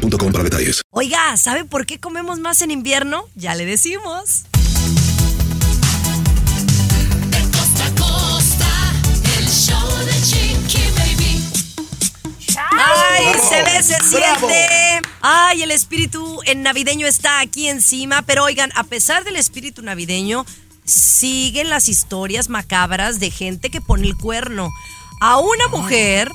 para 0.00 0.44
detalles. 0.44 0.82
Oiga, 0.90 1.36
¿sabe 1.36 1.64
por 1.64 1.86
qué 1.86 1.98
comemos 1.98 2.38
más 2.38 2.62
en 2.62 2.70
invierno? 2.70 3.28
Ya 3.34 3.54
le 3.54 3.64
decimos. 3.66 4.44
¡Ay, 12.72 13.34
se 13.48 13.62
ve, 13.62 13.82
se 13.82 13.96
siente! 14.02 15.02
¡Ay, 15.20 15.62
el 15.62 15.70
espíritu 15.70 16.40
en 16.46 16.62
navideño 16.62 17.06
está 17.06 17.40
aquí 17.40 17.68
encima! 17.68 18.22
Pero 18.22 18.44
oigan, 18.44 18.70
a 18.74 18.84
pesar 18.84 19.24
del 19.24 19.36
espíritu 19.36 19.82
navideño, 19.82 20.46
siguen 20.84 21.68
las 21.68 21.88
historias 21.88 22.48
macabras 22.48 23.20
de 23.20 23.30
gente 23.30 23.70
que 23.70 23.80
pone 23.80 24.06
el 24.06 24.16
cuerno. 24.16 24.70
A 25.20 25.38
una 25.38 25.68
mujer 25.68 26.30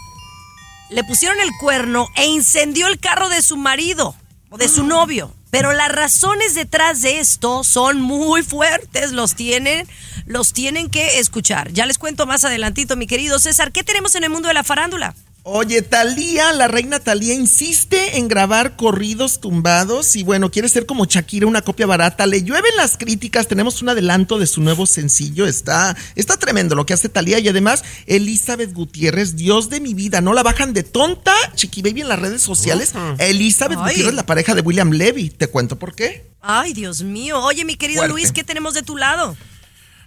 le 0.90 1.04
pusieron 1.04 1.40
el 1.40 1.52
cuerno 1.60 2.10
e 2.16 2.26
incendió 2.26 2.88
el 2.88 3.00
carro 3.00 3.30
de 3.30 3.42
su 3.42 3.58
marido 3.58 4.16
o 4.50 4.58
de 4.58 4.68
su 4.68 4.84
novio. 4.84 5.34
Pero 5.52 5.72
las 5.72 5.90
razones 5.90 6.54
detrás 6.54 7.02
de 7.02 7.20
esto 7.20 7.64
son 7.64 8.02
muy 8.02 8.44
fuertes, 8.44 9.14
los 9.14 9.36
tienen, 9.36 9.88
los 10.26 10.52
tienen 10.52 10.90
que 10.90 11.20
escuchar. 11.20 11.72
Ya 11.72 11.86
les 11.86 11.98
cuento 11.98 12.26
más 12.26 12.44
adelantito, 12.44 12.98
mi 12.98 13.08
querido 13.08 13.40
César, 13.40 13.72
¿qué 13.72 13.84
tenemos 13.84 14.16
en 14.16 14.26
el 14.26 14.30
mundo 14.30 14.50
de 14.50 14.54
la 14.54 14.64
farándula? 14.64 15.16
Oye, 15.48 15.84
Talía, 15.84 16.52
la 16.54 16.68
reina 16.68 17.00
Talía 17.00 17.36
insiste 17.36 18.18
en 18.18 18.28
grabar 18.28 18.76
corridos 18.76 19.40
tumbados 19.40 20.16
y 20.16 20.24
bueno, 20.24 20.50
quiere 20.50 20.68
ser 20.70 20.88
como 20.88 21.06
Shakira, 21.06 21.46
una 21.46 21.62
copia 21.62 21.86
barata. 21.86 22.26
Le 22.26 22.42
llueven 22.42 22.76
las 22.76 22.98
críticas, 22.98 23.48
tenemos 23.48 23.80
un 23.84 23.90
adelanto 23.90 24.40
de 24.40 24.48
su 24.48 24.62
nuevo 24.62 24.88
sencillo, 24.88 25.46
está, 25.46 25.96
está 26.16 26.38
tremendo 26.38 26.74
lo 26.74 26.88
que 26.88 26.94
hace 26.96 27.10
Talía 27.10 27.38
y 27.38 27.48
además 27.48 27.84
Elizabeth 28.08 28.74
Gutiérrez, 28.74 29.36
Dios 29.36 29.70
de 29.70 29.82
mi 29.82 29.94
vida, 29.94 30.20
no 30.20 30.34
la 30.34 30.42
bajan 30.42 30.74
de 30.74 30.82
tonta, 30.82 31.36
Chiqui 31.54 31.84
Baby 31.84 32.02
en 32.02 32.10
las 32.10 32.18
redes 32.18 32.42
sociales. 32.42 32.94
Elizabeth 33.20 33.78
Ay. 33.80 33.92
Gutiérrez, 33.92 34.16
la 34.16 34.26
pareja 34.26 34.56
de 34.56 34.62
William 34.62 34.90
Levy, 34.90 35.30
te 35.30 35.46
cuento 35.46 35.78
por 35.78 35.94
qué. 35.94 36.26
Ay, 36.42 36.74
Dios 36.74 37.04
mío. 37.04 37.40
Oye, 37.44 37.66
mi 37.66 37.76
querido 37.76 38.00
Fuerte. 38.00 38.14
Luis, 38.14 38.32
¿qué 38.32 38.44
tenemos 38.44 38.74
de 38.74 38.82
tu 38.82 38.98
lado? 38.98 39.38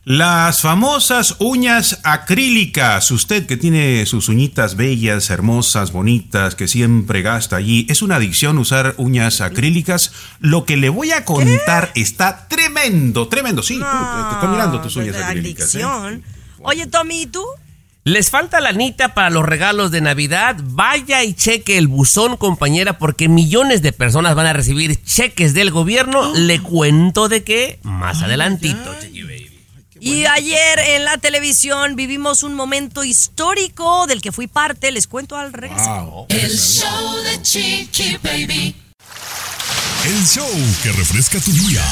Las 0.04 0.62
famosas 0.62 1.36
uñas 1.38 2.00
acrílicas. 2.02 3.10
Usted 3.10 3.46
que 3.46 3.56
tiene 3.56 4.06
sus 4.06 4.28
uñitas 4.28 4.74
bellas, 4.74 5.28
hermosas, 5.30 5.92
bonitas, 5.92 6.54
que 6.54 6.66
siempre 6.66 7.20
gasta 7.22 7.56
allí. 7.56 7.86
¿Es 7.90 8.00
una 8.00 8.16
adicción 8.16 8.58
usar 8.58 8.94
uñas 8.96 9.40
acrílicas? 9.40 10.12
Lo 10.40 10.64
que 10.64 10.76
le 10.76 10.88
voy 10.88 11.10
a 11.12 11.24
contar 11.24 11.92
está 11.94 12.48
tremendo, 12.48 13.28
tremendo. 13.28 13.62
Sí, 13.62 13.74
tú, 13.74 13.84
te 13.84 14.34
estoy 14.34 14.48
mirando 14.48 14.80
tus 14.80 14.96
uñas 14.96 15.16
de 15.16 15.24
acrílicas. 15.24 15.74
¿eh? 15.74 15.82
adicción. 15.82 16.22
Oye, 16.60 16.86
Tommy, 16.86 17.22
¿y 17.22 17.26
tú? 17.26 17.44
Les 18.04 18.30
falta 18.30 18.62
la 18.62 18.70
anita 18.70 19.12
para 19.12 19.28
los 19.28 19.44
regalos 19.44 19.90
de 19.90 20.00
Navidad. 20.00 20.56
Vaya 20.62 21.24
y 21.24 21.34
cheque 21.34 21.76
el 21.76 21.88
buzón, 21.88 22.38
compañera, 22.38 22.98
porque 22.98 23.28
millones 23.28 23.82
de 23.82 23.92
personas 23.92 24.34
van 24.34 24.46
a 24.46 24.54
recibir 24.54 24.96
cheques 25.04 25.52
del 25.52 25.70
gobierno. 25.70 26.32
Le 26.34 26.60
cuento 26.60 27.28
de 27.28 27.44
qué 27.44 27.78
más 27.82 28.22
adelantito, 28.22 28.94
Chiqui 29.02 29.47
Y 30.00 30.26
ayer 30.26 30.78
en 30.78 31.04
la 31.04 31.18
televisión 31.18 31.96
vivimos 31.96 32.42
un 32.42 32.54
momento 32.54 33.04
histórico 33.04 34.06
del 34.06 34.22
que 34.22 34.32
fui 34.32 34.46
parte. 34.46 34.90
Les 34.92 35.06
cuento 35.06 35.36
al 35.36 35.52
regreso. 35.52 36.26
El 36.28 36.58
show 36.58 37.16
de 37.24 37.42
Chiqui 37.42 38.18
Baby. 38.22 38.74
El 40.04 40.26
show 40.26 40.48
que 40.82 40.92
refresca 40.92 41.40
tu 41.40 41.52
día. 41.52 41.82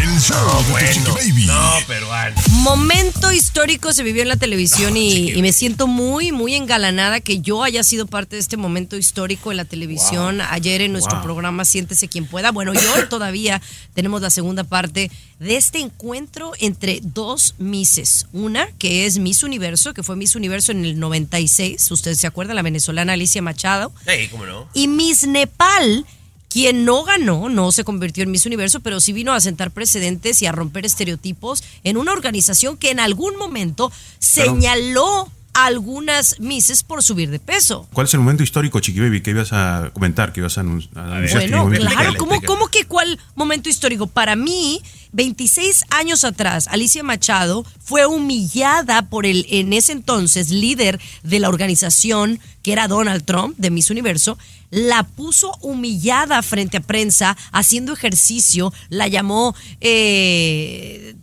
El 0.00 0.20
show 0.20 0.36
de 0.76 0.94
tu 0.94 0.94
Chiqui 0.94 1.10
Baby. 1.10 1.46
No, 1.46 1.72
peruano. 1.86 2.36
Momento 2.50 3.32
histórico 3.32 3.92
se 3.92 4.02
vivió 4.02 4.22
en 4.22 4.28
la 4.28 4.36
televisión 4.36 4.96
y, 4.96 5.32
y 5.32 5.42
me 5.42 5.52
siento 5.52 5.86
muy, 5.86 6.32
muy 6.32 6.54
engalanada 6.54 7.20
que 7.20 7.40
yo 7.40 7.62
haya 7.62 7.82
sido 7.82 8.06
parte 8.06 8.36
de 8.36 8.40
este 8.40 8.56
momento 8.56 8.96
histórico 8.96 9.50
en 9.50 9.56
la 9.56 9.64
televisión. 9.64 10.40
Ayer 10.40 10.82
en 10.82 10.92
nuestro 10.92 11.22
programa 11.22 11.64
Siéntese 11.64 12.08
quien 12.08 12.26
pueda. 12.26 12.50
Bueno, 12.50 12.72
y 12.74 12.78
hoy 12.78 13.08
todavía 13.08 13.60
tenemos 13.94 14.22
la 14.22 14.30
segunda 14.30 14.64
parte 14.64 15.10
de 15.38 15.56
este 15.56 15.78
encuentro 15.78 16.52
entre 16.58 17.00
dos 17.02 17.54
Misses. 17.58 18.26
Una 18.32 18.68
que 18.78 19.06
es 19.06 19.18
Miss 19.18 19.42
Universo, 19.42 19.94
que 19.94 20.02
fue 20.02 20.16
Miss 20.16 20.34
Universo 20.36 20.72
en 20.72 20.84
el 20.84 20.98
96. 20.98 21.90
Ustedes 21.90 22.18
se 22.18 22.26
acuerdan, 22.26 22.56
la 22.56 22.62
venezolana 22.62 23.12
Alicia 23.12 23.42
Machado. 23.42 23.92
Sí, 24.06 24.28
cómo 24.28 24.46
no. 24.46 24.68
Y 24.74 24.88
Miss 24.88 25.26
Nepal, 25.26 26.06
quien 26.48 26.84
no 26.84 27.04
ganó, 27.04 27.48
no 27.48 27.72
se 27.72 27.84
convirtió 27.84 28.22
en 28.22 28.30
Miss 28.30 28.46
Universo, 28.46 28.80
pero 28.80 29.00
sí 29.00 29.12
vino 29.12 29.32
a 29.32 29.40
sentar 29.40 29.70
precedentes 29.70 30.40
y 30.42 30.46
a 30.46 30.52
romper 30.52 30.86
estereotipos 30.86 31.62
en 31.84 31.96
una 31.96 32.12
organización 32.12 32.76
que 32.76 32.90
en 32.90 33.00
algún 33.00 33.36
momento 33.36 33.92
señaló 34.18 35.30
a 35.58 35.66
algunas 35.66 36.38
Misses 36.40 36.82
por 36.82 37.02
subir 37.02 37.30
de 37.30 37.38
peso. 37.38 37.88
¿Cuál 37.92 38.06
es 38.06 38.14
el 38.14 38.20
momento 38.20 38.42
histórico, 38.42 38.80
Chiqui 38.80 39.00
Baby, 39.00 39.20
que 39.22 39.30
ibas 39.30 39.52
a 39.52 39.90
comentar, 39.92 40.32
que 40.32 40.40
ibas 40.40 40.56
a, 40.58 40.62
anun- 40.62 40.88
a 40.96 41.16
anunciar? 41.16 41.42
este 41.42 41.50
Bueno, 41.50 41.64
momento? 41.64 41.86
claro, 41.86 42.00
Explícale, 42.00 42.18
¿cómo, 42.18 42.32
explícale. 42.34 42.58
¿cómo 42.58 42.70
que 42.70 42.84
cuál 42.84 43.18
momento 43.34 43.68
histórico? 43.68 44.06
Para 44.06 44.36
mí, 44.36 44.80
26 45.12 45.84
años 45.90 46.24
atrás, 46.24 46.68
Alicia 46.68 47.02
Machado 47.02 47.64
fue 47.82 48.06
humillada 48.06 49.02
por 49.02 49.26
el 49.26 49.46
en 49.48 49.72
ese 49.72 49.92
entonces 49.92 50.50
líder 50.50 51.00
de 51.22 51.40
la 51.40 51.48
organización, 51.48 52.40
que 52.62 52.72
era 52.72 52.88
Donald 52.88 53.24
Trump, 53.24 53.56
de 53.58 53.70
Miss 53.70 53.90
Universo, 53.90 54.38
la 54.70 55.02
puso 55.04 55.52
humillada 55.62 56.42
frente 56.42 56.76
a 56.76 56.80
prensa, 56.80 57.36
haciendo 57.52 57.92
ejercicio, 57.94 58.72
la 58.90 59.08
llamó... 59.08 59.54
eh, 59.80 61.14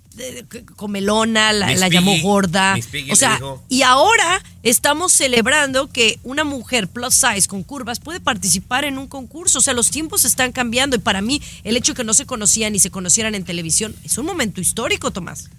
comelona, 0.75 1.53
la, 1.53 1.87
llamó 1.87 2.19
gorda. 2.21 2.75
O 3.11 3.15
sea, 3.15 3.39
y 3.69 3.81
ahora 3.81 4.41
estamos 4.63 5.13
celebrando 5.13 5.89
que 5.91 6.19
una 6.23 6.43
mujer 6.43 6.87
plus 6.87 7.13
size 7.15 7.47
con 7.47 7.63
curvas 7.63 7.99
puede 7.99 8.19
participar 8.19 8.85
en 8.85 8.97
un 8.97 9.07
concurso. 9.07 9.59
O 9.59 9.61
sea, 9.61 9.73
los 9.73 9.91
tiempos 9.91 10.25
están 10.25 10.51
cambiando 10.51 10.95
y 10.95 10.99
para 10.99 11.21
mí 11.21 11.41
el 11.63 11.77
hecho 11.77 11.93
de 11.93 11.97
que 11.97 12.03
no 12.03 12.13
se 12.13 12.25
conocían 12.25 12.75
y 12.75 12.79
se 12.79 12.89
conocieran 12.91 13.35
en 13.35 13.43
televisión 13.43 13.95
es 14.03 14.17
un 14.17 14.25
momento 14.25 14.61
histórico, 14.61 15.11
Tomás. 15.11 15.49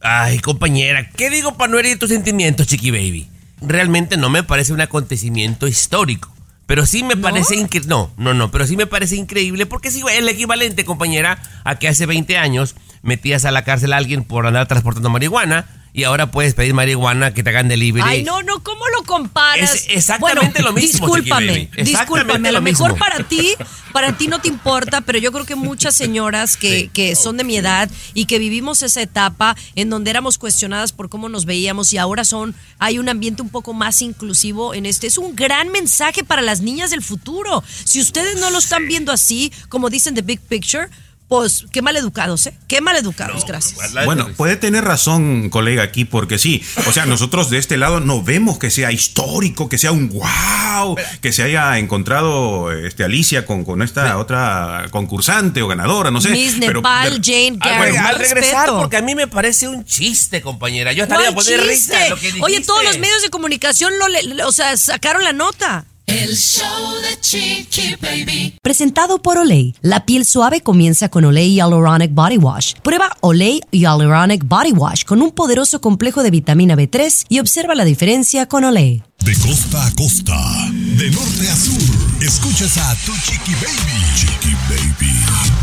Ay, 0.00 0.40
compañera, 0.40 1.10
¿qué 1.10 1.30
digo 1.30 1.56
para 1.56 1.70
no 1.70 1.78
herir 1.78 1.98
tus 1.98 2.08
sentimientos, 2.10 2.66
Chiqui 2.66 2.90
Baby? 2.90 3.28
Realmente 3.60 4.16
no 4.16 4.30
me 4.30 4.42
parece 4.42 4.72
un 4.72 4.80
acontecimiento 4.80 5.68
histórico. 5.68 6.32
Pero 6.72 6.86
sí 6.86 7.02
me 7.02 7.18
parece 7.18 7.54
increíble. 7.54 7.86
No, 7.90 8.10
no, 8.16 8.32
no, 8.32 8.50
pero 8.50 8.66
sí 8.66 8.78
me 8.78 8.86
parece 8.86 9.16
increíble 9.16 9.66
porque 9.66 9.88
es 9.88 9.96
igual- 9.98 10.14
el 10.14 10.26
equivalente, 10.26 10.86
compañera, 10.86 11.36
a 11.64 11.74
que 11.74 11.86
hace 11.86 12.06
20 12.06 12.38
años 12.38 12.76
metías 13.02 13.44
a 13.44 13.50
la 13.50 13.62
cárcel 13.62 13.92
a 13.92 13.98
alguien 13.98 14.24
por 14.24 14.46
andar 14.46 14.66
transportando 14.68 15.10
marihuana 15.10 15.66
y 15.94 16.04
ahora 16.04 16.30
puedes 16.30 16.54
pedir 16.54 16.72
marihuana 16.72 17.34
que 17.34 17.42
te 17.42 17.50
hagan 17.50 17.68
delivery. 17.68 18.06
Ay, 18.06 18.22
no, 18.24 18.42
no, 18.42 18.62
¿cómo 18.62 18.82
lo 18.96 19.04
comparas? 19.04 19.74
Es 19.74 19.86
exactamente 19.90 20.62
lo 20.62 20.72
mismo, 20.72 21.06
Discúlpame, 21.06 21.70
discúlpame. 21.76 22.48
A 22.48 22.52
lo 22.52 22.58
lo 22.58 22.62
mejor 22.62 22.96
para 22.96 23.22
ti, 23.24 23.54
para 23.92 24.16
ti 24.16 24.28
no 24.28 24.40
te 24.40 24.48
importa, 24.48 25.02
pero 25.02 25.18
yo 25.18 25.32
creo 25.32 25.44
que 25.44 25.54
muchas 25.54 25.94
señoras 25.94 26.56
que, 26.56 26.88
que 26.92 27.14
son 27.14 27.36
de 27.36 27.44
mi 27.44 27.56
edad 27.56 27.90
y 28.14 28.24
que 28.24 28.38
vivimos 28.38 28.82
esa 28.82 29.02
etapa 29.02 29.54
en 29.74 29.90
donde 29.90 30.10
éramos 30.10 30.38
cuestionadas 30.38 30.92
por 30.92 31.10
cómo 31.10 31.28
nos 31.28 31.44
veíamos 31.44 31.92
y 31.92 31.98
ahora 31.98 32.24
son, 32.24 32.54
hay 32.78 32.98
un 32.98 33.10
ambiente 33.10 33.42
un 33.42 33.50
poco 33.50 33.74
más 33.74 34.00
inclusivo 34.00 34.72
en 34.74 34.86
este. 34.86 35.08
Es 35.08 35.18
un 35.18 35.36
gran 35.36 35.68
mensaje 35.68 36.24
para 36.24 36.40
las 36.40 36.62
niñas 36.62 36.90
del 36.90 37.02
futuro. 37.02 37.62
Si 37.84 38.00
ustedes 38.00 38.40
no 38.40 38.50
lo 38.50 38.58
están 38.58 38.86
viendo 38.88 39.12
así, 39.12 39.52
como 39.68 39.90
dicen 39.90 40.14
The 40.14 40.22
Big 40.22 40.40
Picture, 40.40 40.88
pues 41.32 41.64
qué 41.72 41.80
mal 41.80 41.96
educados, 41.96 42.46
¿eh? 42.46 42.54
Qué 42.68 42.82
mal 42.82 42.94
educados, 42.94 43.46
gracias. 43.46 43.78
Bueno, 44.04 44.28
puede 44.36 44.56
tener 44.56 44.84
razón, 44.84 45.48
colega, 45.48 45.82
aquí, 45.82 46.04
porque 46.04 46.38
sí. 46.38 46.62
O 46.86 46.92
sea, 46.92 47.06
nosotros 47.06 47.48
de 47.48 47.56
este 47.56 47.78
lado 47.78 48.00
no 48.00 48.22
vemos 48.22 48.58
que 48.58 48.70
sea 48.70 48.92
histórico, 48.92 49.66
que 49.70 49.78
sea 49.78 49.92
un 49.92 50.10
wow, 50.10 50.94
que 51.22 51.32
se 51.32 51.42
haya 51.42 51.78
encontrado 51.78 52.70
este, 52.70 53.02
Alicia 53.04 53.46
con, 53.46 53.64
con 53.64 53.80
esta 53.80 54.18
otra 54.18 54.88
concursante 54.90 55.62
o 55.62 55.68
ganadora, 55.68 56.10
no 56.10 56.20
sé. 56.20 56.28
Miss 56.32 56.56
pero- 56.60 56.80
Nepal, 56.80 57.08
pero- 57.12 57.22
Jane 57.24 57.56
Al, 57.60 57.70
Garrett. 57.70 57.96
al 57.96 58.02
más 58.02 58.18
regresar, 58.18 58.52
respeto. 58.56 58.78
porque 58.80 58.96
a 58.98 59.02
mí 59.02 59.14
me 59.14 59.26
parece 59.26 59.68
un 59.68 59.86
chiste, 59.86 60.42
compañera. 60.42 60.92
Yo 60.92 61.04
estaría 61.04 61.30
a 61.30 61.32
¿Cuál 61.32 61.46
poner 61.46 61.66
chiste? 61.70 61.96
risa. 61.96 62.08
Lo 62.10 62.16
que 62.16 62.32
Oye, 62.42 62.60
todos 62.60 62.84
los 62.84 62.98
medios 62.98 63.22
de 63.22 63.30
comunicación 63.30 63.98
lo, 63.98 64.08
le- 64.08 64.44
o 64.44 64.52
sea, 64.52 64.76
sacaron 64.76 65.24
la 65.24 65.32
nota. 65.32 65.86
El 66.06 66.36
show 66.36 66.66
de 67.00 67.20
Chiqui 67.20 67.96
Baby. 68.00 68.54
Presentado 68.62 69.22
por 69.22 69.38
Olay. 69.38 69.74
La 69.80 70.04
piel 70.04 70.24
suave 70.24 70.60
comienza 70.60 71.08
con 71.08 71.24
Olay 71.24 71.54
Hyaluronic 71.54 72.12
Body 72.12 72.38
Wash. 72.38 72.74
Prueba 72.82 73.16
Olay 73.20 73.60
Hyaluronic 73.70 74.44
Body 74.44 74.72
Wash 74.72 75.04
con 75.04 75.22
un 75.22 75.30
poderoso 75.30 75.80
complejo 75.80 76.22
de 76.22 76.30
vitamina 76.30 76.74
B3 76.76 77.26
y 77.28 77.38
observa 77.38 77.74
la 77.74 77.84
diferencia 77.84 78.46
con 78.46 78.64
Olay. 78.64 79.02
De 79.24 79.34
costa 79.36 79.86
a 79.86 79.94
costa, 79.94 80.70
de 80.72 81.10
norte 81.10 81.48
a 81.48 81.56
sur, 81.56 82.22
escuchas 82.22 82.76
a 82.78 82.94
tu 83.06 83.12
chiqui 83.12 83.54
baby. 83.54 84.16
Chiqui 84.16 84.54
baby. 84.68 85.61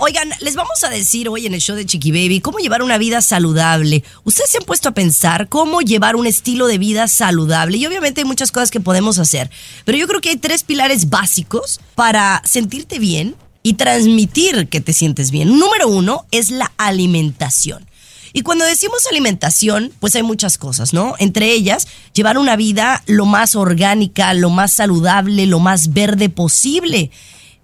Oigan, 0.00 0.30
les 0.38 0.54
vamos 0.54 0.84
a 0.84 0.90
decir 0.90 1.28
hoy 1.28 1.46
en 1.46 1.54
el 1.54 1.60
show 1.60 1.74
de 1.74 1.84
Chiqui 1.84 2.12
Baby 2.12 2.40
cómo 2.40 2.58
llevar 2.58 2.84
una 2.84 2.98
vida 2.98 3.20
saludable. 3.20 4.04
Ustedes 4.22 4.48
se 4.48 4.58
han 4.58 4.64
puesto 4.64 4.90
a 4.90 4.94
pensar 4.94 5.48
cómo 5.48 5.80
llevar 5.80 6.14
un 6.14 6.24
estilo 6.28 6.68
de 6.68 6.78
vida 6.78 7.08
saludable 7.08 7.78
y 7.78 7.86
obviamente 7.86 8.20
hay 8.20 8.24
muchas 8.24 8.52
cosas 8.52 8.70
que 8.70 8.78
podemos 8.78 9.18
hacer, 9.18 9.50
pero 9.84 9.98
yo 9.98 10.06
creo 10.06 10.20
que 10.20 10.28
hay 10.28 10.36
tres 10.36 10.62
pilares 10.62 11.10
básicos 11.10 11.80
para 11.96 12.42
sentirte 12.44 13.00
bien 13.00 13.34
y 13.64 13.74
transmitir 13.74 14.68
que 14.68 14.80
te 14.80 14.92
sientes 14.92 15.32
bien. 15.32 15.58
Número 15.58 15.88
uno 15.88 16.26
es 16.30 16.50
la 16.50 16.70
alimentación. 16.76 17.84
Y 18.32 18.42
cuando 18.42 18.66
decimos 18.66 19.04
alimentación, 19.10 19.92
pues 19.98 20.14
hay 20.14 20.22
muchas 20.22 20.58
cosas, 20.58 20.92
¿no? 20.92 21.16
Entre 21.18 21.50
ellas, 21.50 21.88
llevar 22.12 22.38
una 22.38 22.54
vida 22.54 23.02
lo 23.06 23.26
más 23.26 23.56
orgánica, 23.56 24.32
lo 24.32 24.50
más 24.50 24.74
saludable, 24.74 25.46
lo 25.46 25.58
más 25.58 25.92
verde 25.92 26.28
posible. 26.28 27.10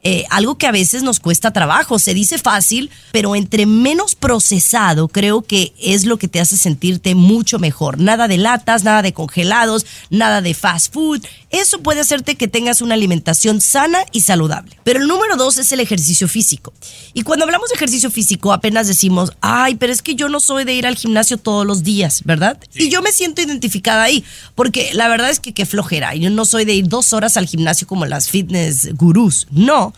Eh, 0.07 0.27
algo 0.29 0.57
que 0.57 0.67
a 0.67 0.73
veces 0.73 1.03
nos 1.03 1.19
cuesta 1.19 1.51
trabajo. 1.51 1.99
Se 1.99 2.13
dice 2.13 2.37
fácil, 2.37 2.91
pero 3.11 3.35
entre 3.35 3.65
menos 3.65 4.15
procesado 4.15 5.09
creo 5.09 5.41
que 5.41 5.73
es 5.81 6.05
lo 6.05 6.19
que 6.19 6.29
te 6.29 6.41
hace 6.41 6.59
sentirte 6.59 7.15
mucho 7.15 7.59
mejor. 7.59 7.99
Nada 7.99 8.29
de 8.29 8.37
latas, 8.37 8.85
nada 8.85 9.01
de 9.01 9.15
congelados, 9.15 9.87
nada 10.11 10.43
de 10.43 10.53
fast 10.53 10.93
food. 10.93 11.25
Eso 11.55 11.79
puede 11.79 12.01
hacerte 12.01 12.35
que 12.35 12.49
tengas 12.49 12.83
una 12.83 12.95
alimentación 12.95 13.61
sana 13.61 14.01
y 14.11 14.23
saludable. 14.23 14.77
Pero 14.83 15.01
el 15.01 15.07
número 15.07 15.37
dos 15.37 15.57
es 15.59 15.71
el 15.71 15.79
ejercicio 15.79 16.27
físico. 16.27 16.73
Y 17.13 17.23
cuando 17.23 17.45
hablamos 17.45 17.69
de 17.69 17.77
ejercicio 17.77 18.11
físico 18.11 18.53
apenas 18.53 18.89
decimos, 18.89 19.31
ay, 19.41 19.77
pero 19.77 19.93
es 19.93 20.03
que 20.03 20.17
yo 20.17 20.29
no 20.29 20.41
soy 20.41 20.65
de 20.65 20.75
ir 20.75 20.85
al 20.85 20.97
gimnasio 20.97 21.39
todos 21.39 21.65
los 21.65 21.85
días, 21.85 22.23
¿verdad? 22.25 22.59
Y 22.75 22.89
yo 22.89 23.03
me 23.03 23.13
siento 23.13 23.41
identificada 23.41 24.03
ahí, 24.03 24.25
porque 24.57 24.91
la 24.95 25.07
verdad 25.07 25.31
es 25.31 25.39
que 25.39 25.55
qué 25.55 25.65
flojera. 25.65 26.17
Yo 26.17 26.29
no 26.29 26.45
soy 26.45 26.65
de 26.65 26.75
ir 26.75 26.89
dos 26.89 27.13
horas 27.13 27.37
al 27.37 27.47
gimnasio 27.47 27.87
como 27.87 28.05
las 28.05 28.29
fitness 28.31 28.93
gurús, 28.97 29.47
no. 29.53 29.95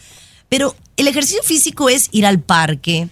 Pero 0.50 0.76
el 0.98 1.08
ejercicio 1.08 1.42
físico 1.42 1.88
es 1.88 2.10
ir 2.12 2.26
al 2.26 2.38
parque, 2.38 3.08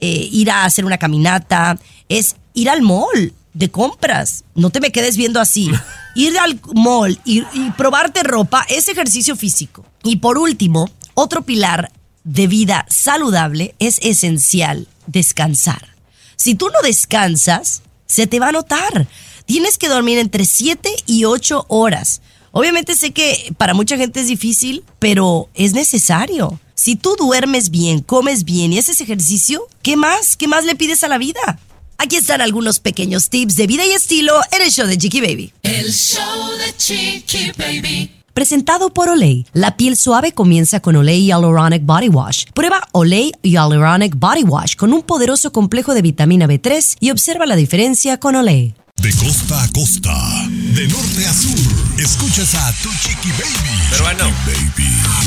eh, 0.00 0.28
ir 0.30 0.52
a 0.52 0.64
hacer 0.64 0.84
una 0.84 0.98
caminata, 0.98 1.76
es 2.08 2.36
ir 2.54 2.70
al 2.70 2.82
mall 2.82 3.34
de 3.58 3.70
compras. 3.70 4.44
No 4.54 4.70
te 4.70 4.80
me 4.80 4.92
quedes 4.92 5.16
viendo 5.16 5.40
así. 5.40 5.70
Ir 6.14 6.38
al 6.38 6.60
mall 6.74 7.20
y, 7.24 7.40
y 7.52 7.70
probarte 7.76 8.22
ropa 8.22 8.64
es 8.68 8.88
ejercicio 8.88 9.36
físico. 9.36 9.84
Y 10.04 10.16
por 10.16 10.38
último, 10.38 10.88
otro 11.14 11.42
pilar 11.42 11.90
de 12.22 12.46
vida 12.46 12.86
saludable 12.88 13.74
es 13.80 13.98
esencial, 14.02 14.86
descansar. 15.06 15.96
Si 16.36 16.54
tú 16.54 16.68
no 16.68 16.80
descansas, 16.82 17.82
se 18.06 18.28
te 18.28 18.38
va 18.38 18.48
a 18.48 18.52
notar. 18.52 19.08
Tienes 19.44 19.76
que 19.76 19.88
dormir 19.88 20.18
entre 20.18 20.44
7 20.44 20.90
y 21.06 21.24
8 21.24 21.66
horas. 21.68 22.22
Obviamente 22.52 22.94
sé 22.94 23.12
que 23.12 23.52
para 23.58 23.74
mucha 23.74 23.96
gente 23.96 24.20
es 24.20 24.28
difícil, 24.28 24.84
pero 25.00 25.48
es 25.54 25.72
necesario. 25.72 26.60
Si 26.74 26.94
tú 26.94 27.16
duermes 27.18 27.70
bien, 27.70 28.02
comes 28.02 28.44
bien 28.44 28.72
y 28.72 28.78
haces 28.78 29.00
ejercicio, 29.00 29.66
¿qué 29.82 29.96
más? 29.96 30.36
¿Qué 30.36 30.46
más 30.46 30.64
le 30.64 30.76
pides 30.76 31.02
a 31.02 31.08
la 31.08 31.18
vida? 31.18 31.58
Aquí 32.00 32.14
están 32.14 32.40
algunos 32.40 32.78
pequeños 32.78 33.28
tips 33.28 33.56
de 33.56 33.66
vida 33.66 33.84
y 33.84 33.90
estilo 33.90 34.40
en 34.52 34.62
el 34.62 34.70
show 34.70 34.86
de 34.86 34.96
Chiqui 34.96 35.20
Baby. 35.20 35.52
El 35.64 35.92
show 35.92 36.22
de 36.56 36.76
Chiqui 36.76 37.50
Baby. 37.58 38.12
Presentado 38.32 38.94
por 38.94 39.08
Olay. 39.08 39.46
La 39.52 39.76
piel 39.76 39.96
suave 39.96 40.30
comienza 40.30 40.78
con 40.78 40.94
Olay 40.94 41.26
Hyaluronic 41.26 41.84
Body 41.84 42.08
Wash. 42.08 42.44
Prueba 42.54 42.86
Olay 42.92 43.32
Hyaluronic 43.42 44.14
Body 44.16 44.44
Wash 44.44 44.76
con 44.76 44.92
un 44.92 45.02
poderoso 45.02 45.50
complejo 45.50 45.92
de 45.92 46.02
vitamina 46.02 46.46
B3 46.46 46.98
y 47.00 47.10
observa 47.10 47.46
la 47.46 47.56
diferencia 47.56 48.20
con 48.20 48.36
Olay. 48.36 48.76
De 49.02 49.12
costa 49.14 49.60
a 49.60 49.68
costa, 49.72 50.14
de 50.48 50.86
norte 50.86 51.26
a 51.26 51.34
sur, 51.34 51.98
escuchas 51.98 52.54
a 52.54 52.72
tu 52.80 52.90
chiqui 52.90 53.30
baby. 53.32 53.82
Pero 53.90 54.04
bueno. 54.04 54.24
Chiqui 54.44 54.72
baby. 54.76 55.18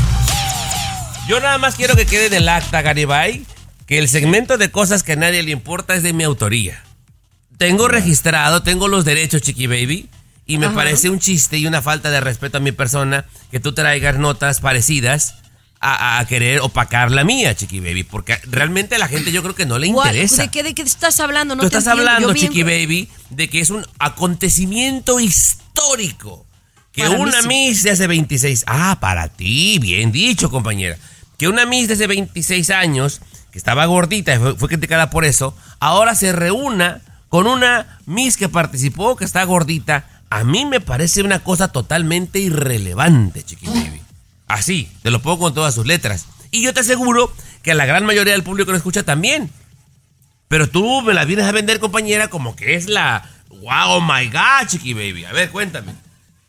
Yo 1.28 1.42
nada 1.42 1.58
más 1.58 1.76
quiero 1.76 1.98
que 1.98 2.06
quede 2.06 2.28
en 2.28 2.34
el 2.34 2.48
acta, 2.48 2.82
Garibay, 2.82 3.46
que 3.92 3.98
el 3.98 4.08
segmento 4.08 4.58
de 4.58 4.72
cosas 4.72 5.04
que 5.04 5.12
a 5.12 5.16
nadie 5.18 5.44
le 5.44 5.52
importa 5.52 5.96
es 5.96 6.02
de 6.02 6.14
mi 6.14 6.24
autoría. 6.24 6.82
Tengo 7.58 7.90
registrado, 7.90 8.64
tengo 8.64 8.88
los 8.88 9.04
derechos, 9.04 9.42
Chiqui 9.42 9.68
Baby, 9.68 10.08
y 10.46 10.60
me 10.60 10.70
parece 10.70 11.10
un 11.10 11.20
chiste 11.20 11.58
y 11.58 11.68
una 11.68 11.82
falta 11.82 12.10
de 12.10 12.22
respeto 12.22 12.56
a 12.60 12.62
mi 12.62 12.72
persona 12.72 13.26
que 13.52 13.60
tú 13.60 13.74
traigas 13.74 14.18
notas 14.18 14.62
parecidas 14.62 15.36
a, 15.82 16.20
a 16.20 16.26
querer 16.26 16.62
opacar 16.62 17.12
la 17.12 17.26
mía, 17.26 17.54
Chiqui 17.54 17.82
Baby, 17.82 18.06
porque 18.06 18.38
realmente 18.50 18.96
a 18.96 18.98
la 18.98 19.10
gente 19.10 19.34
yo 19.34 19.44
creo 19.44 19.56
que 19.56 19.66
no 19.66 19.78
le 19.78 19.88
interesa. 19.88 20.44
¿De 20.44 20.48
qué, 20.48 20.64
¿De 20.64 20.74
qué 20.74 20.84
estás 20.84 21.20
hablando? 21.20 21.58
No 21.58 21.64
Tú 21.64 21.70
te 21.70 21.78
estás 21.80 21.92
entiendo. 21.92 22.12
hablando, 22.12 22.30
Yo 22.30 22.34
bien- 22.34 22.48
Chiqui 22.48 22.64
Baby, 22.64 23.10
de 23.30 23.50
que 23.50 23.60
es 23.60 23.72
un 23.72 23.86
acontecimiento 24.00 25.20
histórico. 25.20 26.46
Que 26.94 27.02
Para 27.04 27.18
una 27.20 27.42
sí. 27.42 27.48
Miss 27.50 27.84
de 27.84 27.92
hace 27.92 28.08
26... 28.08 28.64
Ah, 28.68 29.00
para 29.02 29.28
ti, 29.28 29.80
bien 29.80 30.14
dicho, 30.14 30.50
compañera. 30.50 30.98
Que 31.38 31.50
una 31.50 31.66
Miss 31.66 31.90
de 31.90 31.96
hace 31.96 32.08
26 32.08 32.70
años, 32.70 33.20
que 33.52 33.58
estaba 33.58 33.86
gordita 33.86 34.34
y 34.34 34.40
fue, 34.40 34.70
criticada 34.70 35.10
por 35.10 35.26
eso, 35.26 35.56
ahora 35.80 36.16
se 36.16 36.32
reúna 36.32 37.02
con 37.30 37.48
una 37.48 38.00
Miss 38.06 38.38
que 38.38 38.50
participó, 38.50 39.16
que 39.16 39.26
está 39.26 39.44
gordita. 39.44 40.06
A 40.30 40.44
mí 40.44 40.66
me 40.66 40.80
parece 40.80 41.22
una 41.22 41.40
cosa 41.44 41.68
totalmente 41.70 42.40
irrelevante, 42.40 43.44
Chiqui 43.44 43.68
Baby. 43.68 44.02
Así, 44.48 44.90
te 45.04 45.12
lo 45.12 45.22
pongo 45.22 45.40
con 45.40 45.54
todas 45.54 45.76
sus 45.76 45.86
letras. 45.86 46.26
Y 46.52 46.62
yo 46.62 46.74
te 46.74 46.82
aseguro 46.82 47.32
que 47.62 47.74
la 47.74 47.86
gran 47.86 48.06
mayoría 48.06 48.34
del 48.34 48.44
público 48.44 48.72
lo 48.72 48.78
escucha 48.78 49.04
también. 49.04 49.50
Pero 50.48 50.70
tú 50.70 51.02
me 51.02 51.14
la 51.14 51.24
vienes 51.24 51.46
a 51.46 51.52
vender, 51.54 51.80
compañera, 51.80 52.30
como 52.30 52.56
que 52.56 52.76
es 52.76 52.90
la. 52.90 53.30
¡Wow, 53.50 53.98
oh 53.98 54.02
my 54.02 54.28
God, 54.28 54.68
chiqui 54.68 54.94
baby! 54.94 55.24
A 55.24 55.32
ver, 55.32 55.50
cuéntame. 55.50 55.94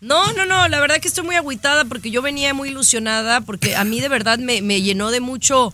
No, 0.01 0.33
no, 0.33 0.45
no, 0.45 0.67
la 0.67 0.81
verdad 0.81 0.99
que 0.99 1.07
estoy 1.07 1.25
muy 1.25 1.37
agüitada 1.37 1.85
porque 1.85 2.11
yo 2.11 2.23
venía 2.23 2.55
muy 2.55 2.71
ilusionada 2.71 3.41
porque 3.41 3.77
a 3.77 3.85
mí 3.85 4.01
de 4.01 4.09
verdad 4.09 4.41
me, 4.41 4.61
me 4.61 4.83
llenó 4.83 5.13
de 5.13 5.21
mucho, 5.21 5.73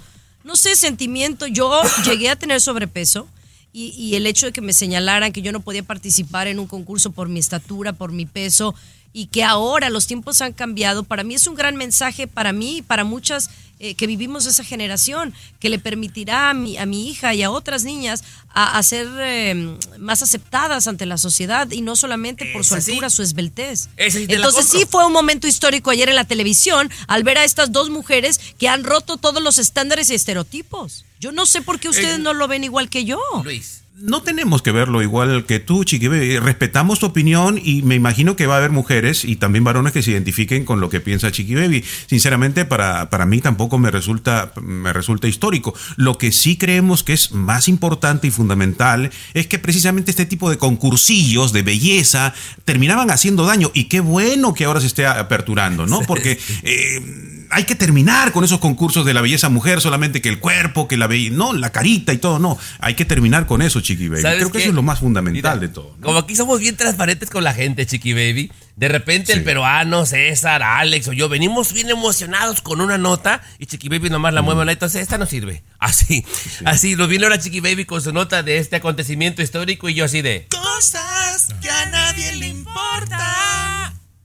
no 0.48 0.56
sé, 0.56 0.74
sentimiento. 0.76 1.46
Yo 1.46 1.70
llegué 2.04 2.30
a 2.30 2.36
tener 2.36 2.60
sobrepeso 2.62 3.28
y, 3.70 3.90
y 3.90 4.16
el 4.16 4.26
hecho 4.26 4.46
de 4.46 4.52
que 4.52 4.62
me 4.62 4.72
señalaran 4.72 5.30
que 5.30 5.42
yo 5.42 5.52
no 5.52 5.60
podía 5.60 5.82
participar 5.82 6.48
en 6.48 6.58
un 6.58 6.66
concurso 6.66 7.12
por 7.12 7.28
mi 7.28 7.38
estatura, 7.38 7.92
por 7.92 8.12
mi 8.12 8.24
peso 8.24 8.74
y 9.12 9.26
que 9.26 9.44
ahora 9.44 9.90
los 9.90 10.06
tiempos 10.06 10.40
han 10.40 10.54
cambiado, 10.54 11.04
para 11.04 11.22
mí 11.22 11.34
es 11.34 11.46
un 11.46 11.54
gran 11.54 11.76
mensaje 11.76 12.26
para 12.26 12.52
mí 12.52 12.78
y 12.78 12.82
para 12.82 13.04
muchas 13.04 13.50
eh, 13.80 13.94
que 13.94 14.06
vivimos 14.06 14.46
esa 14.46 14.64
generación, 14.64 15.34
que 15.60 15.68
le 15.68 15.78
permitirá 15.78 16.50
a 16.50 16.54
mi, 16.54 16.76
a 16.78 16.86
mi 16.86 17.08
hija 17.08 17.34
y 17.34 17.42
a 17.42 17.50
otras 17.50 17.84
niñas 17.84 18.24
a, 18.50 18.76
a 18.76 18.82
ser 18.82 19.06
eh, 19.20 19.76
más 19.98 20.22
aceptadas 20.22 20.88
ante 20.88 21.06
la 21.06 21.16
sociedad 21.18 21.70
y 21.70 21.80
no 21.80 21.94
solamente 21.94 22.50
por 22.52 22.64
su 22.64 22.80
sí. 22.80 22.90
altura, 22.90 23.10
su 23.10 23.22
esbeltez. 23.22 23.88
Esa 23.96 24.18
sí 24.18 24.26
te 24.26 24.34
Entonces 24.34 24.68
sí 24.68 24.84
fue 24.90 25.06
un 25.06 25.12
momento 25.12 25.46
histórico 25.46 25.90
ayer 25.90 26.08
en 26.08 26.16
la 26.16 26.24
televisión 26.24 26.90
al 27.06 27.22
ver 27.22 27.38
a 27.38 27.44
estas 27.44 27.70
dos 27.72 27.90
mujeres 27.90 28.40
que 28.58 28.68
han 28.68 28.84
roto 28.84 29.16
todos 29.16 29.42
los 29.42 29.58
estándares 29.58 30.10
y 30.10 30.14
estereotipos. 30.14 31.04
Yo 31.20 31.32
no 31.32 31.46
sé 31.46 31.62
por 31.62 31.78
qué 31.80 31.88
ustedes 31.88 32.18
Eh, 32.18 32.22
no 32.22 32.32
lo 32.32 32.48
ven 32.48 32.64
igual 32.64 32.88
que 32.88 33.04
yo. 33.04 33.20
Luis. 33.44 33.82
No 34.00 34.22
tenemos 34.22 34.62
que 34.62 34.70
verlo 34.70 35.02
igual 35.02 35.44
que 35.44 35.58
tú, 35.58 35.82
Chiqui 35.82 36.06
Baby. 36.06 36.38
Respetamos 36.38 37.00
tu 37.00 37.06
opinión 37.06 37.60
y 37.60 37.82
me 37.82 37.96
imagino 37.96 38.36
que 38.36 38.46
va 38.46 38.54
a 38.54 38.58
haber 38.58 38.70
mujeres 38.70 39.24
y 39.24 39.34
también 39.34 39.64
varones 39.64 39.92
que 39.92 40.02
se 40.02 40.12
identifiquen 40.12 40.64
con 40.64 40.80
lo 40.80 40.88
que 40.88 41.00
piensa 41.00 41.32
Chiqui 41.32 41.56
Baby. 41.56 41.84
Sinceramente, 42.06 42.64
para, 42.64 43.10
para 43.10 43.26
mí 43.26 43.40
tampoco 43.40 43.76
me 43.76 43.90
resulta, 43.90 44.52
me 44.62 44.92
resulta 44.92 45.26
histórico. 45.26 45.74
Lo 45.96 46.16
que 46.16 46.30
sí 46.30 46.56
creemos 46.56 47.02
que 47.02 47.12
es 47.12 47.32
más 47.32 47.66
importante 47.66 48.28
y 48.28 48.30
fundamental 48.30 49.10
es 49.34 49.48
que 49.48 49.58
precisamente 49.58 50.12
este 50.12 50.26
tipo 50.26 50.48
de 50.48 50.58
concursillos 50.58 51.52
de 51.52 51.62
belleza 51.62 52.34
terminaban 52.64 53.10
haciendo 53.10 53.46
daño. 53.46 53.72
Y 53.74 53.84
qué 53.84 53.98
bueno 53.98 54.54
que 54.54 54.66
ahora 54.66 54.80
se 54.80 54.86
esté 54.86 55.06
aperturando, 55.06 55.86
¿no? 55.86 56.02
Porque 56.06 56.38
eh, 56.62 57.46
hay 57.50 57.64
que 57.64 57.74
terminar 57.74 58.32
con 58.32 58.44
esos 58.44 58.58
concursos 58.58 59.04
de 59.04 59.14
la 59.14 59.20
belleza 59.20 59.48
mujer, 59.48 59.80
solamente 59.80 60.20
que 60.20 60.28
el 60.28 60.38
cuerpo, 60.38 60.88
que 60.88 60.96
la 60.96 61.06
belleza, 61.06 61.36
no, 61.36 61.52
la 61.52 61.70
carita 61.70 62.12
y 62.12 62.18
todo, 62.18 62.38
no. 62.38 62.58
Hay 62.78 62.94
que 62.94 63.04
terminar 63.04 63.46
con 63.46 63.62
eso, 63.62 63.80
Chiqui 63.80 64.08
Baby. 64.08 64.22
¿Sabes 64.22 64.38
Creo 64.38 64.48
que 64.48 64.58
qué? 64.58 64.64
eso 64.64 64.70
es 64.70 64.74
lo 64.74 64.82
más 64.82 65.00
fundamental 65.00 65.56
Mira, 65.58 65.68
de 65.68 65.72
todo. 65.72 65.94
¿no? 65.98 66.06
Como 66.06 66.18
aquí 66.18 66.36
somos 66.36 66.60
bien 66.60 66.76
transparentes 66.76 67.30
con 67.30 67.44
la 67.44 67.54
gente, 67.54 67.86
Chiqui 67.86 68.12
Baby. 68.12 68.50
De 68.76 68.88
repente 68.88 69.32
el 69.32 69.42
peruano, 69.42 70.06
César, 70.06 70.62
Alex 70.62 71.08
o 71.08 71.12
yo 71.12 71.28
venimos 71.28 71.72
bien 71.72 71.90
emocionados 71.90 72.62
con 72.62 72.80
una 72.80 72.96
nota 72.96 73.42
y 73.58 73.66
Chiqui 73.66 73.88
Baby 73.88 74.08
nomás 74.08 74.32
la 74.32 74.42
mueve, 74.42 74.70
entonces 74.70 75.02
esta 75.02 75.18
no 75.18 75.26
sirve. 75.26 75.64
Así, 75.80 76.24
así, 76.64 76.96
nos 76.96 77.08
viene 77.08 77.24
ahora 77.24 77.38
Chiqui 77.38 77.60
Baby 77.60 77.84
con 77.84 78.02
su 78.02 78.12
nota 78.12 78.42
de 78.42 78.58
este 78.58 78.76
acontecimiento 78.76 79.42
histórico 79.42 79.88
y 79.88 79.94
yo 79.94 80.04
así 80.04 80.22
de... 80.22 80.48
Cosas 80.50 81.54
que 81.62 81.70
a 81.70 81.86
nadie 81.86 82.34
le 82.34 82.48
importa. 82.48 83.37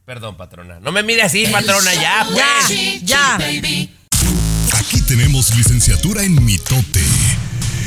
Perdón, 0.05 0.35
patrona. 0.35 0.79
No 0.79 0.91
me 0.91 1.03
mire 1.03 1.21
así, 1.21 1.45
patrona, 1.47 1.93
ya, 1.93 2.27
pues. 2.31 3.01
Ya, 3.01 3.37
ya. 3.37 3.37
Baby. 3.37 3.89
Aquí 4.73 5.01
tenemos 5.01 5.55
licenciatura 5.55 6.23
en 6.23 6.43
mitote. 6.43 7.03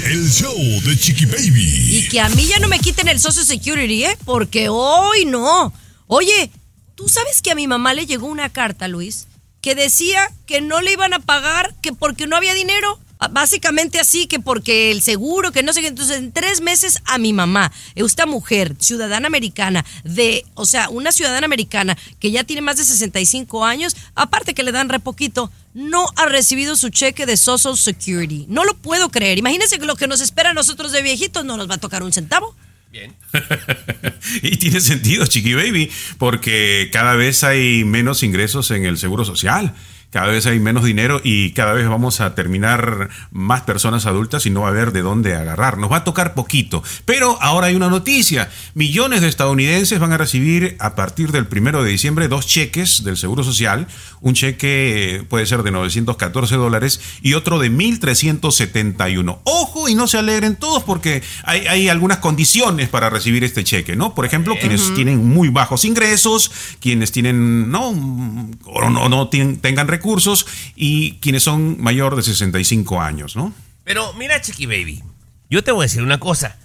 El 0.05 0.31
show 0.31 0.57
de 0.57 0.97
Chiqui 0.97 1.27
Baby. 1.27 1.99
Y 1.99 2.09
que 2.09 2.21
a 2.21 2.29
mí 2.31 2.47
ya 2.47 2.59
no 2.59 2.69
me 2.69 2.79
quiten 2.79 3.09
el 3.09 3.21
Social 3.21 3.45
Security, 3.45 4.05
¿eh? 4.05 4.17
Porque 4.25 4.69
hoy 4.69 5.25
no. 5.25 5.73
Oye, 6.07 6.51
Tú 6.97 7.11
sabes 7.11 7.43
que 7.43 7.51
a 7.51 7.55
mi 7.55 7.67
mamá 7.67 7.93
le 7.93 8.07
llegó 8.07 8.27
una 8.27 8.49
carta, 8.49 8.89
Luis, 8.89 9.27
que 9.61 9.75
decía 9.75 10.33
que 10.47 10.63
no 10.63 10.81
le 10.81 10.93
iban 10.93 11.13
a 11.13 11.19
pagar, 11.19 11.75
que 11.83 11.93
porque 11.93 12.27
no 12.27 12.37
había 12.37 12.55
dinero. 12.55 12.99
Ah, 13.19 13.29
Básicamente 13.29 13.99
así, 13.99 14.27
que 14.27 14.41
porque 14.41 14.91
el 14.91 15.03
seguro, 15.03 15.53
que 15.53 15.63
no 15.63 15.73
sé 15.73 15.81
qué. 15.81 15.89
Entonces, 15.89 16.19
en 16.19 16.33
tres 16.33 16.61
meses 16.61 17.01
a 17.05 17.19
mi 17.19 17.33
mamá, 17.33 17.73
esta 17.95 18.27
mujer, 18.27 18.75
ciudadana 18.79 19.27
americana, 19.27 19.85
de, 20.05 20.45
o 20.55 20.67
sea, 20.67 20.89
una 20.89 21.13
ciudadana 21.13 21.47
americana 21.47 21.97
que 22.19 22.31
ya 22.31 22.45
tiene 22.45 22.63
más 22.63 22.77
de 22.77 22.85
65 22.85 23.65
años, 23.65 23.97
aparte 24.15 24.55
que 24.55 24.63
le 24.63 24.73
dan 24.73 24.89
re 24.89 25.01
poquito, 25.01 25.51
no 25.75 26.07
ha 26.17 26.27
recibido 26.27 26.77
su 26.77 26.91
cheque 26.91 27.27
de 27.27 27.37
Social 27.37 27.77
Security. 27.77 28.47
No 28.49 28.65
lo 28.65 28.75
puedo 28.75 29.11
creer. 29.11 29.39
Imagínense 29.39 29.79
que 29.79 29.87
lo 29.87 29.97
que 29.97 30.07
nos 30.07 30.21
espera 30.21 30.51
a 30.51 30.55
nosotros 30.55 30.93
de 30.93 31.03
viejitos 31.03 31.45
no 31.45 31.57
nos 31.57 31.71
va 31.71 31.75
a 31.75 31.79
tocar 31.79 32.03
un 32.03 32.13
centavo. 32.13 32.55
y 34.43 34.57
tiene 34.57 34.81
sentido, 34.81 35.27
Chiqui 35.27 35.55
Baby, 35.55 35.91
porque 36.19 36.89
cada 36.93 37.15
vez 37.15 37.45
hay 37.45 37.85
menos 37.85 38.23
ingresos 38.23 38.71
en 38.71 38.87
el 38.87 38.99
seguro 38.99 39.25
social. 39.25 39.75
Cada 40.11 40.29
vez 40.29 40.47
hay 40.47 40.59
menos 40.61 40.85
dinero 40.85 41.21
y 41.23 41.53
cada 41.53 41.73
vez 41.75 41.87
vamos 41.89 42.21
a 42.21 42.35
terminar 42.35 43.11
más 43.33 43.63
personas 43.63 44.07
adultas 44.07 44.47
y 44.47 44.51
no 44.51 44.63
va 44.63 44.69
a 44.69 44.71
haber 44.71 44.93
de 44.93 45.03
dónde 45.03 45.35
agarrar. 45.35 45.77
Nos 45.79 45.93
va 45.93 45.99
a 45.99 46.05
tocar 46.05 46.33
poquito. 46.35 46.83
Pero 47.05 47.37
ahora 47.43 47.67
hay 47.67 47.75
una 47.75 47.89
noticia. 47.91 48.49
Millones 48.75 49.21
de 49.21 49.29
estadounidenses 49.29 49.99
van 49.99 50.13
a 50.13 50.19
recibir 50.19 50.77
a 50.79 50.95
partir 50.95 51.33
del 51.33 51.47
primero 51.47 51.83
de 51.83 51.91
diciembre 51.91 52.29
dos 52.29 52.47
cheques 52.47 53.05
del 53.05 53.17
Seguro 53.17 53.45
Social. 53.45 53.89
Un 54.21 54.35
cheque 54.35 55.17
eh, 55.17 55.23
puede 55.23 55.45
ser 55.47 55.63
de 55.63 55.71
914 55.71 56.57
dólares 56.57 57.01
y 57.21 57.35
otro 57.35 57.59
de 57.59 57.71
1.371. 57.71 59.39
Ojo 59.45 59.89
y 59.89 59.95
no 59.95 60.07
se 60.07 60.19
alegren 60.19 60.57
todos 60.57 60.83
porque 60.83 61.23
hay, 61.45 61.67
hay 61.67 61.89
algunas 61.89 62.19
condiciones 62.19 62.89
para 62.89 63.11
recibir 63.11 63.45
este 63.45 63.65
cheque, 63.65 63.97
¿no? 63.97 64.15
Por 64.15 64.25
ejemplo, 64.25 64.55
quienes 64.59 64.95
tienen 64.95 65.25
muy 65.27 65.49
bajos 65.49 65.85
ingresos, 65.85 66.51
quienes 66.81 67.13
tienen, 67.13 67.71
no, 67.71 67.89
o 68.65 68.91
no, 68.91 69.09
no 69.09 69.29
tienen- 69.29 69.59
tengan 69.61 69.89
recursos 69.97 70.47
y 70.75 71.13
quienes 71.15 71.43
son 71.43 71.81
mayor 71.81 72.17
de 72.17 72.23
65 72.23 73.01
años, 73.01 73.37
¿no? 73.37 73.53
Pero 73.85 74.13
mira, 74.15 74.41
Chiqui 74.41 74.67
Baby, 74.67 75.03
yo 75.49 75.63
te 75.65 75.73
voy 75.73 75.83
a 75.83 75.89
decir 75.89 76.03
una 76.03 76.21
cosa. 76.21 76.57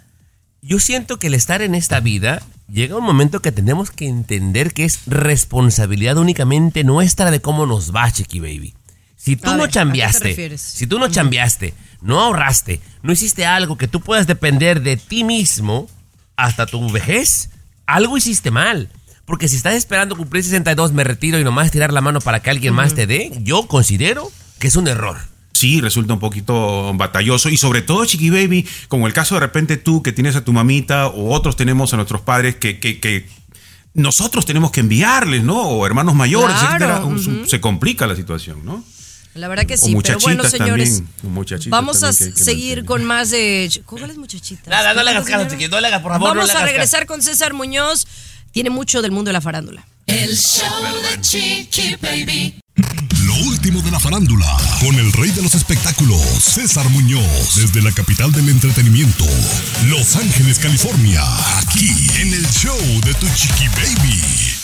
Yo 0.62 0.80
siento 0.80 1.18
que 1.18 1.28
el 1.28 1.34
estar 1.34 1.62
en 1.62 1.74
esta 1.76 2.00
vida 2.00 2.42
llega 2.68 2.98
un 2.98 3.04
momento 3.04 3.42
que 3.42 3.52
tenemos 3.52 3.92
que 3.92 4.08
entender 4.08 4.74
que 4.74 4.86
es 4.86 5.02
responsabilidad 5.06 6.18
únicamente 6.18 6.84
nuestra 6.84 7.32
de 7.32 7.42
cómo 7.42 7.66
nos 7.66 7.96
va, 7.96 8.12
Chiqui 8.12 8.40
Baby. 8.40 8.74
Si 9.16 9.36
tú 9.36 9.52
A 9.52 9.56
no 9.56 9.68
ver, 9.68 10.58
si 10.58 10.88
tú 10.88 10.98
no 10.98 11.08
chambeaste, 11.08 11.76
no 12.02 12.20
ahorraste, 12.20 12.82
no 13.04 13.14
hiciste 13.14 13.46
algo 13.46 13.78
que 13.78 13.88
tú 13.88 14.02
puedas 14.02 14.26
depender 14.26 14.82
de 14.82 14.98
ti 14.98 15.24
mismo 15.24 15.88
hasta 16.36 16.66
tu 16.66 16.90
vejez, 16.90 17.52
algo 17.86 18.18
hiciste 18.18 18.50
mal. 18.50 18.90
Porque 19.32 19.48
si 19.48 19.56
estás 19.56 19.76
esperando 19.76 20.18
cumplir 20.18 20.44
62, 20.44 20.92
me 20.92 21.06
retiro 21.06 21.40
y 21.40 21.46
nomás 21.46 21.72
tirar 21.72 21.94
la 21.94 22.02
mano 22.02 22.20
para 22.20 22.42
que 22.42 22.50
alguien 22.50 22.74
más 22.74 22.96
te 22.96 23.08
dé, 23.08 23.32
yo 23.44 23.66
considero 23.66 24.30
que 24.60 24.68
es 24.68 24.76
un 24.76 24.90
error. 24.90 25.16
Sí, 25.54 25.80
resulta 25.80 26.16
un 26.16 26.20
poquito 26.20 26.94
batalloso 26.96 27.48
y 27.48 27.56
sobre 27.56 27.82
todo, 27.82 28.04
Chiqui 28.04 28.30
Baby, 28.30 28.68
como 28.90 29.08
el 29.08 29.14
caso 29.14 29.36
de 29.36 29.40
repente 29.40 29.78
tú 29.78 30.04
que 30.04 30.12
tienes 30.12 30.36
a 30.36 30.44
tu 30.44 30.52
mamita 30.52 31.08
o 31.08 31.34
otros 31.34 31.56
tenemos 31.56 31.94
a 31.94 31.96
nuestros 31.96 32.20
padres 32.20 32.58
que, 32.58 32.82
que, 32.82 33.00
que 33.00 33.26
nosotros 33.94 34.46
tenemos 34.46 34.70
que 34.72 34.82
enviarles, 34.82 35.44
¿no? 35.44 35.62
O 35.62 35.86
hermanos 35.86 36.14
mayores, 36.14 36.58
Claro, 36.58 37.10
etcétera, 37.16 37.48
se 37.48 37.62
complica 37.62 38.08
la 38.08 38.18
situación, 38.18 38.66
¿no? 38.66 38.84
La 39.34 39.48
verdad 39.48 39.66
que 39.66 39.78
sí, 39.78 39.96
pero 40.04 40.20
bueno, 40.20 40.44
muchachitas 40.44 40.52
señores, 40.52 41.04
también, 41.22 41.70
vamos 41.70 42.04
a 42.04 42.10
que 42.12 42.34
que 42.34 42.44
seguir 42.44 42.80
mantener. 42.80 42.86
con 42.86 43.06
más 43.06 43.30
de... 43.30 43.72
¿Cuáles 43.86 44.18
muchachitas? 44.18 44.68
Nada, 44.68 44.94
no 44.94 45.04
le 45.04 45.12
hagas 45.12 45.24
¿Qué 45.24 45.32
caso, 45.32 45.70
no 45.70 45.80
le 45.80 45.88
hagas, 45.88 46.02
por 46.02 46.12
favor, 46.12 46.28
no 46.28 46.34
Vamos 46.36 46.48
le 46.48 46.52
a 46.52 46.56
hagas 46.58 46.70
regresar 46.70 47.06
con 47.06 47.22
César 47.22 47.54
Muñoz. 47.54 48.06
Tiene 48.52 48.70
mucho 48.70 49.02
del 49.02 49.12
mundo 49.12 49.30
de 49.30 49.34
la 49.34 49.42
farándula. 49.42 49.86
El 50.08 50.36
show 50.38 50.68
de 51.10 51.22
Chiqui 51.22 51.96
Baby. 52.02 52.56
Lo 53.24 53.36
último 53.48 53.82
de 53.82 53.92
la 53.92 54.00
farándula, 54.00 54.58
con 54.82 54.96
el 54.96 55.14
rey 55.14 55.30
de 55.32 55.42
los 55.42 55.56
espectáculos, 55.56 56.22
César 56.22 56.90
Muñoz, 56.90 57.56
desde 57.56 57.82
la 57.82 57.92
capital 57.92 58.32
del 58.32 58.50
entretenimiento, 58.50 59.26
Los 59.86 60.16
Ángeles, 60.16 60.60
California, 60.60 61.22
aquí 61.60 61.90
en 62.20 62.34
el 62.34 62.46
show 62.50 62.78
de 63.06 63.14
tu 63.14 63.28
chiqui 63.36 63.68
baby. 63.70 64.61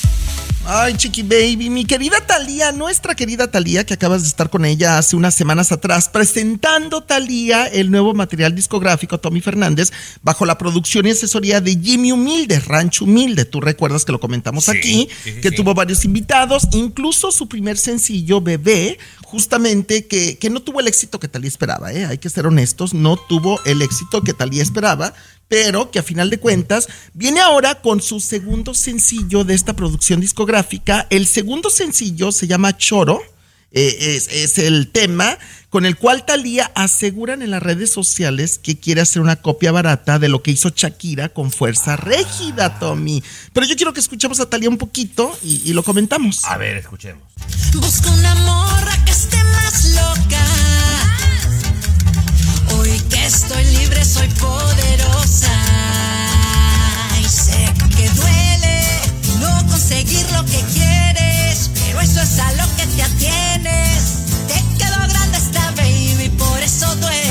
Ay, 0.69 0.95
Chiqui 0.97 1.23
Baby, 1.23 1.69
mi 1.69 1.85
querida 1.85 2.19
Talía, 2.27 2.73
nuestra 2.73 3.15
querida 3.15 3.49
Talía, 3.49 3.85
que 3.85 3.93
acabas 3.93 4.23
de 4.23 4.27
estar 4.27 4.49
con 4.49 4.65
ella 4.65 4.97
hace 4.97 5.15
unas 5.15 5.33
semanas 5.33 5.71
atrás, 5.71 6.09
presentando 6.09 7.03
Talía 7.03 7.67
el 7.67 7.89
nuevo 7.89 8.13
material 8.13 8.53
discográfico 8.53 9.17
Tommy 9.17 9.39
Fernández, 9.39 9.93
bajo 10.23 10.45
la 10.45 10.57
producción 10.57 11.07
y 11.07 11.11
asesoría 11.11 11.61
de 11.61 11.79
Jimmy 11.81 12.11
Humilde, 12.11 12.59
Rancho 12.59 13.05
Humilde. 13.05 13.45
Tú 13.45 13.61
recuerdas 13.61 14.03
que 14.03 14.11
lo 14.11 14.19
comentamos 14.19 14.65
Sí, 14.65 14.71
aquí, 14.71 15.09
sí, 15.23 15.31
sí, 15.35 15.39
que 15.39 15.51
tuvo 15.51 15.73
varios 15.73 16.03
invitados, 16.03 16.67
incluso 16.73 17.31
su 17.31 17.47
primer 17.47 17.77
sencillo, 17.77 18.41
Bebé, 18.41 18.99
justamente 19.23 20.05
que, 20.05 20.37
que 20.37 20.49
no 20.49 20.61
tuvo 20.61 20.81
el 20.81 20.89
éxito 20.89 21.17
que 21.17 21.29
Talía 21.29 21.47
esperaba, 21.47 21.93
¿eh? 21.93 22.05
hay 22.05 22.17
que 22.17 22.29
ser 22.29 22.45
honestos, 22.45 22.93
no 22.93 23.15
tuvo 23.15 23.63
el 23.63 23.81
éxito 23.81 24.21
que 24.21 24.33
Talía 24.33 24.63
esperaba, 24.63 25.13
pero 25.47 25.91
que 25.91 25.99
a 25.99 26.03
final 26.03 26.29
de 26.29 26.39
cuentas 26.39 26.87
viene 27.13 27.39
ahora 27.39 27.81
con 27.81 28.01
su 28.01 28.19
segundo 28.19 28.73
sencillo 28.73 29.43
de 29.43 29.53
esta 29.53 29.75
producción 29.75 30.19
discográfica. 30.19 31.07
El 31.09 31.25
segundo 31.27 31.69
sencillo 31.69 32.31
se 32.31 32.47
llama 32.47 32.77
Choro. 32.77 33.21
eh, 33.71 34.15
es, 34.15 34.29
es 34.31 34.57
el 34.59 34.89
tema 34.91 35.37
con 35.69 35.85
el 35.85 35.97
cual 35.97 36.25
Talía 36.25 36.71
aseguran 36.75 37.41
en 37.41 37.51
las 37.51 37.61
redes 37.61 37.91
sociales 37.91 38.57
que 38.57 38.79
quiere 38.79 39.01
hacer 39.01 39.21
una 39.21 39.35
copia 39.35 39.71
barata 39.73 40.17
de 40.19 40.29
lo 40.29 40.41
que 40.41 40.51
hizo 40.51 40.69
Shakira 40.73 41.29
con 41.29 41.51
Fuerza 41.51 41.97
Régida, 41.97 42.79
Tommy. 42.79 43.21
Pero 43.51 43.67
yo 43.67 43.75
quiero 43.75 43.91
que 43.93 43.99
escuchemos 43.99 44.39
a 44.39 44.49
Talía 44.49 44.69
un 44.69 44.77
poquito 44.77 45.37
y, 45.43 45.61
y 45.65 45.73
lo 45.73 45.83
comentamos. 45.83 46.45
A 46.45 46.57
ver, 46.57 46.77
escuchemos. 46.77 47.23
Busco 47.73 48.09
una 48.11 48.33
morra 48.35 49.03
que 49.05 49.11
esté 49.11 49.37
más 49.43 49.85
loca. 49.93 50.66
Estoy 53.27 53.61
libre 53.65 54.05
soy 54.05 54.29
poderosa. 54.29 55.51
Y 57.19 57.25
sé 57.25 57.73
que 57.97 58.09
duele 58.11 58.81
no 59.41 59.67
conseguir 59.67 60.25
lo 60.31 60.45
que 60.45 60.63
quieres, 60.73 61.69
pero 61.73 61.99
eso 61.99 62.21
es 62.21 62.39
a 62.39 62.53
lo 62.53 62.63
que 62.77 62.85
te 62.87 63.03
atienes. 63.03 64.19
Te 64.47 64.63
quedó 64.77 65.07
grande 65.09 65.37
esta 65.39 65.71
baby, 65.71 66.29
por 66.37 66.63
eso 66.63 66.95
duele. 66.95 67.26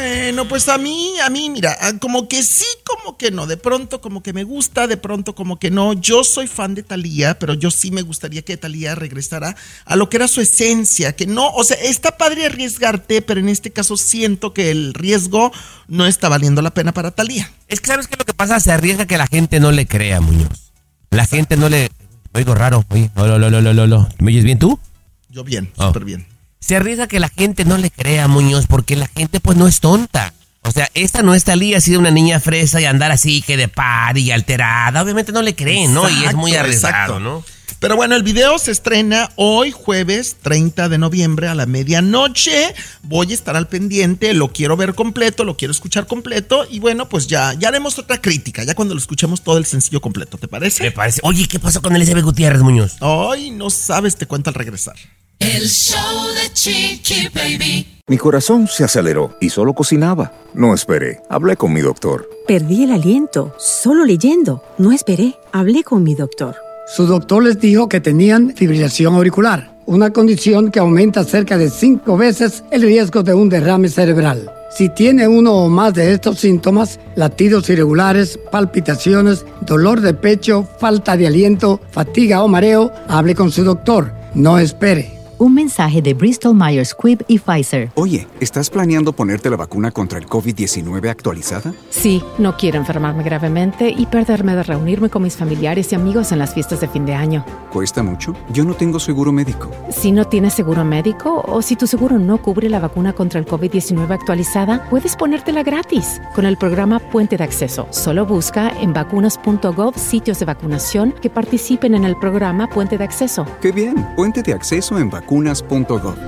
Bueno, 0.00 0.48
pues 0.48 0.66
a 0.70 0.78
mí, 0.78 1.12
a 1.22 1.28
mí, 1.28 1.50
mira, 1.50 1.76
ah, 1.78 1.92
como 2.00 2.26
que 2.26 2.42
sí, 2.42 2.64
como 2.86 3.18
que 3.18 3.30
no. 3.30 3.46
De 3.46 3.58
pronto 3.58 4.00
como 4.00 4.22
que 4.22 4.32
me 4.32 4.44
gusta, 4.44 4.86
de 4.86 4.96
pronto 4.96 5.34
como 5.34 5.58
que 5.58 5.70
no. 5.70 5.92
Yo 5.92 6.24
soy 6.24 6.46
fan 6.46 6.74
de 6.74 6.82
Thalía, 6.82 7.38
pero 7.38 7.52
yo 7.52 7.70
sí 7.70 7.90
me 7.90 8.00
gustaría 8.00 8.40
que 8.40 8.56
Thalía 8.56 8.94
regresara 8.94 9.54
a 9.84 9.96
lo 9.96 10.08
que 10.08 10.16
era 10.16 10.26
su 10.26 10.40
esencia, 10.40 11.14
que 11.14 11.26
no, 11.26 11.50
o 11.50 11.64
sea, 11.64 11.76
está 11.82 12.16
padre 12.16 12.46
arriesgarte, 12.46 13.20
pero 13.20 13.40
en 13.40 13.50
este 13.50 13.72
caso 13.72 13.98
siento 13.98 14.54
que 14.54 14.70
el 14.70 14.94
riesgo 14.94 15.52
no 15.86 16.06
está 16.06 16.30
valiendo 16.30 16.62
la 16.62 16.72
pena 16.72 16.92
para 16.94 17.10
Thalía. 17.10 17.52
Es 17.68 17.80
que 17.80 17.88
sabes 17.88 18.06
qué 18.06 18.14
es 18.14 18.18
lo 18.20 18.24
que 18.24 18.32
pasa, 18.32 18.58
se 18.58 18.72
arriesga 18.72 19.06
que 19.06 19.18
la 19.18 19.26
gente 19.26 19.60
no 19.60 19.70
le 19.70 19.86
crea, 19.86 20.22
Muñoz. 20.22 20.72
La 21.10 21.26
gente 21.26 21.58
no 21.58 21.68
le. 21.68 21.90
Oigo 22.32 22.54
raro, 22.54 22.86
oye, 22.88 23.10
lo, 23.16 23.38
lo, 23.38 23.50
lo, 23.50 23.60
lo, 23.60 23.86
lo. 23.86 24.08
¿Me 24.18 24.30
oyes 24.30 24.44
bien 24.44 24.58
tú? 24.58 24.80
Yo 25.28 25.44
bien, 25.44 25.70
Oh. 25.76 25.88
súper 25.88 26.06
bien. 26.06 26.26
Se 26.60 26.76
arriesga 26.76 27.06
que 27.06 27.20
la 27.20 27.30
gente 27.30 27.64
no 27.64 27.78
le 27.78 27.90
crea, 27.90 28.28
Muñoz, 28.28 28.66
porque 28.66 28.94
la 28.94 29.06
gente 29.08 29.40
pues 29.40 29.56
no 29.56 29.66
es 29.66 29.80
tonta. 29.80 30.34
O 30.62 30.70
sea, 30.70 30.90
esta 30.94 31.22
no 31.22 31.34
está 31.34 31.52
Talía, 31.52 31.78
ha 31.78 31.80
sido 31.80 31.98
una 31.98 32.10
niña 32.10 32.38
fresa 32.38 32.80
y 32.80 32.84
andar 32.84 33.10
así 33.10 33.40
que 33.40 33.56
de 33.56 33.66
par 33.66 34.18
y 34.18 34.30
alterada. 34.30 35.02
Obviamente 35.02 35.32
no 35.32 35.40
le 35.40 35.56
creen, 35.56 35.94
¿no? 35.94 36.08
Y 36.08 36.24
es 36.24 36.34
muy 36.34 36.54
arriesgado, 36.54 36.94
exacto. 36.94 37.20
¿no? 37.20 37.44
Pero 37.80 37.96
bueno, 37.96 38.14
el 38.14 38.22
video 38.22 38.58
se 38.58 38.72
estrena 38.72 39.30
hoy 39.36 39.70
jueves 39.70 40.36
30 40.42 40.90
de 40.90 40.98
noviembre 40.98 41.48
a 41.48 41.54
la 41.54 41.64
medianoche. 41.64 42.74
Voy 43.02 43.30
a 43.30 43.34
estar 43.34 43.56
al 43.56 43.68
pendiente, 43.68 44.34
lo 44.34 44.52
quiero 44.52 44.76
ver 44.76 44.94
completo, 44.94 45.44
lo 45.44 45.56
quiero 45.56 45.72
escuchar 45.72 46.06
completo 46.06 46.66
y 46.70 46.78
bueno, 46.78 47.08
pues 47.08 47.26
ya, 47.26 47.54
ya 47.54 47.68
haremos 47.68 47.98
otra 47.98 48.20
crítica, 48.20 48.64
ya 48.64 48.74
cuando 48.74 48.94
lo 48.94 49.00
escuchemos 49.00 49.42
todo 49.42 49.56
el 49.56 49.64
sencillo 49.64 50.02
completo, 50.02 50.36
¿te 50.36 50.46
Me 50.46 50.50
parece? 50.50 50.90
parece. 50.90 51.20
Oye, 51.24 51.48
¿qué 51.48 51.58
pasó 51.58 51.80
con 51.80 51.96
Elizabeth 51.96 52.22
Gutiérrez, 52.24 52.60
Muñoz? 52.60 52.98
Ay, 53.00 53.50
no 53.50 53.70
sabes, 53.70 54.16
te 54.16 54.26
cuento 54.26 54.50
al 54.50 54.54
regresar. 54.54 54.96
El 55.40 55.66
show 55.68 56.26
de 56.34 56.52
Chiqui 56.52 57.28
Baby. 57.34 57.86
Mi 58.06 58.18
corazón 58.18 58.68
se 58.68 58.84
aceleró 58.84 59.38
y 59.40 59.48
solo 59.48 59.72
cocinaba. 59.72 60.32
No 60.52 60.74
esperé. 60.74 61.22
Hablé 61.30 61.56
con 61.56 61.72
mi 61.72 61.80
doctor. 61.80 62.28
Perdí 62.46 62.84
el 62.84 62.92
aliento, 62.92 63.54
solo 63.58 64.04
leyendo. 64.04 64.62
No 64.76 64.92
esperé, 64.92 65.36
hablé 65.50 65.82
con 65.82 66.02
mi 66.02 66.14
doctor. 66.14 66.56
Su 66.94 67.06
doctor 67.06 67.42
les 67.42 67.58
dijo 67.58 67.88
que 67.88 68.02
tenían 68.02 68.54
fibrilación 68.54 69.14
auricular, 69.14 69.78
una 69.86 70.12
condición 70.12 70.70
que 70.70 70.80
aumenta 70.80 71.24
cerca 71.24 71.56
de 71.56 71.70
cinco 71.70 72.18
veces 72.18 72.62
el 72.70 72.82
riesgo 72.82 73.22
de 73.22 73.32
un 73.32 73.48
derrame 73.48 73.88
cerebral. 73.88 74.52
Si 74.70 74.90
tiene 74.90 75.26
uno 75.26 75.54
o 75.54 75.68
más 75.70 75.94
de 75.94 76.12
estos 76.12 76.38
síntomas, 76.38 77.00
latidos 77.16 77.70
irregulares, 77.70 78.38
palpitaciones, 78.50 79.46
dolor 79.62 80.02
de 80.02 80.12
pecho, 80.12 80.68
falta 80.78 81.16
de 81.16 81.26
aliento, 81.26 81.80
fatiga 81.92 82.42
o 82.42 82.48
mareo, 82.48 82.92
hable 83.08 83.34
con 83.34 83.50
su 83.50 83.64
doctor. 83.64 84.12
No 84.34 84.58
espere. 84.58 85.19
Un 85.40 85.54
mensaje 85.54 86.02
de 86.02 86.12
Bristol 86.12 86.54
Myers 86.54 86.90
Squibb 86.90 87.24
y 87.26 87.38
Pfizer. 87.38 87.90
Oye, 87.94 88.26
¿estás 88.40 88.68
planeando 88.68 89.14
ponerte 89.14 89.48
la 89.48 89.56
vacuna 89.56 89.90
contra 89.90 90.18
el 90.18 90.26
COVID-19 90.26 91.08
actualizada? 91.08 91.72
Sí, 91.88 92.22
no 92.36 92.58
quiero 92.58 92.76
enfermarme 92.76 93.22
gravemente 93.22 93.88
y 93.88 94.04
perderme 94.04 94.54
de 94.54 94.64
reunirme 94.64 95.08
con 95.08 95.22
mis 95.22 95.38
familiares 95.38 95.92
y 95.92 95.94
amigos 95.94 96.30
en 96.32 96.40
las 96.40 96.52
fiestas 96.52 96.82
de 96.82 96.88
fin 96.88 97.06
de 97.06 97.14
año. 97.14 97.42
¿Cuesta 97.72 98.02
mucho? 98.02 98.34
Yo 98.52 98.66
no 98.66 98.74
tengo 98.74 99.00
seguro 99.00 99.32
médico. 99.32 99.70
Si 99.88 100.12
no 100.12 100.26
tienes 100.26 100.52
seguro 100.52 100.84
médico 100.84 101.42
o 101.46 101.62
si 101.62 101.74
tu 101.74 101.86
seguro 101.86 102.18
no 102.18 102.42
cubre 102.42 102.68
la 102.68 102.78
vacuna 102.78 103.14
contra 103.14 103.40
el 103.40 103.46
COVID-19 103.46 104.10
actualizada, 104.10 104.90
puedes 104.90 105.16
ponértela 105.16 105.62
gratis 105.62 106.20
con 106.34 106.44
el 106.44 106.58
programa 106.58 106.98
Puente 106.98 107.38
de 107.38 107.44
Acceso. 107.44 107.88
Solo 107.92 108.26
busca 108.26 108.78
en 108.78 108.92
vacunas.gov 108.92 109.96
sitios 109.96 110.38
de 110.38 110.44
vacunación 110.44 111.14
que 111.22 111.30
participen 111.30 111.94
en 111.94 112.04
el 112.04 112.16
programa 112.16 112.68
Puente 112.68 112.98
de 112.98 113.04
Acceso. 113.04 113.46
¡Qué 113.62 113.72
bien! 113.72 114.06
Puente 114.16 114.42
de 114.42 114.52
acceso 114.52 114.98
en 114.98 115.08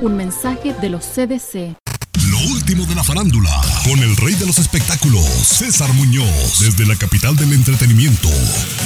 Un 0.01 0.17
mensaje 0.17 0.75
de 0.81 0.89
los 0.89 1.05
CDC. 1.05 1.82
De 2.73 2.95
la 2.95 3.05
farándula, 3.05 3.51
con 3.85 3.99
el 3.99 4.17
rey 4.17 4.35
de 4.35 4.47
los 4.47 4.59
espectáculos, 4.59 5.23
César 5.23 5.93
Muñoz, 5.93 6.59
desde 6.59 6.87
la 6.87 6.97
capital 6.97 7.37
del 7.37 7.53
entretenimiento, 7.53 8.31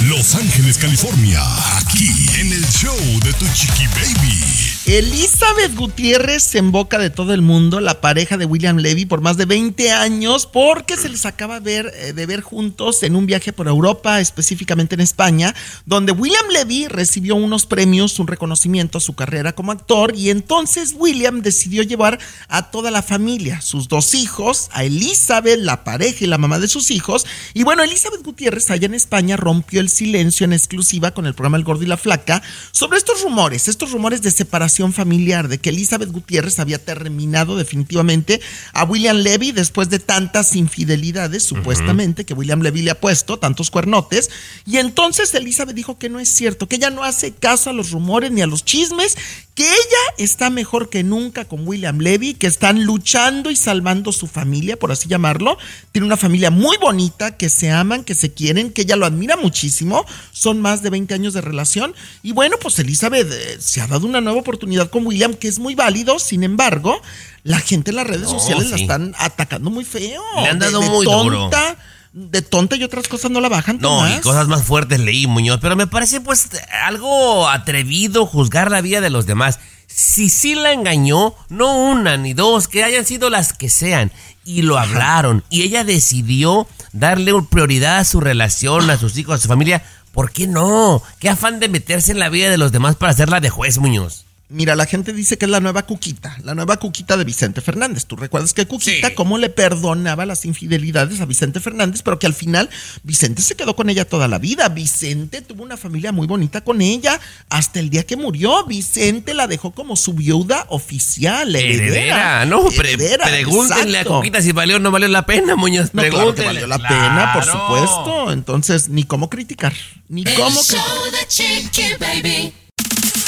Los 0.09 0.35
Ángeles, 0.35 0.77
California, 0.77 1.41
aquí 1.77 2.09
en 2.37 2.51
el 2.51 2.67
show 2.67 2.97
de 3.23 3.31
Tu 3.31 3.45
Chiqui 3.53 3.87
Baby. 3.87 4.67
Elizabeth 4.87 5.75
Gutiérrez 5.75 6.55
en 6.55 6.71
boca 6.71 6.97
de 6.97 7.09
todo 7.09 7.33
el 7.33 7.41
mundo, 7.41 7.81
la 7.81 7.99
pareja 7.99 8.37
de 8.37 8.45
William 8.45 8.77
Levy 8.77 9.05
por 9.05 9.19
más 9.19 9.35
de 9.35 9.45
20 9.45 9.91
años, 9.91 10.45
porque 10.45 10.95
se 10.95 11.09
les 11.09 11.25
acaba 11.25 11.59
ver, 11.59 11.91
eh, 11.93 12.13
de 12.13 12.25
ver 12.25 12.39
juntos 12.39 13.03
en 13.03 13.17
un 13.17 13.25
viaje 13.25 13.51
por 13.51 13.67
Europa, 13.67 14.21
específicamente 14.21 14.95
en 14.95 15.01
España, 15.01 15.53
donde 15.85 16.13
William 16.13 16.47
Levy 16.51 16.87
recibió 16.87 17.35
unos 17.35 17.65
premios, 17.65 18.17
un 18.19 18.27
reconocimiento 18.27 18.97
a 18.97 19.01
su 19.01 19.13
carrera 19.13 19.53
como 19.53 19.73
actor, 19.73 20.13
y 20.15 20.29
entonces 20.29 20.95
William 20.97 21.41
decidió 21.41 21.83
llevar 21.83 22.17
a 22.47 22.71
toda 22.71 22.89
la 22.89 23.01
familia, 23.01 23.59
sus 23.77 23.87
dos 23.87 24.15
hijos, 24.15 24.69
a 24.73 24.83
Elizabeth, 24.83 25.59
la 25.59 25.83
pareja 25.83 26.23
y 26.23 26.27
la 26.27 26.37
mamá 26.37 26.59
de 26.59 26.67
sus 26.67 26.89
hijos, 26.89 27.25
y 27.53 27.63
bueno, 27.63 27.83
Elizabeth 27.83 28.23
Gutiérrez 28.23 28.71
allá 28.71 28.87
en 28.87 28.93
España 28.93 29.37
rompió 29.37 29.79
el 29.79 29.89
silencio 29.89 30.45
en 30.45 30.53
exclusiva 30.53 31.11
con 31.11 31.27
el 31.27 31.35
programa 31.35 31.57
El 31.57 31.63
Gordo 31.63 31.83
y 31.83 31.87
la 31.87 31.97
Flaca 31.97 32.41
sobre 32.71 32.97
estos 32.97 33.21
rumores, 33.21 33.67
estos 33.67 33.91
rumores 33.91 34.21
de 34.21 34.31
separación 34.31 34.93
familiar, 34.93 35.47
de 35.47 35.59
que 35.59 35.69
Elizabeth 35.69 36.11
Gutiérrez 36.11 36.59
había 36.59 36.83
terminado 36.83 37.55
definitivamente 37.55 38.41
a 38.73 38.83
William 38.83 39.17
Levy 39.17 39.51
después 39.51 39.89
de 39.89 39.99
tantas 39.99 40.55
infidelidades, 40.55 41.43
supuestamente, 41.43 42.25
que 42.25 42.33
William 42.33 42.61
Levy 42.61 42.81
le 42.81 42.91
ha 42.91 42.99
puesto, 42.99 43.37
tantos 43.37 43.69
cuernotes. 43.69 44.29
Y 44.65 44.77
entonces 44.77 45.33
Elizabeth 45.35 45.75
dijo 45.75 45.97
que 45.99 46.09
no 46.09 46.19
es 46.19 46.29
cierto, 46.29 46.67
que 46.67 46.77
ella 46.77 46.89
no 46.89 47.03
hace 47.03 47.33
caso 47.33 47.69
a 47.69 47.73
los 47.73 47.91
rumores 47.91 48.31
ni 48.31 48.41
a 48.41 48.47
los 48.47 48.65
chismes, 48.65 49.17
que 49.55 49.63
ella 49.63 50.13
está 50.17 50.49
mejor 50.49 50.89
que 50.89 51.03
nunca 51.03 51.45
con 51.45 51.67
William 51.67 51.99
Levy, 51.99 52.35
que 52.35 52.47
están 52.47 52.83
luchando 52.83 53.49
y 53.49 53.55
salvando 53.67 54.13
su 54.13 54.27
familia, 54.27 54.77
por 54.79 54.93
así 54.93 55.09
llamarlo. 55.09 55.57
Tiene 55.91 56.05
una 56.07 56.15
familia 56.15 56.51
muy 56.51 56.77
bonita, 56.77 57.35
que 57.35 57.49
se 57.49 57.69
aman, 57.69 58.05
que 58.05 58.15
se 58.15 58.33
quieren, 58.33 58.71
que 58.71 58.83
ella 58.83 58.95
lo 58.95 59.05
admira 59.05 59.35
muchísimo. 59.35 60.05
Son 60.31 60.61
más 60.61 60.81
de 60.83 60.89
20 60.89 61.13
años 61.13 61.33
de 61.33 61.41
relación. 61.41 61.93
Y 62.23 62.31
bueno, 62.31 62.55
pues 62.61 62.79
Elizabeth 62.79 63.27
eh, 63.29 63.57
se 63.59 63.81
ha 63.81 63.87
dado 63.87 64.07
una 64.07 64.21
nueva 64.21 64.39
oportunidad 64.39 64.89
con 64.89 65.05
William, 65.05 65.33
que 65.33 65.49
es 65.49 65.59
muy 65.59 65.75
válido, 65.75 66.17
sin 66.17 66.43
embargo, 66.45 67.01
la 67.43 67.59
gente 67.59 67.91
en 67.91 67.97
las 67.97 68.07
redes 68.07 68.23
No, 68.31 68.39
sociales 68.39 68.69
la 68.69 68.77
están 68.77 69.13
atacando 69.19 69.69
muy 69.69 69.83
feo. 69.83 70.21
Le 70.41 70.47
han 70.47 70.59
De- 70.59 70.65
dado 70.67 70.79
de 70.79 70.89
muy 70.89 71.05
duro. 71.05 71.39
tonta, 71.49 71.75
De 72.13 72.41
tonta 72.41 72.77
y 72.77 72.83
otras 72.85 73.09
cosas 73.09 73.31
no 73.31 73.41
la 73.41 73.49
bajan. 73.49 73.79
No, 73.81 74.07
y 74.09 74.21
cosas 74.21 74.47
más 74.47 74.63
fuertes 74.63 74.99
leí, 75.01 75.27
Muñoz, 75.27 75.59
pero 75.61 75.75
me 75.75 75.87
parece 75.87 76.21
pues 76.21 76.47
algo 76.85 77.49
atrevido 77.49 78.25
juzgar 78.25 78.71
la 78.71 78.79
vida 78.81 79.01
de 79.01 79.09
los 79.09 79.25
demás. 79.25 79.59
Si 79.87 80.29
sí 80.29 80.53
la 80.53 80.73
engañó, 80.73 81.33
no 81.49 81.75
una 81.75 82.17
ni 82.17 82.33
dos, 82.33 82.67
que 82.67 82.83
hayan 82.83 83.05
sido 83.05 83.29
las 83.29 83.53
que 83.53 83.69
sean, 83.69 84.11
y 84.43 84.61
lo 84.61 84.77
hablaron, 84.77 85.43
y 85.49 85.63
ella 85.63 85.83
decidió 85.83 86.67
darle 86.93 87.33
prioridad 87.49 87.97
a 87.97 88.05
su 88.05 88.19
relación, 88.19 88.89
a 88.89 88.97
sus 88.97 89.17
hijos, 89.17 89.35
a 89.35 89.41
su 89.41 89.47
familia, 89.47 89.83
¿por 90.11 90.31
qué 90.31 90.45
no? 90.45 91.01
¿Qué 91.19 91.29
afán 91.29 91.59
de 91.59 91.69
meterse 91.69 92.11
en 92.11 92.19
la 92.19 92.29
vida 92.29 92.49
de 92.49 92.57
los 92.57 92.71
demás 92.71 92.95
para 92.95 93.11
hacerla 93.11 93.39
de 93.39 93.49
juez, 93.49 93.77
Muñoz? 93.77 94.26
Mira, 94.49 94.77
la 94.77 94.85
gente 94.85 95.11
dice 95.11 95.37
que 95.37 95.43
es 95.43 95.51
la 95.51 95.59
nueva 95.59 95.85
Cuquita, 95.85 96.37
la 96.43 96.55
nueva 96.55 96.77
Cuquita 96.77 97.17
de 97.17 97.25
Vicente 97.25 97.59
Fernández. 97.59 98.05
Tú 98.05 98.15
recuerdas 98.15 98.53
que 98.53 98.65
Cuquita, 98.65 99.13
cómo 99.13 99.37
le 99.37 99.49
perdonaba 99.49 100.25
las 100.25 100.45
infidelidades 100.45 101.19
a 101.19 101.25
Vicente 101.25 101.59
Fernández, 101.59 102.01
pero 102.01 102.17
que 102.17 102.27
al 102.27 102.33
final 102.33 102.69
Vicente 103.03 103.41
se 103.41 103.55
quedó 103.55 103.75
con 103.75 103.89
ella 103.89 104.05
toda 104.07 104.29
la 104.29 104.39
vida. 104.39 104.69
Vicente 104.69 105.41
tuvo 105.41 105.63
una 105.63 105.75
familia 105.75 106.13
muy 106.13 106.27
bonita 106.27 106.61
con 106.61 106.81
ella 106.81 107.19
hasta 107.49 107.81
el 107.81 107.89
día 107.89 108.05
que 108.05 108.15
murió. 108.15 108.63
Vicente 108.65 109.33
la 109.33 109.47
dejó 109.47 109.71
como 109.71 109.97
su 109.97 110.13
viuda 110.13 110.65
oficial, 110.69 111.53
heredera. 111.53 111.85
Heredera, 111.87 112.45
no, 112.45 112.63
pre- 112.69 112.93
Heredera, 112.93 113.25
pregúntenle 113.25 113.97
exacto. 113.97 114.13
a 114.13 114.17
Coquita 114.19 114.41
si 114.41 114.53
valió 114.53 114.77
o 114.77 114.79
no 114.79 114.91
valió 114.91 115.09
la 115.09 115.25
pena, 115.25 115.57
Muñoz. 115.57 115.93
No, 115.93 116.01
claro 116.03 116.33
que 116.33 116.41
pregúntenle. 116.43 116.65
valió 116.65 116.67
la 116.67 116.77
pena, 116.77 117.31
por 117.33 117.43
supuesto. 117.43 118.31
Entonces, 118.31 118.87
ni 118.87 119.03
cómo 119.03 119.29
criticar, 119.29 119.73
ni 120.07 120.23
El 120.23 120.33
cómo 120.35 120.61
show 120.63 120.79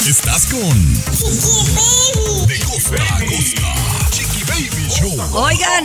Chiqui 0.00 0.02
Baby. 0.02 0.08
Estás 0.08 0.46
con 0.46 0.94
De 2.46 2.58
costa 2.60 3.02
a 3.02 3.18
costa. 3.24 3.74
Chiqui 4.10 4.44
Baby 4.44 4.88
Show. 4.88 5.36
Oigan, 5.36 5.84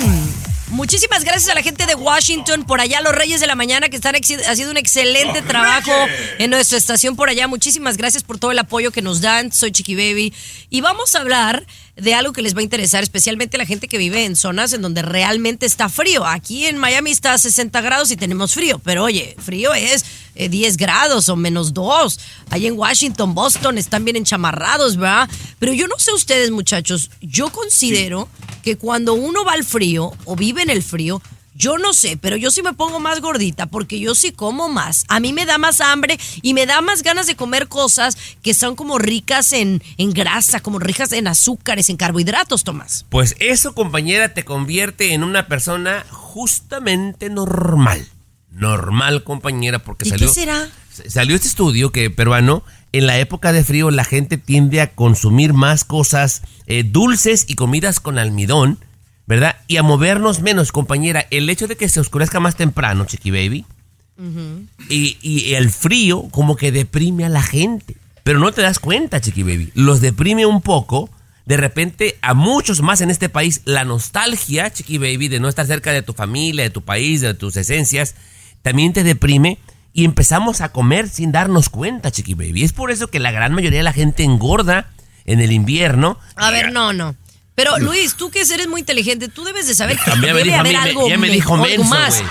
muchísimas 0.67 1.23
gracias 1.23 1.49
a 1.49 1.55
la 1.55 1.61
gente 1.61 1.85
de 1.85 1.95
Washington, 1.95 2.65
por 2.65 2.81
allá 2.81 3.01
los 3.01 3.13
Reyes 3.13 3.39
de 3.39 3.47
la 3.47 3.55
Mañana 3.55 3.89
que 3.89 3.95
están 3.95 4.15
haciendo 4.15 4.71
un 4.71 4.77
excelente 4.77 5.41
trabajo 5.41 5.91
en 6.39 6.49
nuestra 6.49 6.77
estación 6.77 7.15
por 7.15 7.29
allá. 7.29 7.47
Muchísimas 7.47 7.97
gracias 7.97 8.23
por 8.23 8.39
todo 8.39 8.51
el 8.51 8.59
apoyo 8.59 8.91
que 8.91 9.01
nos 9.01 9.21
dan. 9.21 9.51
Soy 9.51 9.71
Chiqui 9.71 9.95
Baby. 9.95 10.33
Y 10.69 10.81
vamos 10.81 11.15
a 11.15 11.19
hablar 11.19 11.65
de 11.95 12.13
algo 12.13 12.33
que 12.33 12.41
les 12.41 12.55
va 12.55 12.59
a 12.59 12.63
interesar, 12.63 13.03
especialmente 13.03 13.57
la 13.57 13.65
gente 13.65 13.87
que 13.87 13.97
vive 13.97 14.25
en 14.25 14.35
zonas 14.35 14.73
en 14.73 14.81
donde 14.81 15.01
realmente 15.01 15.65
está 15.65 15.87
frío. 15.87 16.25
Aquí 16.25 16.65
en 16.65 16.77
Miami 16.77 17.11
está 17.11 17.33
a 17.33 17.37
60 17.37 17.79
grados 17.81 18.11
y 18.11 18.17
tenemos 18.17 18.53
frío, 18.53 18.79
pero 18.79 19.03
oye, 19.03 19.35
frío 19.39 19.73
es 19.73 20.05
eh, 20.35 20.49
10 20.49 20.77
grados 20.77 21.29
o 21.29 21.35
menos 21.35 21.73
2. 21.73 22.19
Ahí 22.49 22.67
en 22.67 22.77
Washington, 22.77 23.33
Boston 23.33 23.77
están 23.77 24.03
bien 24.03 24.17
enchamarrados, 24.17 24.97
¿verdad? 24.97 25.29
Pero 25.59 25.73
yo 25.73 25.87
no 25.87 25.97
sé 25.97 26.13
ustedes, 26.13 26.51
muchachos, 26.51 27.11
yo 27.21 27.49
considero 27.49 28.27
que 28.61 28.77
cuando 28.77 29.13
uno 29.13 29.45
va 29.45 29.53
al 29.53 29.63
frío 29.63 30.11
o 30.25 30.35
vive 30.35 30.61
en 30.63 30.69
el 30.69 30.83
frío, 30.83 31.21
yo 31.55 31.77
no 31.77 31.93
sé, 31.93 32.17
pero 32.17 32.35
yo 32.35 32.51
sí 32.51 32.61
me 32.61 32.73
pongo 32.73 32.99
más 32.99 33.21
gordita 33.21 33.65
porque 33.67 33.99
yo 33.99 34.13
sí 34.13 34.33
como 34.33 34.67
más. 34.67 35.05
A 35.07 35.21
mí 35.21 35.31
me 35.31 35.45
da 35.45 35.57
más 35.57 35.79
hambre 35.79 36.19
y 36.41 36.53
me 36.53 36.65
da 36.65 36.81
más 36.81 37.01
ganas 37.01 37.27
de 37.27 37.35
comer 37.37 37.69
cosas 37.69 38.17
que 38.43 38.53
son 38.53 38.75
como 38.75 38.99
ricas 38.99 39.53
en, 39.53 39.81
en 39.97 40.11
grasa, 40.11 40.59
como 40.59 40.79
ricas 40.79 41.13
en 41.13 41.27
azúcares, 41.27 41.89
en 41.89 41.95
carbohidratos, 41.95 42.65
Tomás. 42.65 43.05
Pues 43.09 43.35
eso, 43.39 43.73
compañera, 43.73 44.33
te 44.33 44.43
convierte 44.43 45.13
en 45.13 45.23
una 45.23 45.47
persona 45.47 46.05
justamente 46.11 47.29
normal. 47.29 48.05
Normal, 48.51 49.23
compañera, 49.23 49.79
porque 49.79 50.05
¿Y 50.07 50.09
salió. 50.11 50.27
qué 50.27 50.33
será? 50.33 50.69
Salió 51.07 51.35
este 51.35 51.47
estudio 51.47 51.91
que 51.91 52.09
peruano, 52.09 52.63
en 52.91 53.07
la 53.07 53.17
época 53.19 53.51
de 53.51 53.63
frío 53.63 53.91
la 53.91 54.05
gente 54.05 54.37
tiende 54.37 54.79
a 54.81 54.93
consumir 54.93 55.53
más 55.53 55.83
cosas 55.83 56.41
eh, 56.67 56.83
dulces 56.83 57.45
y 57.47 57.55
comidas 57.55 57.99
con 57.99 58.17
almidón, 58.17 58.79
¿verdad? 59.27 59.57
Y 59.67 59.77
a 59.77 59.83
movernos 59.83 60.41
menos, 60.41 60.71
compañera. 60.71 61.25
El 61.31 61.49
hecho 61.49 61.67
de 61.67 61.75
que 61.75 61.89
se 61.89 61.99
oscurezca 61.99 62.39
más 62.39 62.55
temprano, 62.55 63.05
Chiqui 63.05 63.31
Baby, 63.31 63.65
y, 64.89 65.17
y 65.21 65.55
el 65.55 65.71
frío 65.71 66.27
como 66.31 66.55
que 66.55 66.71
deprime 66.71 67.25
a 67.25 67.29
la 67.29 67.41
gente. 67.41 67.97
Pero 68.23 68.39
no 68.39 68.51
te 68.51 68.61
das 68.61 68.79
cuenta, 68.79 69.21
Chiqui 69.21 69.43
Baby. 69.43 69.71
Los 69.75 70.01
deprime 70.01 70.45
un 70.45 70.61
poco. 70.61 71.09
De 71.45 71.57
repente, 71.57 72.17
a 72.23 72.33
muchos 72.33 72.81
más 72.81 73.01
en 73.01 73.11
este 73.11 73.29
país, 73.29 73.61
la 73.65 73.85
nostalgia, 73.85 74.71
Chiqui 74.73 74.97
Baby, 74.97 75.27
de 75.27 75.39
no 75.39 75.47
estar 75.47 75.67
cerca 75.67 75.91
de 75.91 76.01
tu 76.01 76.13
familia, 76.13 76.63
de 76.63 76.71
tu 76.71 76.81
país, 76.81 77.21
de 77.21 77.35
tus 77.35 77.55
esencias, 77.55 78.15
también 78.63 78.93
te 78.93 79.03
deprime. 79.03 79.59
Y 79.93 80.05
empezamos 80.05 80.61
a 80.61 80.69
comer 80.69 81.07
sin 81.07 81.31
darnos 81.31 81.69
cuenta, 81.69 82.11
Chiqui 82.11 82.33
Baby. 82.33 82.63
Es 82.63 82.73
por 82.73 82.89
eso 82.89 83.07
que 83.07 83.19
la 83.19 83.31
gran 83.31 83.53
mayoría 83.53 83.79
de 83.79 83.83
la 83.83 83.93
gente 83.93 84.23
engorda 84.23 84.89
en 85.25 85.39
el 85.39 85.51
invierno. 85.51 86.17
A 86.35 86.49
ver, 86.49 86.71
no, 86.71 86.93
no. 86.93 87.15
Pero 87.55 87.77
Luis, 87.79 88.15
tú 88.15 88.29
que 88.29 88.41
eres 88.41 88.67
muy 88.67 88.81
inteligente, 88.81 89.27
tú 89.29 89.43
debes 89.43 89.65
de 89.67 89.75
saber 89.75 89.97
que 89.97 90.15
me 90.17 90.27
debe 90.27 90.43
dijo 90.43 90.53
mí, 90.55 90.59
haber 90.59 90.75
algo, 90.75 91.07
ya 91.09 91.17
me 91.17 91.27
me- 91.29 91.33
dijo 91.33 91.53
algo 91.53 91.65
menso, 91.65 91.83
más. 91.85 92.23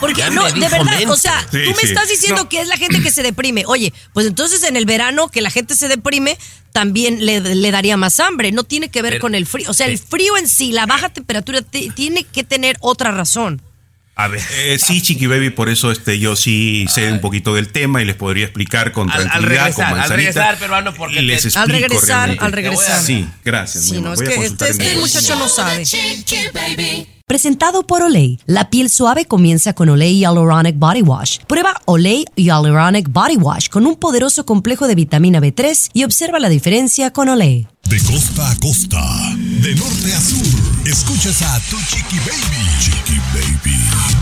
Porque 0.00 0.20
Ya 0.20 0.30
no, 0.30 0.44
de 0.50 0.60
verdad, 0.68 0.84
menso. 0.98 1.12
o 1.12 1.16
sea, 1.16 1.40
Sí, 1.50 1.58
tú 1.64 1.70
me 1.70 1.76
sí. 1.76 1.86
estás 1.86 2.08
diciendo 2.08 2.48
que 2.48 2.60
es 2.60 2.68
la 2.68 2.76
gente 2.76 3.00
que 3.00 3.10
se 3.10 3.22
deprime. 3.22 3.62
Oye, 3.66 3.92
pues 4.12 4.26
entonces 4.26 4.62
en 4.64 4.76
el 4.76 4.84
verano 4.84 5.28
que 5.28 5.40
la 5.40 5.50
gente 5.50 5.74
se 5.76 5.88
deprime, 5.88 6.36
también 6.72 7.24
le, 7.24 7.40
le 7.40 7.70
daría 7.70 7.96
más 7.96 8.18
hambre. 8.20 8.50
No 8.52 8.64
tiene 8.64 8.90
que 8.90 9.00
ver 9.00 9.12
Pero- 9.14 9.22
con 9.22 9.34
el 9.36 9.46
frío. 9.46 9.70
O 9.70 9.72
sea, 9.74 9.86
el 9.86 9.98
frío 9.98 10.36
en 10.36 10.48
sí, 10.48 10.72
la 10.72 10.84
baja 10.86 11.08
temperatura, 11.08 11.62
te- 11.62 11.88
tiene 11.94 12.24
que 12.24 12.42
tener 12.44 12.76
otra 12.80 13.12
razón. 13.12 13.62
A 14.18 14.28
ver. 14.28 14.40
Eh, 14.54 14.78
sí, 14.78 15.02
Chiqui 15.02 15.26
Baby, 15.26 15.50
por 15.50 15.68
eso 15.68 15.90
este, 15.92 16.18
yo 16.18 16.36
sí 16.36 16.86
sé 16.88 17.12
un 17.12 17.20
poquito 17.20 17.54
del 17.54 17.68
tema 17.68 18.00
y 18.00 18.06
les 18.06 18.16
podría 18.16 18.44
explicar 18.46 18.90
con 18.92 19.10
Al- 19.10 19.20
al 19.20 19.28
tranquilidad, 19.28 19.58
regresar, 19.66 19.90
con 19.90 20.00
al 20.00 20.08
regresar, 20.08 20.58
peruano, 20.58 20.94
porque 20.94 21.20
les 21.20 21.42
te- 21.42 21.48
explico 21.48 21.62
Al 21.62 21.68
regresar, 21.82 22.16
realmente. 22.16 22.44
al 22.46 22.52
regresar. 22.52 23.02
Sí, 23.02 23.26
gracias. 23.44 23.84
Sí, 23.84 24.00
no, 24.00 24.14
es 24.14 24.20
que 24.22 24.34
este, 24.46 24.70
este 24.70 24.96
muchacho 24.96 25.36
no 25.36 25.48
sabe. 25.48 25.84
Presentado 27.28 27.84
por 27.84 28.02
Olay. 28.02 28.38
La 28.46 28.70
piel 28.70 28.88
suave 28.88 29.24
comienza 29.24 29.72
con 29.72 29.88
Olay 29.88 30.20
Hyaluronic 30.20 30.78
Body 30.78 31.02
Wash. 31.02 31.40
Prueba 31.48 31.74
Olay 31.84 32.24
Hyaluronic 32.36 33.10
Body 33.10 33.34
Wash 33.34 33.68
con 33.68 33.84
un 33.84 33.96
poderoso 33.96 34.46
complejo 34.46 34.86
de 34.86 34.94
vitamina 34.94 35.40
B3 35.40 35.90
y 35.92 36.04
observa 36.04 36.38
la 36.38 36.48
diferencia 36.48 37.12
con 37.12 37.28
Olay. 37.28 37.66
De 37.90 38.00
costa 38.04 38.48
a 38.48 38.56
costa, 38.60 39.02
de 39.36 39.74
norte 39.74 40.14
a 40.14 40.20
sur, 40.20 40.86
escuchas 40.86 41.42
a 41.42 41.58
tu 41.68 41.76
chiqui 41.88 42.18
baby. 42.18 42.62
Chiqui 42.78 43.18
baby. 43.34 44.15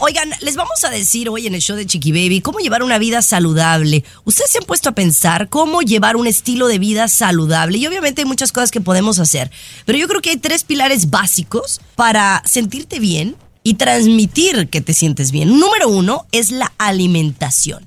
Oigan, 0.00 0.30
les 0.42 0.54
vamos 0.54 0.84
a 0.84 0.90
decir 0.90 1.28
hoy 1.28 1.48
en 1.48 1.56
el 1.56 1.60
show 1.60 1.76
de 1.76 1.84
Chiqui 1.84 2.12
Baby 2.12 2.40
cómo 2.40 2.60
llevar 2.60 2.84
una 2.84 2.98
vida 2.98 3.20
saludable. 3.20 4.04
Ustedes 4.24 4.52
se 4.52 4.58
han 4.58 4.64
puesto 4.64 4.90
a 4.90 4.94
pensar 4.94 5.48
cómo 5.48 5.82
llevar 5.82 6.14
un 6.14 6.28
estilo 6.28 6.68
de 6.68 6.78
vida 6.78 7.08
saludable 7.08 7.78
y 7.78 7.86
obviamente 7.88 8.22
hay 8.22 8.24
muchas 8.24 8.52
cosas 8.52 8.70
que 8.70 8.80
podemos 8.80 9.18
hacer, 9.18 9.50
pero 9.86 9.98
yo 9.98 10.06
creo 10.06 10.20
que 10.20 10.30
hay 10.30 10.36
tres 10.36 10.62
pilares 10.62 11.10
básicos 11.10 11.80
para 11.96 12.44
sentirte 12.46 13.00
bien 13.00 13.34
y 13.64 13.74
transmitir 13.74 14.68
que 14.68 14.80
te 14.80 14.94
sientes 14.94 15.32
bien. 15.32 15.58
Número 15.58 15.88
uno 15.88 16.26
es 16.30 16.52
la 16.52 16.72
alimentación. 16.78 17.84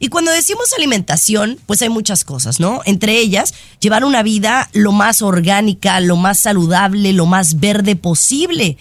Y 0.00 0.08
cuando 0.08 0.32
decimos 0.32 0.74
alimentación, 0.76 1.58
pues 1.64 1.80
hay 1.80 1.88
muchas 1.88 2.24
cosas, 2.24 2.60
¿no? 2.60 2.82
Entre 2.84 3.18
ellas, 3.18 3.54
llevar 3.80 4.04
una 4.04 4.22
vida 4.22 4.68
lo 4.74 4.92
más 4.92 5.22
orgánica, 5.22 5.98
lo 6.00 6.16
más 6.16 6.40
saludable, 6.40 7.14
lo 7.14 7.24
más 7.24 7.58
verde 7.58 7.96
posible. 7.96 8.76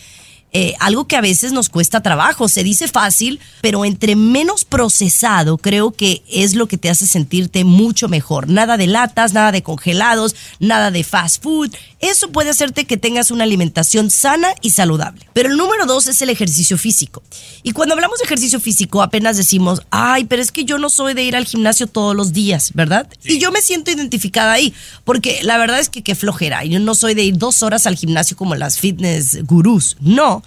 Eh, 0.55 0.75
algo 0.79 1.07
que 1.07 1.15
a 1.15 1.21
veces 1.21 1.51
nos 1.51 1.69
cuesta 1.69 2.01
trabajo. 2.01 2.47
Se 2.47 2.63
dice 2.63 2.87
fácil, 2.87 3.39
pero 3.61 3.85
entre 3.85 4.15
menos 4.15 4.65
procesado 4.65 5.57
creo 5.57 5.91
que 5.91 6.21
es 6.29 6.53
lo 6.53 6.67
que 6.67 6.77
te 6.77 6.91
hace 6.91 7.07
sentirte 7.07 7.63
mucho 7.63 8.07
mejor. 8.07 8.47
Nada 8.49 8.77
de 8.77 8.85
latas, 8.85 9.33
nada 9.33 9.51
de 9.51 9.63
congelados, 9.63 10.35
nada 10.59 10.91
de 10.91 11.03
fast 11.03 11.41
food. 11.41 11.73
Eso 11.99 12.29
puede 12.29 12.51
hacerte 12.51 12.85
que 12.85 12.97
tengas 12.97 13.31
una 13.31 13.45
alimentación 13.45 14.11
sana 14.11 14.49
y 14.61 14.71
saludable. 14.71 15.25
Pero 15.33 15.49
el 15.49 15.57
número 15.57 15.87
dos 15.87 16.07
es 16.07 16.21
el 16.21 16.29
ejercicio 16.29 16.77
físico. 16.77 17.23
Y 17.63 17.71
cuando 17.71 17.95
hablamos 17.95 18.19
de 18.19 18.25
ejercicio 18.25 18.59
físico 18.59 19.01
apenas 19.01 19.37
decimos, 19.37 19.81
ay, 19.89 20.25
pero 20.25 20.41
es 20.41 20.51
que 20.51 20.65
yo 20.65 20.77
no 20.77 20.89
soy 20.89 21.15
de 21.15 21.23
ir 21.23 21.35
al 21.35 21.45
gimnasio 21.45 21.87
todos 21.87 22.15
los 22.15 22.31
días, 22.31 22.73
¿verdad? 22.73 23.07
Y 23.23 23.39
yo 23.39 23.51
me 23.51 23.61
siento 23.61 23.89
identificada 23.89 24.51
ahí, 24.51 24.73
porque 25.03 25.39
la 25.41 25.57
verdad 25.57 25.79
es 25.79 25.89
que 25.89 26.03
qué 26.03 26.13
flojera. 26.13 26.63
Yo 26.63 26.79
no 26.79 26.93
soy 26.93 27.15
de 27.15 27.23
ir 27.23 27.37
dos 27.37 27.63
horas 27.63 27.87
al 27.87 27.95
gimnasio 27.95 28.37
como 28.37 28.53
las 28.53 28.77
fitness 28.77 29.43
gurús, 29.45 29.97
no. 29.99 30.42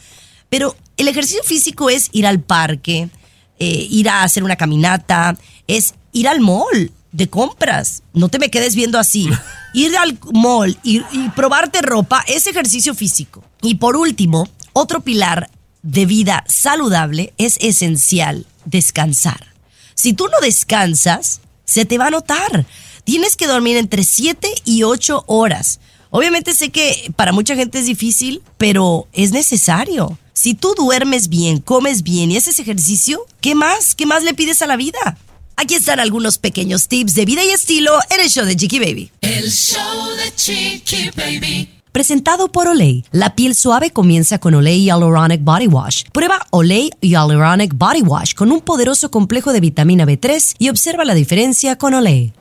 Pero 0.56 0.74
el 0.96 1.06
ejercicio 1.06 1.42
físico 1.44 1.90
es 1.90 2.08
ir 2.12 2.26
al 2.26 2.40
parque, 2.40 3.10
eh, 3.58 3.86
ir 3.90 4.08
a 4.08 4.22
hacer 4.22 4.42
una 4.42 4.56
caminata, 4.56 5.36
es 5.66 5.92
ir 6.12 6.28
al 6.28 6.40
mall 6.40 6.92
de 7.12 7.28
compras. 7.28 8.02
No 8.14 8.30
te 8.30 8.38
me 8.38 8.48
quedes 8.48 8.74
viendo 8.74 8.98
así. 8.98 9.28
Ir 9.74 9.94
al 9.98 10.18
mall 10.32 10.78
y, 10.82 11.02
y 11.12 11.28
probarte 11.36 11.82
ropa 11.82 12.24
es 12.26 12.46
ejercicio 12.46 12.94
físico. 12.94 13.44
Y 13.60 13.74
por 13.74 13.98
último, 13.98 14.48
otro 14.72 15.00
pilar 15.00 15.50
de 15.82 16.06
vida 16.06 16.42
saludable 16.48 17.34
es 17.36 17.58
esencial, 17.60 18.46
descansar. 18.64 19.52
Si 19.94 20.14
tú 20.14 20.26
no 20.28 20.40
descansas, 20.40 21.42
se 21.66 21.84
te 21.84 21.98
va 21.98 22.06
a 22.06 22.10
notar. 22.10 22.64
Tienes 23.04 23.36
que 23.36 23.46
dormir 23.46 23.76
entre 23.76 24.04
7 24.04 24.48
y 24.64 24.84
8 24.84 25.24
horas. 25.26 25.80
Obviamente 26.16 26.54
sé 26.54 26.70
que 26.70 27.12
para 27.14 27.32
mucha 27.32 27.54
gente 27.54 27.78
es 27.78 27.84
difícil, 27.84 28.40
pero 28.56 29.06
es 29.12 29.32
necesario. 29.32 30.18
Si 30.32 30.54
tú 30.54 30.74
duermes 30.74 31.28
bien, 31.28 31.60
comes 31.60 32.02
bien 32.02 32.30
y 32.30 32.38
haces 32.38 32.58
ejercicio, 32.58 33.26
¿qué 33.42 33.54
más? 33.54 33.94
¿Qué 33.94 34.06
más 34.06 34.22
le 34.22 34.32
pides 34.32 34.62
a 34.62 34.66
la 34.66 34.76
vida? 34.76 35.18
Aquí 35.56 35.74
están 35.74 36.00
algunos 36.00 36.38
pequeños 36.38 36.88
tips 36.88 37.14
de 37.16 37.26
vida 37.26 37.44
y 37.44 37.50
estilo 37.50 37.92
en 38.08 38.20
el 38.22 38.30
show 38.30 38.46
de 38.46 38.56
Chiqui 38.56 38.78
Baby. 38.78 39.10
El 39.20 39.52
show 39.52 40.08
de 40.16 40.34
Chiqui 40.34 41.10
Baby. 41.14 41.68
Presentado 41.92 42.50
por 42.50 42.66
Olay. 42.66 43.04
La 43.10 43.34
piel 43.34 43.54
suave 43.54 43.90
comienza 43.90 44.38
con 44.38 44.54
Olay 44.54 44.84
Hyaluronic 44.84 45.44
Body 45.44 45.66
Wash. 45.66 46.04
Prueba 46.12 46.46
Olay 46.48 46.92
Hyaluronic 47.02 47.74
Body 47.74 48.00
Wash 48.00 48.32
con 48.32 48.52
un 48.52 48.62
poderoso 48.62 49.10
complejo 49.10 49.52
de 49.52 49.60
vitamina 49.60 50.06
B3 50.06 50.54
y 50.58 50.70
observa 50.70 51.04
la 51.04 51.12
diferencia 51.12 51.76
con 51.76 51.92
Olay. 51.92 52.32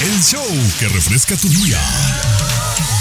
El 0.00 0.22
show 0.22 0.42
que 0.78 0.88
refresca 0.88 1.36
tu 1.36 1.48
día. 1.48 1.78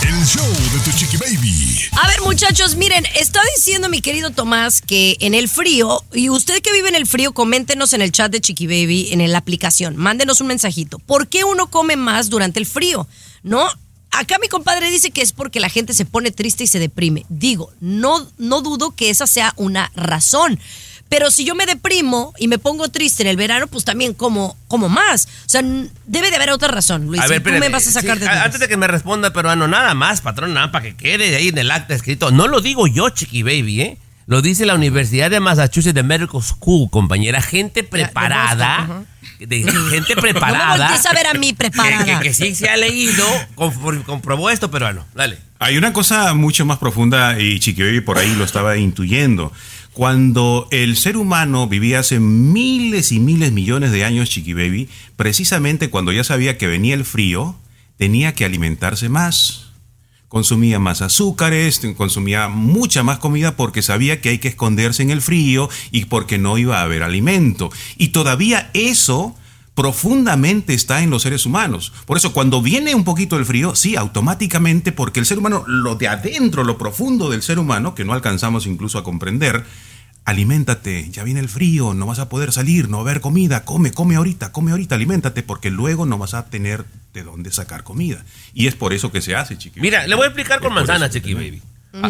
El 0.07 0.23
show 0.23 0.45
de 0.45 0.79
tu 0.83 0.95
chiqui 0.95 1.17
baby. 1.17 1.89
A 1.93 2.07
ver, 2.07 2.21
muchachos, 2.21 2.75
miren, 2.75 3.05
está 3.15 3.41
diciendo 3.55 3.89
mi 3.89 4.01
querido 4.01 4.29
Tomás 4.29 4.79
que 4.81 5.17
en 5.19 5.33
el 5.33 5.49
frío, 5.49 6.03
y 6.13 6.29
usted 6.29 6.61
que 6.61 6.71
vive 6.71 6.89
en 6.89 6.95
el 6.95 7.07
frío, 7.07 7.33
coméntenos 7.33 7.91
en 7.93 8.03
el 8.03 8.11
chat 8.11 8.31
de 8.31 8.39
Chiqui 8.39 8.67
Baby, 8.67 9.09
en 9.11 9.31
la 9.31 9.39
aplicación, 9.39 9.95
mándenos 9.95 10.41
un 10.41 10.47
mensajito. 10.47 10.99
¿Por 10.99 11.27
qué 11.27 11.43
uno 11.43 11.71
come 11.71 11.95
más 11.95 12.29
durante 12.29 12.59
el 12.59 12.67
frío? 12.67 13.07
¿No? 13.41 13.67
Acá 14.11 14.37
mi 14.39 14.47
compadre 14.47 14.91
dice 14.91 15.09
que 15.09 15.23
es 15.23 15.31
porque 15.31 15.59
la 15.59 15.69
gente 15.69 15.95
se 15.95 16.05
pone 16.05 16.31
triste 16.31 16.65
y 16.65 16.67
se 16.67 16.77
deprime. 16.77 17.25
Digo, 17.29 17.73
no, 17.81 18.27
no 18.37 18.61
dudo 18.61 18.91
que 18.91 19.09
esa 19.09 19.25
sea 19.25 19.53
una 19.57 19.91
razón. 19.95 20.59
Pero 21.07 21.29
si 21.31 21.45
yo 21.45 21.53
me 21.55 21.65
deprimo 21.65 22.33
y 22.39 22.47
me 22.47 22.57
pongo 22.57 22.89
triste 22.89 23.21
en 23.23 23.29
el 23.29 23.37
verano, 23.37 23.67
pues 23.67 23.85
también 23.85 24.13
como, 24.13 24.57
como 24.67 24.89
más. 24.89 25.27
O 25.45 25.49
sea, 25.49 25.61
n- 25.61 25.89
debe 26.07 26.29
de 26.31 26.35
haber 26.35 26.49
otra 26.49 26.67
razón, 26.69 27.05
Luis. 27.05 27.21
A 27.21 27.27
ver, 27.27 27.43
tú 27.43 27.51
me 27.51 27.69
vas 27.69 27.87
a 27.87 27.91
sacar 27.91 28.15
sí, 28.17 28.21
de 28.23 28.25
dudas. 28.27 28.45
Antes 28.45 28.59
de 28.59 28.67
que 28.67 28.75
me 28.75 28.87
responda, 28.87 29.31
peruano, 29.31 29.67
nada 29.67 29.93
más, 29.93 30.21
patrón, 30.21 30.53
nada 30.55 30.71
para 30.71 30.83
que 30.83 30.95
quede 30.95 31.35
ahí 31.35 31.49
en 31.49 31.57
el 31.59 31.69
acta 31.71 31.93
escrito. 31.93 32.31
No 32.31 32.47
lo 32.47 32.59
digo 32.59 32.87
yo, 32.87 33.09
Chiqui 33.11 33.43
Baby, 33.43 33.81
¿eh? 33.81 33.97
Lo 34.27 34.41
dice 34.41 34.65
la 34.65 34.73
Universidad 34.73 35.29
de 35.29 35.39
Massachusetts 35.39 35.93
de 35.93 36.01
Medical 36.01 36.41
School, 36.41 36.89
compañera. 36.89 37.39
Gente 37.43 37.83
preparada. 37.83 39.03
De, 39.39 39.63
gente 39.91 40.15
preparada. 40.19 40.89
No 40.89 40.93
me 41.03 41.09
a 41.09 41.13
ver 41.13 41.27
a 41.27 41.33
mí 41.35 41.53
preparada. 41.57 42.19
que- 42.19 42.29
que 42.29 42.33
sí 42.33 42.55
se 42.55 42.67
ha 42.67 42.75
leído, 42.77 43.23
compro- 43.55 44.03
comprobó 44.03 44.49
esto, 44.49 44.71
peruano. 44.71 45.05
Dale. 45.13 45.37
Hay 45.59 45.77
una 45.77 45.93
cosa 45.93 46.33
mucho 46.33 46.65
más 46.65 46.79
profunda 46.79 47.39
y 47.39 47.59
Chiqui 47.59 47.83
Baby 47.83 48.01
por 48.01 48.17
ahí 48.17 48.33
lo 48.35 48.43
estaba 48.43 48.77
intuyendo. 48.77 49.53
Cuando 49.95 50.67
el 50.71 50.97
ser 50.97 51.15
humano 51.15 51.69
vivía 51.69 51.99
hace 51.99 52.19
miles 52.19 53.13
y 53.13 53.21
miles 53.21 53.53
millones 53.53 53.93
de 53.93 54.03
años, 54.03 54.29
Chiqui 54.29 54.51
Baby, 54.51 54.89
precisamente 55.15 55.89
cuando 55.89 56.11
ya 56.11 56.25
sabía 56.25 56.57
que 56.57 56.67
venía 56.67 56.95
el 56.95 57.05
frío, 57.05 57.55
tenía 57.95 58.35
que 58.35 58.43
alimentarse 58.43 59.07
más. 59.07 59.67
Consumía 60.27 60.79
más 60.79 61.01
azúcares, 61.01 61.79
consumía 61.95 62.49
mucha 62.49 63.03
más 63.03 63.19
comida 63.19 63.55
porque 63.55 63.81
sabía 63.81 64.19
que 64.19 64.27
hay 64.27 64.39
que 64.39 64.49
esconderse 64.49 65.01
en 65.01 65.11
el 65.11 65.21
frío 65.21 65.69
y 65.91 66.03
porque 66.05 66.37
no 66.37 66.57
iba 66.57 66.79
a 66.79 66.83
haber 66.83 67.01
alimento. 67.01 67.71
Y 67.95 68.09
todavía 68.09 68.71
eso 68.73 69.33
profundamente 69.75 70.73
está 70.73 71.03
en 71.03 71.09
los 71.09 71.21
seres 71.21 71.45
humanos. 71.45 71.91
Por 72.05 72.17
eso 72.17 72.33
cuando 72.33 72.61
viene 72.61 72.95
un 72.95 73.03
poquito 73.03 73.37
el 73.37 73.45
frío, 73.45 73.75
sí, 73.75 73.97
automáticamente, 73.97 74.93
porque 74.93 75.19
el 75.19 75.25
ser 75.25 75.37
humano, 75.37 75.65
lo 75.67 75.95
de 75.95 76.07
adentro, 76.07 76.63
lo 76.63 76.77
profundo 76.77 77.29
del 77.29 77.43
ser 77.43 77.59
humano, 77.59 77.93
que 77.93 78.05
no 78.05 78.13
alcanzamos 78.13 78.65
incluso 78.65 78.97
a 78.97 79.03
comprender, 79.03 79.65
aliméntate, 80.23 81.09
ya 81.11 81.23
viene 81.23 81.41
el 81.41 81.49
frío, 81.49 81.93
no 81.93 82.05
vas 82.05 82.19
a 82.19 82.29
poder 82.29 82.53
salir, 82.53 82.89
no 82.89 82.97
va 82.97 83.03
a 83.03 83.11
haber 83.11 83.21
comida, 83.21 83.65
come, 83.65 83.91
come 83.91 84.15
ahorita, 84.15 84.53
come 84.53 84.71
ahorita, 84.71 84.95
aliméntate, 84.95 85.43
porque 85.43 85.69
luego 85.69 86.05
no 86.05 86.17
vas 86.17 86.33
a 86.33 86.45
tener 86.45 86.85
de 87.13 87.23
dónde 87.23 87.51
sacar 87.51 87.83
comida. 87.83 88.23
Y 88.53 88.67
es 88.67 88.75
por 88.75 88.93
eso 88.93 89.11
que 89.11 89.21
se 89.21 89.35
hace, 89.35 89.57
chiqui. 89.57 89.81
Mira, 89.81 90.07
le 90.07 90.15
voy 90.15 90.23
a 90.23 90.27
explicar 90.27 90.59
con 90.59 90.67
Es 90.67 90.73
por 90.73 90.87
manzana, 90.87 91.05
eso 91.07 91.13
que 91.13 91.21
Chiqui. 91.21 91.33
Baby. 91.33 91.61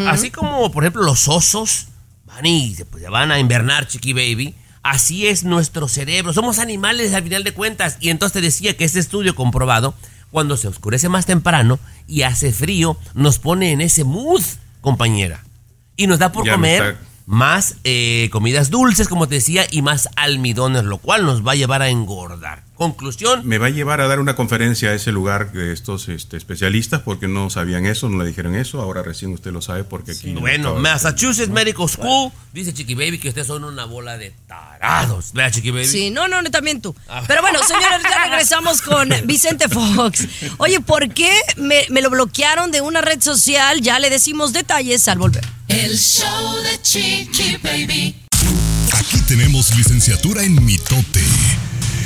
Así 0.08 0.30
como, 0.30 0.70
por 0.70 0.84
ejemplo, 0.84 1.02
los 1.02 1.28
osos 1.28 1.88
van 2.24 2.46
y 2.46 2.74
se, 2.74 2.84
pues, 2.84 3.08
van 3.10 3.32
a 3.32 3.38
invernar, 3.38 3.86
Chiqui 3.86 4.12
Baby. 4.12 4.54
Así 4.86 5.26
es 5.26 5.42
nuestro 5.42 5.88
cerebro. 5.88 6.32
Somos 6.32 6.60
animales 6.60 7.12
al 7.12 7.24
final 7.24 7.42
de 7.42 7.52
cuentas. 7.52 7.96
Y 8.00 8.10
entonces 8.10 8.34
te 8.34 8.40
decía 8.40 8.76
que 8.76 8.84
este 8.84 9.00
estudio 9.00 9.34
comprobado, 9.34 9.94
cuando 10.30 10.56
se 10.56 10.68
oscurece 10.68 11.08
más 11.08 11.26
temprano 11.26 11.80
y 12.06 12.22
hace 12.22 12.52
frío, 12.52 12.96
nos 13.12 13.40
pone 13.40 13.72
en 13.72 13.80
ese 13.80 14.04
mood, 14.04 14.42
compañera. 14.80 15.42
Y 15.96 16.06
nos 16.06 16.20
da 16.20 16.30
por 16.30 16.46
Ya 16.46 16.52
comer 16.52 16.98
más 17.26 17.78
eh, 17.82 18.28
comidas 18.30 18.70
dulces, 18.70 19.08
como 19.08 19.26
te 19.26 19.34
decía, 19.34 19.66
y 19.68 19.82
más 19.82 20.08
almidones, 20.14 20.84
lo 20.84 20.98
cual 20.98 21.26
nos 21.26 21.44
va 21.44 21.52
a 21.52 21.56
llevar 21.56 21.82
a 21.82 21.88
engordar. 21.88 22.62
Conclusión, 22.76 23.46
Me 23.46 23.56
va 23.56 23.68
a 23.68 23.70
llevar 23.70 24.02
a 24.02 24.06
dar 24.06 24.20
una 24.20 24.36
conferencia 24.36 24.90
a 24.90 24.94
ese 24.94 25.10
lugar 25.10 25.52
de 25.52 25.72
estos 25.72 26.08
este, 26.08 26.36
especialistas 26.36 27.00
porque 27.00 27.26
no 27.26 27.48
sabían 27.48 27.86
eso, 27.86 28.10
no 28.10 28.22
le 28.22 28.28
dijeron 28.28 28.54
eso. 28.54 28.82
Ahora 28.82 29.02
recién 29.02 29.32
usted 29.32 29.50
lo 29.50 29.62
sabe 29.62 29.84
porque 29.84 30.12
aquí. 30.12 30.34
Bueno, 30.34 30.74
Massachusetts 30.74 31.48
Medical 31.48 31.88
School 31.88 32.32
dice 32.52 32.74
Chiqui 32.74 32.94
Baby 32.94 33.18
que 33.18 33.30
ustedes 33.30 33.46
son 33.46 33.64
una 33.64 33.86
bola 33.86 34.18
de 34.18 34.34
tarados. 34.46 35.32
Vea, 35.32 35.50
Chiqui 35.50 35.70
Baby. 35.70 35.86
Sí, 35.86 36.10
no, 36.10 36.28
no, 36.28 36.42
no, 36.42 36.50
también 36.50 36.82
tú. 36.82 36.94
Pero 37.26 37.40
bueno, 37.40 37.60
señores, 37.62 38.02
ya 38.02 38.24
regresamos 38.24 38.82
con 38.82 39.08
Vicente 39.24 39.68
Fox. 39.68 40.26
Oye, 40.58 40.80
¿por 40.80 41.08
qué 41.14 41.32
me, 41.56 41.86
me 41.88 42.02
lo 42.02 42.10
bloquearon 42.10 42.70
de 42.70 42.82
una 42.82 43.00
red 43.00 43.22
social? 43.22 43.80
Ya 43.80 43.98
le 43.98 44.10
decimos 44.10 44.52
detalles 44.52 45.08
al 45.08 45.18
volver. 45.18 45.44
El 45.68 45.96
show 45.96 46.56
de 46.62 46.82
Chiqui 46.82 47.56
Baby. 47.62 48.16
Aquí 48.92 49.18
tenemos 49.26 49.74
licenciatura 49.74 50.42
en 50.42 50.62
mitote. 50.62 51.24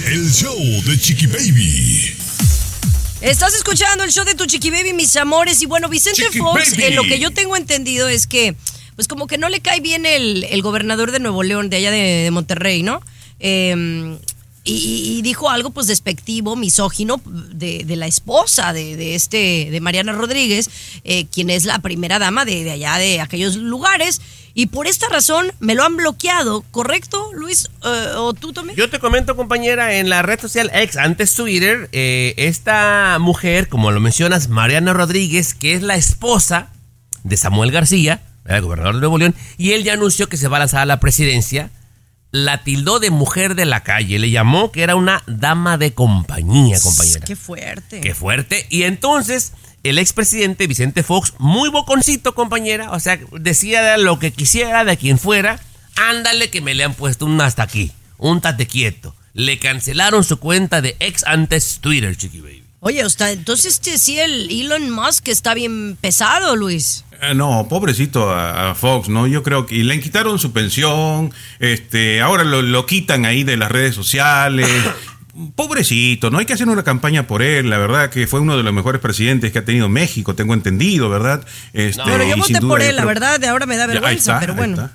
El 0.07 0.33
show 0.33 0.57
de 0.87 0.99
Chiqui 0.99 1.27
Baby. 1.27 2.15
Estás 3.21 3.55
escuchando 3.55 4.03
el 4.05 4.11
show 4.11 4.25
de 4.25 4.35
tu 4.35 4.47
Chiqui 4.47 4.71
Baby, 4.71 4.93
mis 4.93 5.15
amores. 5.17 5.61
Y 5.63 5.67
bueno, 5.67 5.89
Vicente 5.89 6.23
Chiqui 6.23 6.39
Fox, 6.39 6.71
Baby. 6.73 6.83
eh, 6.85 6.91
lo 6.93 7.03
que 7.03 7.19
yo 7.19 7.31
tengo 7.31 7.57
entendido 7.57 8.09
es 8.09 8.27
que, 8.27 8.55
pues 8.97 9.09
como 9.09 9.27
que 9.27 9.39
no 9.39 9.49
le 9.49 9.61
cae 9.61 9.81
bien 9.81 10.07
el, 10.07 10.45
el 10.45 10.63
gobernador 10.63 11.11
de 11.13 11.21
Nuevo 11.21 11.43
León, 11.43 11.71
de 11.71 11.77
allá 11.77 11.91
de, 11.91 11.99
de 12.25 12.31
Monterrey, 12.31 12.83
¿no? 12.83 13.01
Eh, 13.41 14.19
y, 14.63 15.17
y 15.19 15.23
dijo 15.23 15.49
algo 15.49 15.71
pues 15.71 15.87
despectivo, 15.87 16.55
misógino 16.55 17.21
de, 17.25 17.85
de 17.85 17.97
la 17.97 18.07
esposa 18.07 18.73
de, 18.73 18.97
de 18.97 19.15
este, 19.15 19.69
de 19.71 19.81
Mariana 19.81 20.13
Rodríguez, 20.13 20.69
eh, 21.05 21.27
quien 21.33 21.49
es 21.51 21.65
la 21.65 21.79
primera 21.79 22.19
dama 22.19 22.45
de, 22.45 22.65
de 22.65 22.71
allá 22.73 22.99
de 22.99 23.21
aquellos 23.21 23.57
lugares. 23.57 24.21
Y 24.55 24.67
por 24.67 24.87
esta 24.87 25.09
razón 25.09 25.53
me 25.61 25.75
lo 25.75 25.85
han 25.85 25.97
bloqueado, 25.97 26.63
¿correcto, 26.71 27.31
Luis? 27.35 27.71
Eh, 27.85 28.13
¿O 28.17 28.35
tú 28.35 28.53
también? 28.53 28.77
Yo 28.77 28.91
te 28.91 28.99
comento, 28.99 29.37
compañera, 29.37 29.95
en 29.95 30.09
la 30.09 30.23
red 30.23 30.41
social 30.41 30.71
X, 30.75 30.97
antes 30.97 31.35
Twitter, 31.35 31.89
eh, 31.93 32.35
esta 32.37 33.19
mujer, 33.21 33.69
como 33.69 33.91
lo 33.91 34.01
mencionas, 34.01 34.49
Mariana 34.49 34.93
Rodríguez, 34.93 35.55
que 35.55 35.75
es 35.75 35.83
la 35.83 35.97
esposa 35.97 36.71
de 37.23 37.37
Samuel 37.37 37.71
García, 37.71 38.23
el 38.45 38.63
gobernador 38.63 38.95
de 38.95 39.01
Nuevo 39.01 39.19
León, 39.19 39.35
y 39.57 39.73
él 39.73 39.85
ya 39.85 39.93
anunció 39.93 40.29
que 40.29 40.37
se 40.37 40.49
va 40.49 40.57
a 40.57 40.61
lanzar 40.61 40.81
a 40.81 40.87
la 40.87 41.01
presidencia, 41.01 41.71
la 42.33 42.63
tildó 42.63 43.01
de 43.01 43.11
mujer 43.11 43.55
de 43.55 43.67
la 43.67 43.83
calle, 43.83 44.19
le 44.19 44.31
llamó 44.31 44.71
que 44.71 44.83
era 44.83 44.95
una 44.95 45.23
dama 45.27 45.79
de 45.79 45.95
compañía, 45.95 46.79
compañera. 46.81 47.27
Qué 47.27 47.37
fuerte. 47.37 48.01
Qué 48.01 48.15
fuerte. 48.15 48.67
Y 48.71 48.85
entonces, 48.85 49.53
el 49.83 49.99
expresidente 49.99 50.67
Vicente 50.67 51.03
Fox, 51.03 51.35
muy 51.39 51.71
boconcito, 51.71 52.35
compañera, 52.35 52.91
o 52.91 53.01
sea, 53.01 53.19
decía 53.33 53.97
lo 53.99 54.19
que 54.19 54.33
quisiera 54.33 54.85
de 54.85 54.97
quien 54.97 55.19
fuera, 55.19 55.61
ándale 55.97 56.51
que 56.51 56.61
me 56.61 56.75
le 56.75 56.85
han 56.85 56.95
puesto 56.95 57.27
un 57.27 57.41
hasta 57.41 57.63
aquí, 57.63 57.93
un 58.19 58.41
tate 58.41 58.67
quieto. 58.67 59.15
Le 59.33 59.59
cancelaron 59.59 60.25
su 60.25 60.39
cuenta 60.39 60.81
de 60.83 60.97
ex 60.99 61.25
antes 61.27 61.79
Twitter, 61.81 62.17
Chiqui 62.17 62.41
Baby. 62.41 62.65
Oye, 62.81 63.05
o 63.05 63.11
sea, 63.11 63.31
entonces 63.31 63.75
este, 63.75 63.99
sí 63.99 64.19
el 64.19 64.51
Elon 64.51 64.91
Musk 64.91 65.29
está 65.29 65.53
bien 65.55 65.97
pesado, 66.01 66.57
Luis. 66.57 67.05
Eh, 67.21 67.35
No, 67.35 67.67
pobrecito 67.69 68.31
a, 68.31 68.71
a 68.71 68.75
Fox, 68.75 69.09
¿no? 69.11 69.27
Yo 69.27 69.43
creo 69.43 69.67
que 69.67 69.75
y 69.77 69.83
le 69.83 70.01
quitaron 70.01 70.39
su 70.39 70.53
pensión, 70.53 71.33
este, 71.59 72.23
ahora 72.23 72.43
lo, 72.43 72.63
lo 72.63 72.87
quitan 72.87 73.27
ahí 73.27 73.45
de 73.45 73.57
las 73.59 73.71
redes 73.71 73.95
sociales. 73.95 74.69
Pobrecito, 75.55 76.31
no 76.31 76.39
hay 76.39 76.47
que 76.47 76.53
hacer 76.53 76.69
una 76.69 76.83
campaña 76.83 77.27
por 77.27 77.43
él, 77.43 77.71
la 77.71 77.79
verdad 77.79 78.11
que 78.11 78.27
fue 78.27 78.41
uno 78.41 78.57
de 78.57 78.63
los 78.63 78.73
mejores 78.73 79.01
presidentes 79.01 79.53
que 79.53 79.59
ha 79.59 79.65
tenido 79.65 79.89
México, 79.89 80.35
tengo 80.35 80.55
entendido, 80.55 81.09
¿verdad? 81.09 81.45
Este, 81.73 82.03
Pero 82.05 82.25
yo 82.25 82.37
voté 82.37 82.55
duda 82.55 82.69
por 82.69 82.83
él, 82.83 82.97
la 82.97 83.05
verdad, 83.05 83.41
de 83.41 83.49
ahora 83.49 83.67
me 83.67 83.77
da 83.77 83.87
vergüenza, 83.87 84.33
está, 84.33 84.41
pero 84.41 84.55
bueno. 84.55 84.77
No, 84.77 84.91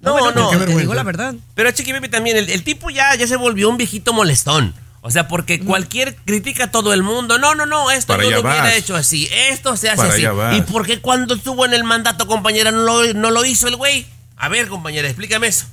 No, 0.00 0.12
bueno, 0.12 0.32
no, 0.32 0.50
te 0.50 0.66
qué 0.66 0.76
digo 0.78 0.94
la 0.94 1.02
verdad. 1.02 1.34
Pero 1.54 1.70
Chiqui 1.70 1.92
también, 2.08 2.36
el, 2.36 2.50
el 2.50 2.62
tipo 2.62 2.90
ya, 2.90 3.14
ya 3.14 3.26
se 3.26 3.36
volvió 3.36 3.70
un 3.70 3.76
viejito 3.76 4.12
molestón. 4.12 4.74
O 5.06 5.10
sea, 5.10 5.28
porque 5.28 5.60
cualquier 5.60 6.16
critica 6.16 6.64
a 6.64 6.70
todo 6.70 6.94
el 6.94 7.02
mundo. 7.02 7.38
No, 7.38 7.54
no, 7.54 7.66
no, 7.66 7.90
esto 7.90 8.14
Para 8.14 8.22
no 8.22 8.30
lo 8.30 8.40
hubiera 8.40 8.74
hecho 8.74 8.96
así. 8.96 9.28
Esto 9.50 9.76
se 9.76 9.90
hace 9.90 10.24
Para 10.24 10.48
así. 10.48 10.56
¿Y 10.56 10.62
por 10.62 10.86
qué 10.86 10.98
cuando 11.00 11.34
estuvo 11.34 11.66
en 11.66 11.74
el 11.74 11.84
mandato, 11.84 12.26
compañera, 12.26 12.70
no 12.70 12.84
lo, 12.84 13.12
no 13.12 13.30
lo 13.30 13.44
hizo 13.44 13.68
el 13.68 13.76
güey? 13.76 14.06
A 14.34 14.48
ver, 14.48 14.66
compañera, 14.68 15.06
explícame 15.06 15.48
eso. 15.48 15.66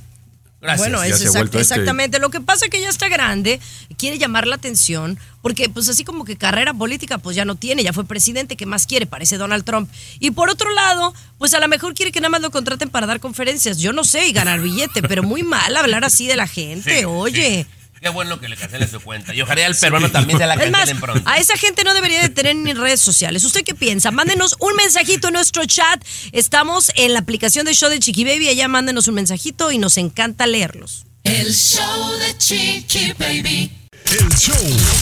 Gracias. 0.62 0.80
Bueno, 0.90 1.02
es 1.04 1.20
exact- 1.26 1.46
este- 1.46 1.60
exactamente. 1.62 2.20
Lo 2.20 2.30
que 2.30 2.40
pasa 2.40 2.66
es 2.66 2.72
que 2.72 2.80
ya 2.80 2.90
está 2.90 3.10
grande, 3.10 3.60
quiere 3.98 4.20
llamar 4.20 4.46
la 4.46 4.56
atención, 4.56 5.18
porque 5.42 5.70
pues 5.70 5.90
así 5.90 6.04
como 6.04 6.24
que 6.24 6.36
carrera 6.38 6.72
política 6.74 7.18
pues 7.18 7.36
ya 7.36 7.46
no 7.46 7.56
tiene, 7.56 7.84
ya 7.84 7.94
fue 7.94 8.06
presidente, 8.06 8.56
¿qué 8.56 8.68
más 8.68 8.86
quiere? 8.86 9.08
Parece 9.08 9.38
Donald 9.38 9.64
Trump. 9.64 9.90
Y 10.20 10.32
por 10.32 10.52
otro 10.52 10.70
lado, 10.72 11.16
pues 11.40 11.54
a 11.56 11.60
lo 11.60 11.68
mejor 11.68 11.96
quiere 11.96 12.12
que 12.12 12.20
nada 12.22 12.30
más 12.30 12.42
lo 12.42 12.52
contraten 12.52 12.90
para 12.90 13.08
dar 13.08 13.20
conferencias, 13.20 13.80
yo 13.80 13.92
no 13.92 14.04
sé, 14.04 14.28
y 14.28 14.34
ganar 14.34 14.60
billete, 14.62 15.02
pero 15.02 15.24
muy 15.24 15.42
mal 15.42 15.76
hablar 15.76 16.06
así 16.06 16.28
de 16.28 16.36
la 16.36 16.46
gente, 16.48 17.00
Sí, 17.00 17.06
oye. 17.06 17.66
sí. 17.68 17.76
Qué 18.02 18.10
bueno 18.10 18.40
que 18.40 18.50
le 18.50 18.58
cancelen 18.58 18.90
su 18.90 19.00
cuenta. 19.00 19.32
Y 19.34 19.42
ojalá 19.44 19.68
al 19.68 19.76
peruano 19.76 20.10
también 20.10 20.40
se 20.40 20.48
la 20.48 20.56
Es 20.56 20.72
más, 20.72 20.82
cancelen 20.82 21.02
pronto. 21.02 21.30
a 21.30 21.38
esa 21.38 21.56
gente 21.56 21.84
no 21.84 21.94
debería 21.94 22.20
de 22.22 22.30
tener 22.30 22.56
ni 22.56 22.74
redes 22.74 23.00
sociales. 23.00 23.44
¿Usted 23.44 23.64
qué 23.64 23.76
piensa? 23.76 24.10
Mándenos 24.10 24.56
un 24.60 24.76
mensajito 24.76 25.28
en 25.28 25.36
nuestro 25.36 25.64
chat. 25.66 26.04
Estamos 26.32 26.92
en 26.96 27.14
la 27.14 27.20
aplicación 27.20 27.66
de 27.66 27.76
show 27.76 27.90
de 27.92 28.00
Chiqui 28.00 28.24
Baby. 28.24 28.48
Allá 28.50 28.68
mándenos 28.68 29.08
un 29.08 29.14
mensajito 29.16 29.72
y 29.72 29.78
nos 29.78 29.98
encanta 29.98 30.48
leerlos. 30.48 31.06
El 31.24 31.54
show 31.54 32.12
de 32.18 32.38
Chiqui 32.40 33.14
Baby. 33.20 33.72
El 34.12 34.30
show 34.36 34.56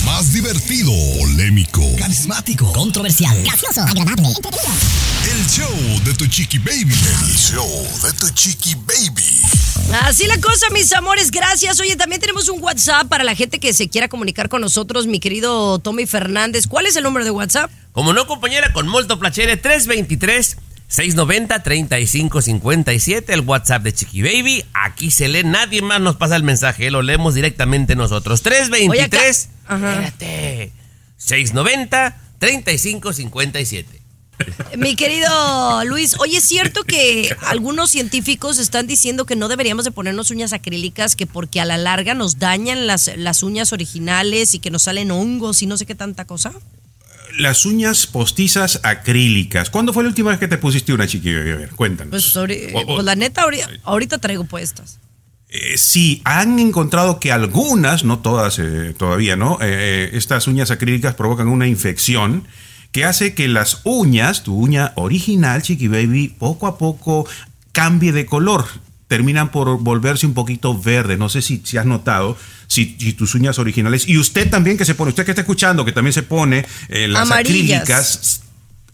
más 0.06 0.32
divertido, 0.34 0.92
polémico, 1.18 1.82
Carismático, 1.98 2.72
controversial, 2.74 3.36
gracioso, 3.42 3.82
agradable, 3.82 4.28
el 4.28 5.48
show 5.48 6.04
de 6.06 6.14
tu 6.14 6.28
chiqui 6.28 6.60
baby. 6.60 6.94
El 6.94 7.36
show 7.36 7.68
de 8.04 8.14
tu 8.14 8.30
chiqui 8.30 8.76
baby. 8.76 9.42
Así 10.04 10.28
la 10.28 10.40
cosa, 10.40 10.70
mis 10.70 10.94
amores, 10.94 11.32
gracias. 11.32 11.80
Oye, 11.80 11.96
también 11.96 12.22
tenemos 12.22 12.50
un 12.50 12.62
WhatsApp 12.62 13.08
para 13.08 13.24
la 13.24 13.34
gente 13.34 13.60
que 13.60 13.74
se 13.74 13.90
quiera 13.90 14.10
comunicar 14.10 14.48
con 14.48 14.62
nosotros, 14.62 15.08
mi 15.08 15.20
querido 15.20 15.80
Tommy 15.80 16.06
Fernández. 16.06 16.68
¿Cuál 16.68 16.86
es 16.86 16.96
el 16.96 17.04
número 17.04 17.26
de 17.26 17.32
WhatsApp? 17.32 17.72
Como 17.94 18.14
no, 18.14 18.28
compañera, 18.28 18.74
con 18.74 18.88
molto 18.88 19.18
placere 19.18 19.58
323 19.58 20.58
690 20.90 21.62
3557 21.62 23.32
el 23.34 23.42
WhatsApp 23.42 23.84
de 23.84 23.94
Chiqui 23.94 24.24
Baby. 24.24 24.66
Aquí 24.74 25.12
se 25.12 25.28
lee, 25.28 25.44
nadie 25.44 25.84
más 25.84 26.02
nos 26.02 26.16
pasa 26.16 26.36
el 26.36 26.44
mensaje, 26.44 26.90
lo 26.90 27.04
leemos 27.04 27.36
directamente 27.36 27.96
nosotros. 27.96 28.42
323 28.42 29.50
Ajá. 29.68 29.94
espérate, 29.94 30.72
690 31.18 32.18
3557. 32.40 34.00
Mi 34.78 34.96
querido 34.96 35.84
Luis, 35.86 36.16
oye, 36.20 36.38
es 36.38 36.44
cierto 36.46 36.84
que 36.86 37.36
algunos 37.46 37.92
científicos 37.92 38.58
están 38.58 38.88
diciendo 38.88 39.26
que 39.26 39.36
no 39.36 39.48
deberíamos 39.48 39.86
de 39.86 39.92
ponernos 39.92 40.32
uñas 40.32 40.54
acrílicas, 40.54 41.16
que 41.16 41.28
porque 41.28 41.60
a 41.60 41.66
la 41.66 41.78
larga 41.78 42.16
nos 42.16 42.40
dañan 42.40 42.88
las, 42.88 43.12
las 43.16 43.44
uñas 43.44 43.74
originales 43.74 44.56
y 44.56 44.60
que 44.60 44.72
nos 44.72 44.84
salen 44.84 45.12
hongos 45.12 45.62
y 45.62 45.68
no 45.68 45.78
sé 45.78 45.86
qué 45.86 45.94
tanta 45.94 46.26
cosa. 46.26 46.54
Las 47.40 47.66
uñas 47.66 48.06
postizas 48.06 48.82
acrílicas. 48.84 49.70
¿Cuándo 49.70 49.94
fue 49.94 50.04
la 50.04 50.10
última 50.10 50.30
vez 50.32 50.40
que 50.40 50.48
te 50.48 50.58
pusiste 50.58 50.94
una 50.94 51.08
chiquilla? 51.08 51.40
A 51.40 51.44
ver, 51.58 51.70
cuéntanos. 51.72 52.12
Pues, 52.12 52.36
ori- 52.36 52.70
O- 52.74 52.80
o- 52.82 52.86
pues 52.96 53.06
la 53.06 53.16
neta, 53.16 53.44
ahori- 53.46 53.64
ahorita 53.84 54.18
traigo 54.20 54.44
puestas. 54.44 55.00
Eh, 55.50 55.78
sí, 55.78 56.22
han 56.26 56.60
encontrado 56.60 57.20
que 57.20 57.32
algunas, 57.32 58.04
no 58.04 58.20
todas 58.20 58.60
eh, 58.60 58.94
todavía, 58.98 59.36
¿no? 59.36 59.58
Eh, 59.62 60.10
estas 60.14 60.48
uñas 60.48 60.70
acrílicas 60.70 61.16
provocan 61.16 61.48
una 61.48 61.66
infección 61.68 62.46
que 62.92 63.06
hace 63.06 63.34
que 63.34 63.48
las 63.48 63.82
uñas, 63.84 64.44
tu 64.44 64.56
uña 64.56 64.92
original, 64.96 65.62
Chiqui 65.62 65.88
Baby, 65.88 66.28
poco 66.38 66.68
a 66.68 66.78
poco 66.78 67.28
cambie 67.72 68.12
de 68.12 68.26
color. 68.26 68.66
Terminan 69.10 69.52
por 69.52 69.78
volverse 69.80 70.26
un 70.26 70.34
poquito 70.34 70.80
verde. 70.80 71.18
No 71.18 71.28
sé 71.28 71.42
si, 71.42 71.62
si 71.66 71.78
has 71.78 71.86
notado, 71.86 72.38
si, 72.68 72.96
si 72.98 73.12
tus 73.12 73.36
uñas 73.36 73.60
originales, 73.60 74.08
y 74.08 74.18
usted 74.18 74.50
también 74.50 74.78
que 74.78 74.86
se 74.86 74.96
pone, 74.96 75.10
usted 75.10 75.26
que 75.26 75.32
está 75.32 75.42
escuchando, 75.42 75.84
que 75.84 75.92
también 75.92 76.14
se 76.14 76.24
pone 76.24 76.66
eh, 76.88 77.08
las 77.10 77.24
Amarillas. 77.24 77.82
acrílicas. 77.82 78.44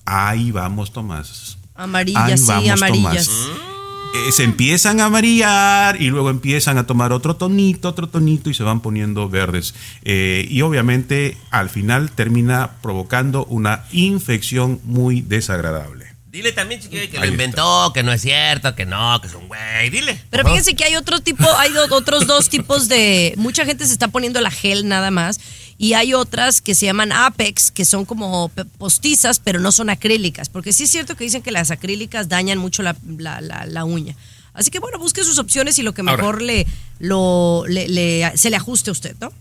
Ahí 0.06 0.50
vamos, 0.52 0.92
Tomás. 0.92 1.58
Amarillas, 1.76 2.32
Ahí 2.32 2.38
sí, 2.38 2.46
vamos, 2.48 2.70
amarillas. 2.72 3.28
Tomás. 3.28 3.76
Eh, 4.16 4.32
se 4.32 4.44
empiezan 4.44 5.02
a 5.02 5.06
amarillar 5.06 6.02
y 6.02 6.08
luego 6.08 6.30
empiezan 6.30 6.78
a 6.78 6.88
tomar 6.88 7.12
otro 7.12 7.36
tonito, 7.36 7.90
otro 7.90 8.08
tonito 8.08 8.50
y 8.50 8.54
se 8.54 8.64
van 8.64 8.80
poniendo 8.80 9.28
verdes. 9.28 9.76
Eh, 10.04 10.48
y 10.50 10.62
obviamente 10.62 11.38
al 11.52 11.70
final 11.70 12.12
termina 12.12 12.78
provocando 12.82 13.44
una 13.46 13.84
infección 13.92 14.80
muy 14.86 15.20
desagradable. 15.22 16.15
Dile 16.36 16.52
también, 16.52 16.82
Chiqui 16.82 16.98
Baby, 16.98 17.08
que 17.08 17.18
lo 17.20 17.26
inventó, 17.28 17.92
que 17.94 18.04
no 18.04 18.12
es 18.12 18.22
cierto, 18.22 18.76
que 18.76 18.86
no, 18.86 19.22
que 19.22 19.28
es 19.28 19.34
un 19.36 19.48
güey. 19.48 19.90
Dile. 19.90 20.20
Pero 20.30 20.46
fíjense 20.46 20.76
que 20.76 20.84
hay 20.84 20.98
otro 20.98 21.22
tipo, 21.22 21.46
hay 21.58 21.72
do- 21.72 21.96
otros 21.96 22.28
dos 22.28 22.50
tipos 22.50 22.90
de. 22.90 23.34
Mucha 23.38 23.64
gente 23.66 23.86
se 23.86 23.94
está 23.94 24.10
poniendo 24.10 24.42
la 24.42 24.52
gel 24.52 24.86
nada 24.86 25.12
más. 25.12 25.40
Y 25.78 25.94
hay 25.94 26.14
otras 26.14 26.62
que 26.62 26.76
se 26.76 26.86
llaman 26.88 27.14
Apex, 27.14 27.72
que 27.72 27.86
son 27.86 28.04
como 28.04 28.50
postizas, 28.78 29.40
pero 29.40 29.62
no 29.62 29.72
son 29.72 29.90
acrílicas. 29.90 30.50
Porque 30.50 30.74
sí 30.74 30.84
es 30.84 30.92
cierto 30.92 31.16
que 31.16 31.24
dicen 31.24 31.42
que 31.42 31.52
las 31.52 31.72
acrílicas 31.72 32.28
dañan 32.28 32.58
mucho 32.58 32.84
la, 32.84 32.98
la- 33.18 33.40
la- 33.40 33.66
la 33.66 33.86
uña. 33.86 34.16
Así 34.54 34.72
que 34.72 34.80
bueno, 34.80 35.00
busque 35.00 35.24
sus 35.24 35.38
opciones 35.40 35.80
y 35.80 35.84
lo 35.84 35.94
que 35.94 36.02
Ahora. 36.02 36.18
mejor 36.18 36.42
le, 36.42 36.68
lo, 37.00 37.64
le- 37.70 37.88
le- 37.88 38.34
se 38.36 38.50
le 38.50 38.58
ajuste 38.58 38.90
a 38.90 38.94
usted, 38.94 39.16
¿no? 39.22 39.32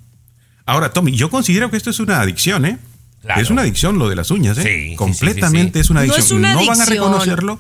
Ahora, 0.65 0.93
Tommy, 0.93 1.17
yo 1.17 1.29
considero 1.29 1.71
que 1.73 1.77
esto 1.77 1.91
es 1.91 1.99
una 1.99 2.21
adicción, 2.21 2.65
¿eh? 2.67 2.79
Claro. 3.25 3.41
Es 3.41 3.51
una 3.51 3.63
adicción 3.63 3.99
lo 3.99 4.09
de 4.09 4.17
las 4.17 4.31
uñas, 4.31 4.59
¿eh? 4.59 4.63
Sí, 4.91 4.97
Completamente 4.97 5.79
sí, 5.83 5.83
sí, 5.83 5.87
sí. 5.87 5.87
es 5.87 5.91
una 5.91 6.01
No 6.01 6.13
adicción. 6.13 6.25
es 6.27 6.33
una 6.33 6.49
van 6.55 6.59
a 6.59 6.61
adicción. 6.73 6.89
reconocerlo. 6.89 7.59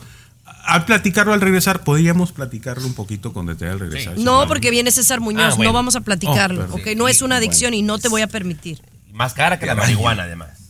Al 0.66 0.85
platicarlo 0.85 1.33
al 1.33 1.40
regresar, 1.40 1.85
podríamos 1.85 2.33
platicarlo 2.33 2.87
un 2.87 2.94
poquito 2.94 3.33
con 3.33 3.46
detalle 3.46 3.72
al 3.72 3.81
regresar. 3.81 4.18
No, 4.18 4.46
porque 4.46 4.70
viene 4.70 4.90
César 4.90 5.20
Muñoz, 5.20 5.53
Ah, 5.53 5.57
bueno. 5.57 5.72
no 5.72 5.74
vamos 5.74 5.96
a 5.96 6.00
platicarlo. 6.03 6.66
Oh, 6.70 6.79
no 6.96 7.09
es 7.09 7.20
una 7.22 7.37
adicción 7.37 7.74
y 7.74 7.83
no 7.83 7.98
te 7.98 8.09
voy 8.09 8.22
a 8.22 8.27
permitir. 8.29 8.81
Más 9.12 9.33
cara 9.35 9.59
que 9.59 9.66
la 9.66 9.74
marihuana, 9.74 10.22
además. 10.24 10.63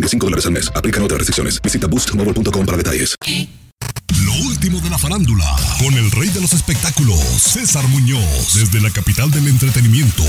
25 0.00 0.26
dólares 0.26 0.46
al 0.46 0.52
mes. 0.52 0.70
Aplican 0.74 1.02
otras 1.02 1.18
restricciones. 1.18 1.60
Visita 1.62 1.86
boostmobile.com 1.86 2.66
para 2.66 2.78
detalles. 2.78 3.16
Lo 4.24 4.32
último 4.32 4.80
de 4.80 4.90
la 4.90 4.98
la 4.98 4.98
farándula, 4.98 5.56
con 5.78 5.94
el 5.94 6.10
rey 6.10 6.28
de 6.30 6.40
los 6.40 6.52
espectáculos, 6.52 7.20
César 7.20 7.86
Muñoz, 7.88 8.54
desde 8.54 8.80
la 8.80 8.90
capital 8.90 9.30
del 9.30 9.46
entretenimiento, 9.46 10.24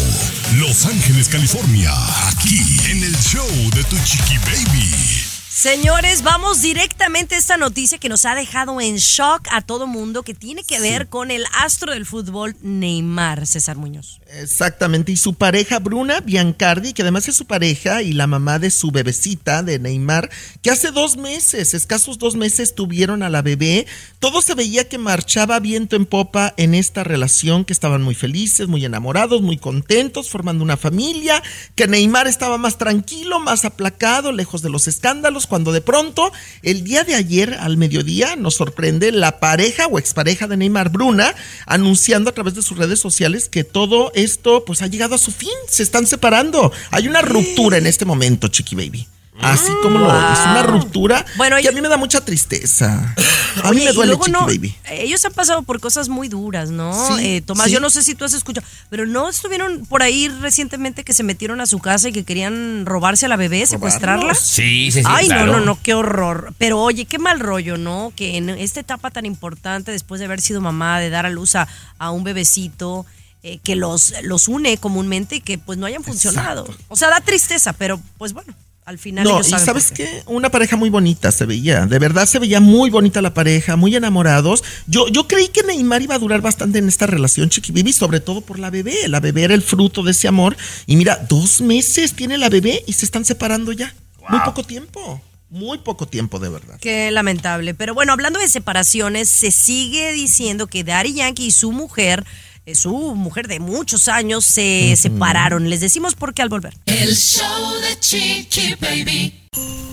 Los 0.58 0.86
Ángeles, 0.86 1.28
California, 1.30 1.92
aquí 2.28 2.62
en 2.90 3.04
el 3.04 3.16
show 3.18 3.48
de 3.74 3.84
Tu 3.86 3.98
Chiqui 4.04 4.38
Baby. 4.40 5.29
Señores, 5.62 6.24
vamos 6.24 6.62
directamente 6.62 7.36
a 7.36 7.38
esta 7.38 7.58
noticia 7.58 7.98
que 7.98 8.08
nos 8.08 8.24
ha 8.24 8.34
dejado 8.34 8.80
en 8.80 8.96
shock 8.96 9.46
a 9.52 9.60
todo 9.62 9.88
mundo, 9.88 10.24
que 10.24 10.34
tiene 10.34 10.64
que 10.64 10.80
ver 10.80 11.10
con 11.10 11.32
el 11.32 11.44
astro 11.52 11.92
del 11.92 12.06
fútbol 12.06 12.56
Neymar, 12.62 13.46
César 13.46 13.76
Muñoz. 13.76 14.22
Exactamente, 14.40 15.12
y 15.12 15.18
su 15.18 15.34
pareja 15.34 15.80
Bruna 15.80 16.22
Biancardi, 16.22 16.94
que 16.94 17.02
además 17.02 17.28
es 17.28 17.36
su 17.36 17.46
pareja 17.46 18.02
y 18.02 18.14
la 18.14 18.26
mamá 18.26 18.58
de 18.58 18.72
su 18.72 18.92
bebecita 18.92 19.62
de 19.62 19.80
Neymar, 19.80 20.30
que 20.62 20.72
hace 20.72 20.92
dos 20.92 21.18
meses, 21.18 21.74
escasos 21.74 22.20
dos 22.20 22.38
meses, 22.38 22.74
tuvieron 22.74 23.22
a 23.22 23.30
la 23.30 23.42
bebé. 23.42 23.86
Todo 24.20 24.42
se 24.42 24.56
veía 24.56 24.88
que 24.88 24.98
marchaba 24.98 25.60
viento 25.60 25.98
en 25.98 26.06
popa 26.06 26.54
en 26.56 26.74
esta 26.74 27.04
relación, 27.04 27.66
que 27.66 27.74
estaban 27.74 28.02
muy 28.02 28.16
felices, 28.16 28.70
muy 28.70 28.86
enamorados, 28.86 29.42
muy 29.42 29.58
contentos, 29.58 30.30
formando 30.30 30.64
una 30.64 30.78
familia, 30.78 31.44
que 31.76 31.88
Neymar 31.88 32.28
estaba 32.28 32.58
más 32.58 32.78
tranquilo, 32.78 33.42
más 33.42 33.66
aplacado, 33.66 34.32
lejos 34.32 34.62
de 34.62 34.70
los 34.70 34.88
escándalos, 34.88 35.49
cuando 35.50 35.74
de 35.74 35.82
pronto, 35.82 36.32
el 36.62 36.84
día 36.84 37.04
de 37.04 37.16
ayer 37.16 37.56
al 37.56 37.76
mediodía, 37.76 38.38
nos 38.38 38.56
sorprende 38.56 39.12
la 39.12 39.40
pareja 39.40 39.88
o 39.88 40.00
expareja 40.00 40.48
de 40.48 40.56
Neymar, 40.56 40.90
Bruna, 40.90 41.36
anunciando 41.66 42.30
a 42.30 42.34
través 42.34 42.54
de 42.54 42.62
sus 42.62 42.78
redes 42.78 43.00
sociales 43.00 43.50
que 43.50 43.66
todo 43.66 44.12
esto 44.16 44.64
pues 44.66 44.82
ha 44.82 44.88
llegado 44.88 45.16
a 45.16 45.18
su 45.18 45.32
fin, 45.32 45.50
se 45.68 45.84
están 45.84 46.08
separando. 46.08 46.72
Hay 46.92 47.08
una 47.08 47.22
ruptura 47.22 47.78
en 47.78 47.88
este 47.88 48.06
momento, 48.06 48.48
Chiqui 48.48 48.76
Baby. 48.76 49.08
Así 49.42 49.72
como 49.82 50.00
lo 50.00 50.08
es 50.10 50.40
una 50.40 50.64
ruptura 50.64 51.26
Bueno, 51.38 51.56
que 51.62 51.70
a 51.70 51.72
mí 51.72 51.82
me 51.82 51.88
da 51.90 51.98
mucha 51.98 52.24
tristeza. 52.24 53.16
A 53.64 53.72
mí 53.72 53.78
Oye, 53.78 53.86
me 53.86 53.94
duele, 53.94 54.16
Chiqui 54.16 54.32
no, 54.32 54.42
Baby. 54.46 54.76
Ellos 54.92 55.26
han 55.26 55.34
pasado 55.34 55.64
por 55.64 55.80
cosas 55.80 56.08
muy 56.08 56.30
duras, 56.30 56.70
¿no? 56.70 56.94
Sí, 57.18 57.26
Eh, 57.26 57.42
Tomás, 57.42 57.66
sí. 57.68 57.74
yo 57.74 57.80
no 57.80 57.90
sé 57.90 58.04
si 58.04 58.14
tú 58.16 58.24
has 58.24 58.34
escuchado, 58.34 58.66
pero 58.90 59.06
no 59.08 59.28
estuvieron 59.28 59.86
por 59.88 60.04
ahí 60.04 60.28
recientemente 60.28 61.04
que 61.04 61.14
se 61.14 61.24
metieron 61.24 61.60
a 61.60 61.66
su 61.66 61.80
casa 61.80 62.10
y 62.10 62.12
que 62.12 62.24
querían 62.24 62.86
robarse 62.86 63.26
a 63.26 63.30
la 63.30 63.38
bebé, 63.38 63.66
secuestrarla. 63.66 64.36
Sí, 64.36 64.92
sí, 64.92 65.02
sí. 65.02 65.04
Ay, 65.06 65.26
claro. 65.26 65.48
no, 65.54 65.60
no, 65.60 65.66
no, 65.66 65.80
qué 65.82 65.94
horror. 65.96 66.54
Pero 66.60 66.80
oye, 66.80 67.06
qué 67.06 67.18
mal 67.18 67.40
rollo, 67.40 67.78
¿no? 67.78 68.14
Que 68.16 68.38
en 68.38 68.50
esta 68.50 68.80
etapa 68.82 69.10
tan 69.10 69.26
importante, 69.26 69.92
después 69.92 70.20
de 70.20 70.26
haber 70.26 70.42
sido 70.42 70.62
mamá, 70.62 71.00
de 71.00 71.10
dar 71.10 71.26
a 71.26 71.30
luz 71.30 71.56
a, 71.56 71.68
a 71.98 72.12
un 72.12 72.24
bebecito, 72.24 73.06
eh, 73.42 73.58
que 73.64 73.76
los, 73.76 74.14
los 74.24 74.48
une 74.48 74.78
comúnmente 74.78 75.38
y 75.38 75.42
que 75.42 75.58
pues 75.58 75.78
no 75.80 75.86
hayan 75.88 76.04
funcionado. 76.04 76.68
O 76.88 76.96
sea, 76.96 77.10
da 77.10 77.20
tristeza, 77.22 77.74
pero 77.74 78.00
pues 78.18 78.34
bueno, 78.34 78.54
al 78.90 78.98
final 78.98 79.24
No, 79.24 79.36
ellos 79.36 79.48
y 79.48 79.50
saben 79.52 79.66
sabes 79.66 79.88
por 79.90 79.98
qué. 79.98 80.04
qué, 80.04 80.24
una 80.26 80.50
pareja 80.50 80.76
muy 80.76 80.90
bonita 80.90 81.32
se 81.32 81.46
veía, 81.46 81.86
de 81.86 82.00
verdad 82.00 82.26
se 82.26 82.40
veía 82.40 82.60
muy 82.60 82.90
bonita 82.90 83.22
la 83.22 83.36
pareja, 83.36 83.76
muy 83.76 83.96
enamorados. 83.96 84.64
Yo, 84.88 85.08
yo 85.10 85.28
creí 85.28 85.48
que 85.50 85.62
Neymar 85.62 86.02
iba 86.02 86.16
a 86.16 86.20
durar 86.20 86.42
bastante 86.42 86.80
en 86.80 86.88
esta 86.88 87.06
relación, 87.06 87.50
Chiqui 87.50 87.72
Baby, 87.72 87.94
sobre 87.94 88.20
todo 88.20 88.42
por 88.42 88.58
la 88.58 88.72
bebé. 88.72 89.08
La 89.08 89.20
bebé 89.20 89.44
era 89.44 89.54
el 89.54 89.62
fruto 89.62 90.02
de 90.02 90.12
ese 90.12 90.28
amor. 90.28 90.58
Y 90.88 90.96
mira, 90.96 91.18
dos 91.30 91.62
meses 91.62 92.14
tiene 92.14 92.40
la 92.40 92.50
bebé 92.50 92.84
y 92.88 92.94
se 92.94 93.06
están 93.06 93.26
separando 93.26 93.72
ya. 93.72 93.94
Muy 94.28 94.40
poco 94.42 94.64
tiempo, 94.64 95.22
muy 95.50 95.78
poco 95.80 96.08
tiempo, 96.08 96.40
de 96.40 96.50
verdad. 96.50 96.78
Qué 96.82 97.12
lamentable. 97.12 97.76
Pero 97.76 97.94
bueno, 97.94 98.14
hablando 98.14 98.40
de 98.40 98.48
separaciones, 98.48 99.30
se 99.30 99.52
sigue 99.52 100.14
diciendo 100.14 100.66
que 100.66 100.84
Daddy 100.84 101.14
Yankee 101.14 101.46
y 101.48 101.52
su 101.52 101.72
mujer, 101.72 102.26
su 102.74 103.16
mujer 103.16 103.48
de 103.48 103.60
muchos 103.60 104.08
años, 104.08 104.46
se 104.46 104.96
separaron. 104.96 105.70
Les 105.70 105.82
decimos 105.82 106.16
por 106.16 106.34
qué 106.34 106.42
al 106.42 106.50
volver. 106.50 106.76
El 106.86 107.16
show 107.16 107.74
de 107.82 108.00
Chiqui 108.00 108.76
Baby. 108.80 109.34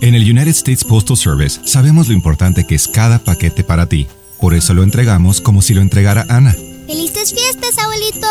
En 0.00 0.14
el 0.14 0.22
United 0.22 0.48
States 0.48 0.85
Postal 0.85 1.16
Service 1.16 1.61
sabemos 1.64 2.09
lo 2.09 2.14
importante 2.14 2.66
que 2.66 2.74
es 2.74 2.87
cada 2.87 3.18
paquete 3.18 3.64
para 3.64 3.88
ti. 3.88 4.07
Por 4.40 4.55
eso 4.55 4.74
lo 4.74 4.83
entregamos 4.83 5.40
como 5.40 5.62
si 5.62 5.72
lo 5.72 5.81
entregara 5.81 6.26
Ana. 6.29 6.55
¡Felices 6.87 7.35
fiestas, 7.35 7.77
abuelito! 7.79 8.27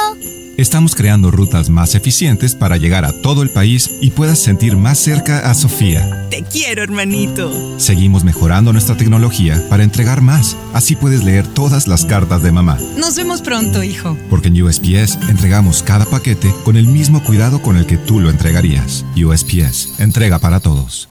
Estamos 0.57 0.95
creando 0.95 1.31
rutas 1.31 1.69
más 1.69 1.95
eficientes 1.95 2.55
para 2.55 2.77
llegar 2.77 3.03
a 3.03 3.11
todo 3.21 3.43
el 3.43 3.49
país 3.49 3.91
y 3.99 4.11
puedas 4.11 4.39
sentir 4.39 4.77
más 4.77 4.97
cerca 4.97 5.49
a 5.49 5.53
Sofía. 5.53 6.25
Te 6.29 6.43
quiero, 6.43 6.81
hermanito. 6.81 7.51
Seguimos 7.77 8.23
mejorando 8.23 8.71
nuestra 8.71 8.95
tecnología 8.95 9.61
para 9.69 9.83
entregar 9.83 10.21
más. 10.21 10.55
Así 10.73 10.95
puedes 10.95 11.25
leer 11.25 11.45
todas 11.45 11.89
las 11.89 12.05
cartas 12.05 12.41
de 12.41 12.53
mamá. 12.53 12.77
Nos 12.97 13.17
vemos 13.17 13.41
pronto, 13.41 13.83
hijo. 13.83 14.17
Porque 14.29 14.47
en 14.47 14.61
USPS 14.63 15.19
entregamos 15.27 15.83
cada 15.83 16.05
paquete 16.05 16.53
con 16.63 16.77
el 16.77 16.87
mismo 16.87 17.21
cuidado 17.21 17.61
con 17.61 17.75
el 17.75 17.85
que 17.85 17.97
tú 17.97 18.21
lo 18.21 18.29
entregarías. 18.29 19.03
USPS, 19.21 19.99
entrega 19.99 20.39
para 20.39 20.61
todos. 20.61 21.09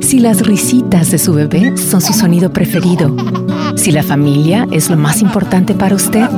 Si 0.00 0.20
las 0.20 0.46
risitas 0.46 1.10
de 1.10 1.18
su 1.18 1.32
bebé 1.32 1.76
son 1.76 2.00
su 2.00 2.12
sonido 2.12 2.52
preferido, 2.52 3.16
si 3.74 3.90
la 3.90 4.04
familia 4.04 4.68
es 4.70 4.90
lo 4.90 4.96
más 4.96 5.20
importante 5.20 5.74
para 5.74 5.96
usted 5.96 6.28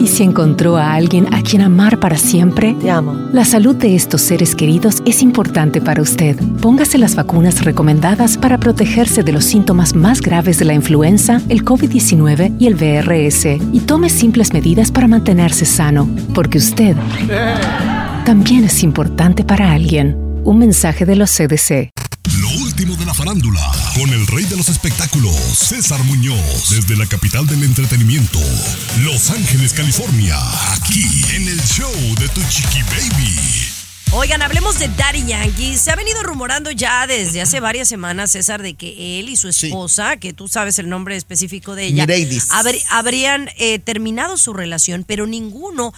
y 0.00 0.06
si 0.06 0.22
encontró 0.22 0.76
a 0.76 0.94
alguien 0.94 1.32
a 1.34 1.42
quien 1.42 1.62
amar 1.62 1.98
para 1.98 2.16
siempre, 2.16 2.76
la 3.32 3.44
salud 3.44 3.74
de 3.76 3.94
estos 3.94 4.22
seres 4.22 4.54
queridos 4.54 5.02
es 5.04 5.22
importante 5.22 5.80
para 5.80 6.02
usted. 6.02 6.36
Póngase 6.60 6.98
las 6.98 7.14
vacunas 7.14 7.64
recomendadas 7.64 8.36
para 8.38 8.58
protegerse 8.58 9.22
de 9.22 9.32
los 9.32 9.44
síntomas 9.44 9.94
más 9.94 10.20
graves 10.20 10.58
de 10.58 10.64
la 10.64 10.74
influenza, 10.74 11.40
el 11.48 11.64
COVID-19 11.64 12.56
y 12.58 12.66
el 12.66 12.74
VRS 12.74 13.46
y 13.72 13.80
tome 13.80 14.10
simples 14.10 14.52
medidas 14.52 14.90
para 14.90 15.08
mantenerse 15.08 15.64
sano, 15.64 16.08
porque 16.34 16.58
usted 16.58 16.96
también 18.24 18.64
es 18.64 18.82
importante 18.82 19.44
para 19.44 19.72
alguien. 19.72 20.16
Un 20.44 20.58
mensaje 20.58 21.04
de 21.04 21.16
los 21.16 21.30
CDC. 21.30 21.90
Lo 22.40 22.48
último 22.62 22.96
de 22.96 23.06
la 23.06 23.14
farándula, 23.14 23.60
con 23.96 24.10
el 24.12 24.26
rey 24.26 24.44
de 24.44 24.56
los 24.56 24.68
espectáculos, 24.68 25.34
César 25.54 26.02
Muñoz, 26.04 26.68
desde 26.70 26.96
la 26.96 27.06
capital 27.06 27.46
del 27.46 27.62
entretenimiento, 27.64 28.38
Los 29.00 29.30
Ángeles, 29.30 29.72
California, 29.72 30.36
aquí 30.74 31.02
en 31.34 31.48
el 31.48 31.60
show 31.62 31.90
de 32.20 32.28
Tu 32.28 32.42
Chiqui 32.50 32.82
Baby. 32.82 33.34
Oigan, 34.12 34.40
hablemos 34.40 34.78
de 34.78 34.88
Daddy 34.88 35.24
Yankee. 35.26 35.76
Se 35.76 35.90
ha 35.90 35.96
venido 35.96 36.22
rumorando 36.22 36.70
ya 36.70 37.06
desde 37.06 37.42
hace 37.42 37.58
varias 37.58 37.88
semanas, 37.88 38.30
César, 38.32 38.62
de 38.62 38.74
que 38.74 39.18
él 39.18 39.28
y 39.28 39.36
su 39.36 39.48
esposa, 39.48 40.16
que 40.16 40.32
tú 40.32 40.46
sabes 40.46 40.78
el 40.78 40.88
nombre 40.88 41.16
específico 41.16 41.74
de 41.74 41.86
ella, 41.86 42.06
habr- 42.52 42.82
habrían 42.90 43.48
eh, 43.58 43.78
terminado 43.78 44.36
su 44.36 44.52
relación, 44.52 45.04
pero 45.06 45.26
ninguno 45.26 45.92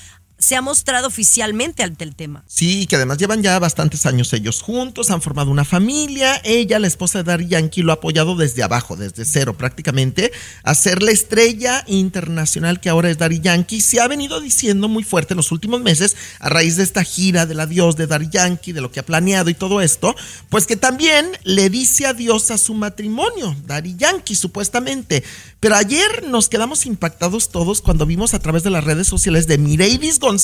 se 0.48 0.56
ha 0.56 0.62
mostrado 0.62 1.08
oficialmente 1.08 1.82
ante 1.82 2.04
el 2.04 2.14
tema. 2.14 2.42
Sí, 2.46 2.86
que 2.86 2.96
además 2.96 3.18
llevan 3.18 3.42
ya 3.42 3.58
bastantes 3.58 4.06
años 4.06 4.32
ellos 4.32 4.62
juntos, 4.62 5.10
han 5.10 5.20
formado 5.20 5.50
una 5.50 5.66
familia. 5.66 6.40
Ella, 6.42 6.78
la 6.78 6.86
esposa 6.86 7.18
de 7.18 7.24
Daddy 7.24 7.48
Yankee, 7.48 7.82
lo 7.82 7.92
ha 7.92 7.96
apoyado 7.96 8.34
desde 8.34 8.62
abajo, 8.62 8.96
desde 8.96 9.26
cero 9.26 9.58
prácticamente, 9.58 10.32
a 10.62 10.74
ser 10.74 11.02
la 11.02 11.10
estrella 11.10 11.84
internacional 11.86 12.80
que 12.80 12.88
ahora 12.88 13.10
es 13.10 13.18
Daddy 13.18 13.40
Yankee. 13.40 13.82
Se 13.82 14.00
ha 14.00 14.08
venido 14.08 14.40
diciendo 14.40 14.88
muy 14.88 15.04
fuerte 15.04 15.34
en 15.34 15.36
los 15.36 15.52
últimos 15.52 15.82
meses, 15.82 16.16
a 16.40 16.48
raíz 16.48 16.76
de 16.76 16.82
esta 16.82 17.04
gira 17.04 17.44
del 17.44 17.60
adiós 17.60 17.96
de 17.96 18.06
Daddy 18.06 18.30
Yankee, 18.30 18.72
de 18.72 18.80
lo 18.80 18.90
que 18.90 19.00
ha 19.00 19.06
planeado 19.06 19.50
y 19.50 19.54
todo 19.54 19.82
esto, 19.82 20.16
pues 20.48 20.64
que 20.64 20.76
también 20.76 21.26
le 21.44 21.68
dice 21.68 22.06
adiós 22.06 22.50
a 22.50 22.56
su 22.56 22.72
matrimonio, 22.72 23.54
Daddy 23.66 23.96
Yankee, 23.98 24.34
supuestamente. 24.34 25.24
Pero 25.60 25.74
ayer 25.74 26.24
nos 26.26 26.48
quedamos 26.48 26.86
impactados 26.86 27.50
todos 27.50 27.82
cuando 27.82 28.06
vimos 28.06 28.32
a 28.32 28.38
través 28.38 28.62
de 28.62 28.70
las 28.70 28.84
redes 28.84 29.08
sociales 29.08 29.46
de 29.46 29.58
Mireidis 29.58 30.20
González, 30.20 30.37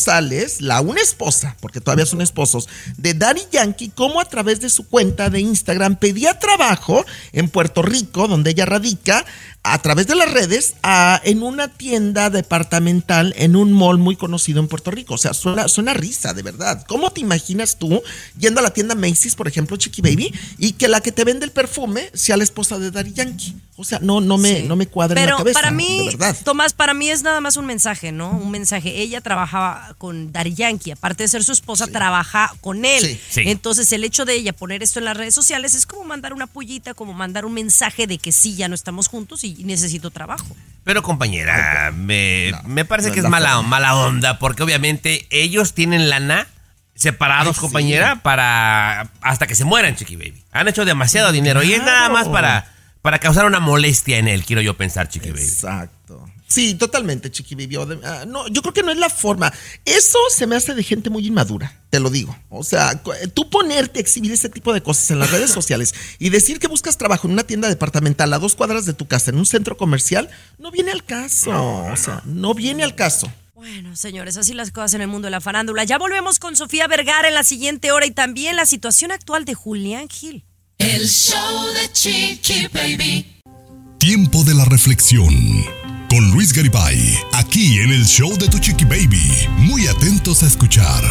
la 0.61 0.81
una 0.81 1.01
esposa, 1.01 1.57
porque 1.61 1.81
todavía 1.81 2.07
son 2.07 2.21
esposos, 2.21 2.69
de 2.97 3.15
Daddy 3.15 3.43
Yankee, 3.51 3.93
cómo 3.95 4.21
a 4.21 4.25
través 4.25 4.61
de 4.61 4.69
su 4.69 4.87
cuenta 4.89 5.31
de 5.31 5.41
Instagram 5.41 5.97
pedía 5.97 6.39
trabajo 6.39 7.05
en 7.33 7.49
Puerto 7.49 7.83
Rico, 7.83 8.29
donde 8.29 8.51
ella 8.51 8.67
radica, 8.67 9.25
a 9.67 9.81
través 9.81 10.07
de 10.07 10.15
las 10.15 10.31
redes, 10.31 10.75
a- 10.83 11.21
en 11.25 11.43
una 11.43 11.69
tienda 11.69 12.31
departamental, 12.31 13.35
en 13.37 13.57
un 13.57 13.73
mall 13.73 13.99
muy 13.99 14.17
conocido 14.17 14.61
en 14.61 14.69
Puerto 14.69 14.91
Rico. 14.91 15.15
O 15.15 15.19
sea, 15.19 15.35
suena, 15.35 15.69
suena 15.69 15.95
risa, 15.95 16.33
de 16.35 16.43
verdad. 16.43 16.85
¿Cómo 16.87 17.11
te 17.11 17.21
imaginas 17.21 17.79
tú 17.79 18.03
yendo 18.39 18.61
a 18.61 18.63
la 18.63 18.71
tienda 18.73 18.95
Macy's, 18.95 19.35
por 19.35 19.49
ejemplo, 19.49 19.77
Chiqui 19.77 20.03
Baby, 20.03 20.33
y 20.59 20.73
que 20.73 20.89
la 20.89 21.01
que 21.01 21.13
te 21.13 21.25
vende 21.25 21.45
el 21.47 21.53
perfume 21.53 22.11
sea 22.15 22.37
la 22.37 22.45
esposa 22.45 22.79
de 22.79 22.91
Daddy 22.91 23.13
Yankee? 23.13 23.55
O 23.77 23.83
sea, 23.83 23.99
no, 24.01 24.21
no 24.21 24.39
me, 24.39 24.61
Sí. 24.61 24.69
no 24.69 24.77
me 24.77 24.87
cuadra 24.87 25.21
en 25.21 25.27
Pero 25.27 25.37
la 25.37 25.39
cabeza. 25.39 25.59
para 25.61 25.71
de 25.71 25.77
mí, 25.77 26.07
verdad. 26.07 26.37
Tomás, 26.45 26.73
para 26.75 26.95
mí 26.95 27.11
es 27.11 27.23
nada 27.25 27.41
más 27.41 27.57
un 27.57 27.67
mensaje, 27.67 28.13
¿no? 28.13 28.31
Un 28.31 28.53
mensaje. 28.53 29.01
Ella 29.01 29.21
trabajaba 29.21 29.97
con 29.99 30.31
Daddy 30.33 30.55
Yankee, 30.55 30.93
aparte 30.93 31.25
de 31.25 31.29
ser 31.29 31.43
su 31.43 31.51
esposa, 31.51 31.89
trabaja 31.89 32.55
con 32.61 32.85
él. 32.85 33.03
Sí. 33.03 33.21
Sí. 33.31 33.41
Entonces, 33.47 33.91
el 33.93 34.05
hecho 34.05 34.25
de 34.25 34.35
ella 34.35 34.53
poner 34.53 34.85
esto 34.85 35.01
en 35.01 35.07
las 35.07 35.17
redes 35.17 35.35
sociales 35.35 35.75
es 35.75 35.87
como 35.87 36.05
mandar 36.05 36.33
una 36.35 36.47
pullita, 36.47 36.95
como 36.95 37.15
mandar 37.15 37.45
un 37.45 37.53
mensaje 37.55 38.07
de 38.07 38.19
que 38.19 38.31
sí, 38.31 38.55
ya 38.55 38.69
no 38.69 38.77
estamos 38.77 39.09
juntos 39.09 39.43
y 39.43 39.54
necesito 39.65 40.11
trabajo. 40.11 40.47
Pero 40.85 41.03
compañera, 41.03 41.93
me, 41.97 42.53
me 42.67 42.85
parece 42.85 43.09
no 43.09 43.15
que 43.15 43.21
es 43.21 43.25
es 43.25 43.31
la 43.31 43.31
mala, 43.31 43.63
mala 43.63 43.97
onda, 43.97 44.39
porque 44.39 44.63
obviamente 44.63 45.27
ellos 45.31 45.73
tienen 45.73 46.11
lana 46.11 46.47
separados, 46.95 47.49
Ay, 47.49 47.55
sí. 47.55 47.61
compañera, 47.61 48.23
para 48.23 49.09
hasta 49.23 49.47
que 49.47 49.55
se 49.55 49.65
mueran, 49.65 49.97
Chiqui 49.97 50.17
Baby. 50.17 50.45
Han 50.53 50.69
hecho 50.69 50.85
demasiado 50.85 51.33
dinero 51.33 51.63
y 51.63 51.73
es 51.73 51.83
nada 51.83 52.09
más 52.09 52.29
para, 52.29 52.73
para 53.03 53.19
causar 53.19 53.47
una 53.47 53.61
molestia 53.61 54.19
en 54.19 54.29
él, 54.29 54.45
quiero 54.45 54.61
yo 54.63 54.77
pensar, 54.77 55.09
Chiqui 55.09 55.31
Baby. 55.31 55.43
Exacto. 55.43 55.94
Sí, 56.55 56.77
totalmente, 56.77 57.33
Chiqui 57.33 57.57
Baby. 57.57 57.99
Ah, 58.05 58.25
no, 58.29 58.47
yo 58.47 58.63
creo 58.63 58.73
que 58.73 58.85
no 58.85 58.93
es 58.93 58.97
la 58.97 59.11
forma. 59.11 59.53
Eso 59.85 60.19
se 60.31 60.47
me 60.47 60.55
hace 60.55 60.73
de 60.73 60.85
gente 60.85 61.11
muy 61.11 61.27
inmadura, 61.27 61.83
te 61.91 61.99
lo 61.99 62.11
digo. 62.11 62.39
O 62.49 62.63
sea, 62.63 63.03
eh, 63.21 63.27
tú 63.27 63.51
ponerte 63.51 63.99
a 63.99 64.03
exhibir 64.03 64.31
ese 64.31 64.49
tipo 64.49 64.73
de 64.73 64.81
cosas 64.81 65.11
en 65.11 65.19
las 65.19 65.33
redes 65.33 65.51
sociales 65.59 65.93
y 66.21 66.31
decir 66.31 66.61
que 66.61 66.69
buscas 66.69 66.97
trabajo 66.97 67.27
en 67.27 67.33
una 67.33 67.43
tienda 67.43 67.69
departamental 67.69 68.33
a 68.33 68.39
dos 68.39 68.55
cuadras 68.55 68.87
de 68.87 68.93
tu 68.93 69.09
casa, 69.09 69.33
en 69.33 69.39
un 69.39 69.47
centro 69.47 69.77
comercial, 69.77 70.31
no 70.59 70.71
viene 70.71 70.93
al 70.93 71.03
caso. 71.03 71.51
O 71.51 71.97
sea, 71.97 72.23
no 72.25 72.55
viene 72.55 72.85
al 72.85 72.95
caso. 72.95 73.33
Bueno, 73.57 73.97
señores, 73.97 74.37
así 74.37 74.55
las 74.55 74.71
cosas 74.71 74.95
en 74.95 75.01
el 75.01 75.09
mundo 75.09 75.27
de 75.27 75.33
la 75.33 75.41
farándula. 75.41 75.83
Ya 75.83 75.99
volvemos 75.99 76.39
con 76.39 76.55
Sofía 76.55 76.87
Vergara 76.87 77.27
en 77.27 77.35
la 77.35 77.43
siguiente 77.43 77.91
hora 77.91 78.07
y 78.07 78.13
también 78.13 78.55
la 78.55 78.67
situación 78.67 79.11
actual 79.11 79.45
de 79.45 79.55
Julián 79.55 80.09
Gil. 80.09 80.45
El 80.79 81.09
show 81.09 81.67
de 81.75 81.91
Chiqui 81.91 82.69
Baby. 82.73 83.41
Tiempo 83.99 84.45
de 84.45 84.55
la 84.55 84.65
reflexión. 84.67 85.84
Con 86.15 86.31
Luis 86.31 86.53
Garibay, 86.53 87.19
aquí 87.33 87.81
en 87.81 87.91
el 87.91 88.07
show 88.07 88.39
de 88.39 88.47
tu 88.47 88.61
chiqui 88.61 88.85
baby. 88.85 89.33
Muy 89.59 89.89
atentos 89.89 90.45
a 90.45 90.47
escuchar. 90.47 91.03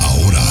Ahora. 0.00 0.44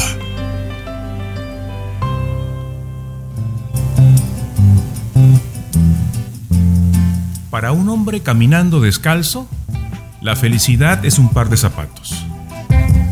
Para 7.49 7.71
un 7.71 7.87
hombre 7.87 8.19
caminando 8.19 8.81
descalzo, 8.81 9.47
la 10.19 10.35
felicidad 10.35 11.05
es 11.05 11.17
un 11.17 11.29
par 11.29 11.47
de 11.47 11.55
zapatos. 11.55 12.25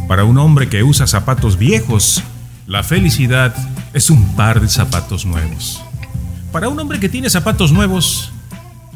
Para 0.09 0.25
un 0.25 0.37
hombre 0.37 0.67
que 0.67 0.83
usa 0.83 1.07
zapatos 1.07 1.57
viejos, 1.57 2.21
la 2.67 2.83
felicidad 2.83 3.55
es 3.93 4.09
un 4.09 4.35
par 4.35 4.59
de 4.59 4.67
zapatos 4.67 5.25
nuevos. 5.25 5.81
Para 6.51 6.67
un 6.67 6.77
hombre 6.77 6.99
que 6.99 7.07
tiene 7.07 7.29
zapatos 7.29 7.71
nuevos, 7.71 8.33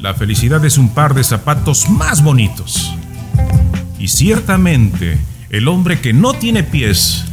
la 0.00 0.14
felicidad 0.14 0.64
es 0.64 0.78
un 0.78 0.94
par 0.94 1.14
de 1.14 1.22
zapatos 1.22 1.90
más 1.90 2.22
bonitos. 2.22 2.92
Y 3.98 4.08
ciertamente, 4.08 5.18
el 5.50 5.68
hombre 5.68 6.00
que 6.00 6.14
no 6.14 6.32
tiene 6.32 6.62
pies 6.62 7.24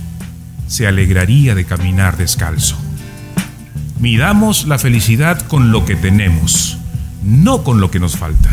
se 0.67 0.85
alegraría 0.85 1.55
de 1.55 1.65
caminar 1.65 2.17
descalzo. 2.17 2.77
Midamos 3.99 4.67
la 4.67 4.77
felicidad 4.77 5.39
con 5.47 5.71
lo 5.71 5.85
que 5.85 5.95
tenemos, 5.95 6.77
no 7.23 7.63
con 7.63 7.79
lo 7.79 7.89
que 7.89 7.99
nos 7.99 8.17
falta. 8.17 8.49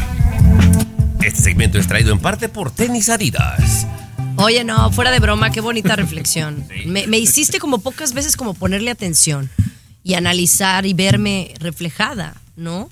Este 1.21 1.43
segmento 1.43 1.79
es 1.79 1.89
traído 1.89 2.13
en 2.13 2.21
parte 2.21 2.49
por 2.49 2.71
Tenis 2.71 3.09
Adidas. 3.09 3.87
Oye, 4.37 4.63
no, 4.63 4.93
fuera 4.93 5.11
de 5.11 5.19
broma, 5.19 5.51
qué 5.51 5.61
bonita 5.61 5.97
reflexión. 5.97 6.65
Me, 6.87 7.09
me 7.09 7.19
hiciste 7.19 7.59
como 7.59 7.79
pocas 7.79 8.15
veces 8.15 8.37
como 8.37 8.55
ponerle 8.55 8.93
atención 8.93 9.51
y 10.05 10.15
analizar 10.15 10.87
y 10.87 10.95
verme 10.95 11.53
reflejada, 11.59 12.35
¿no? 12.57 12.89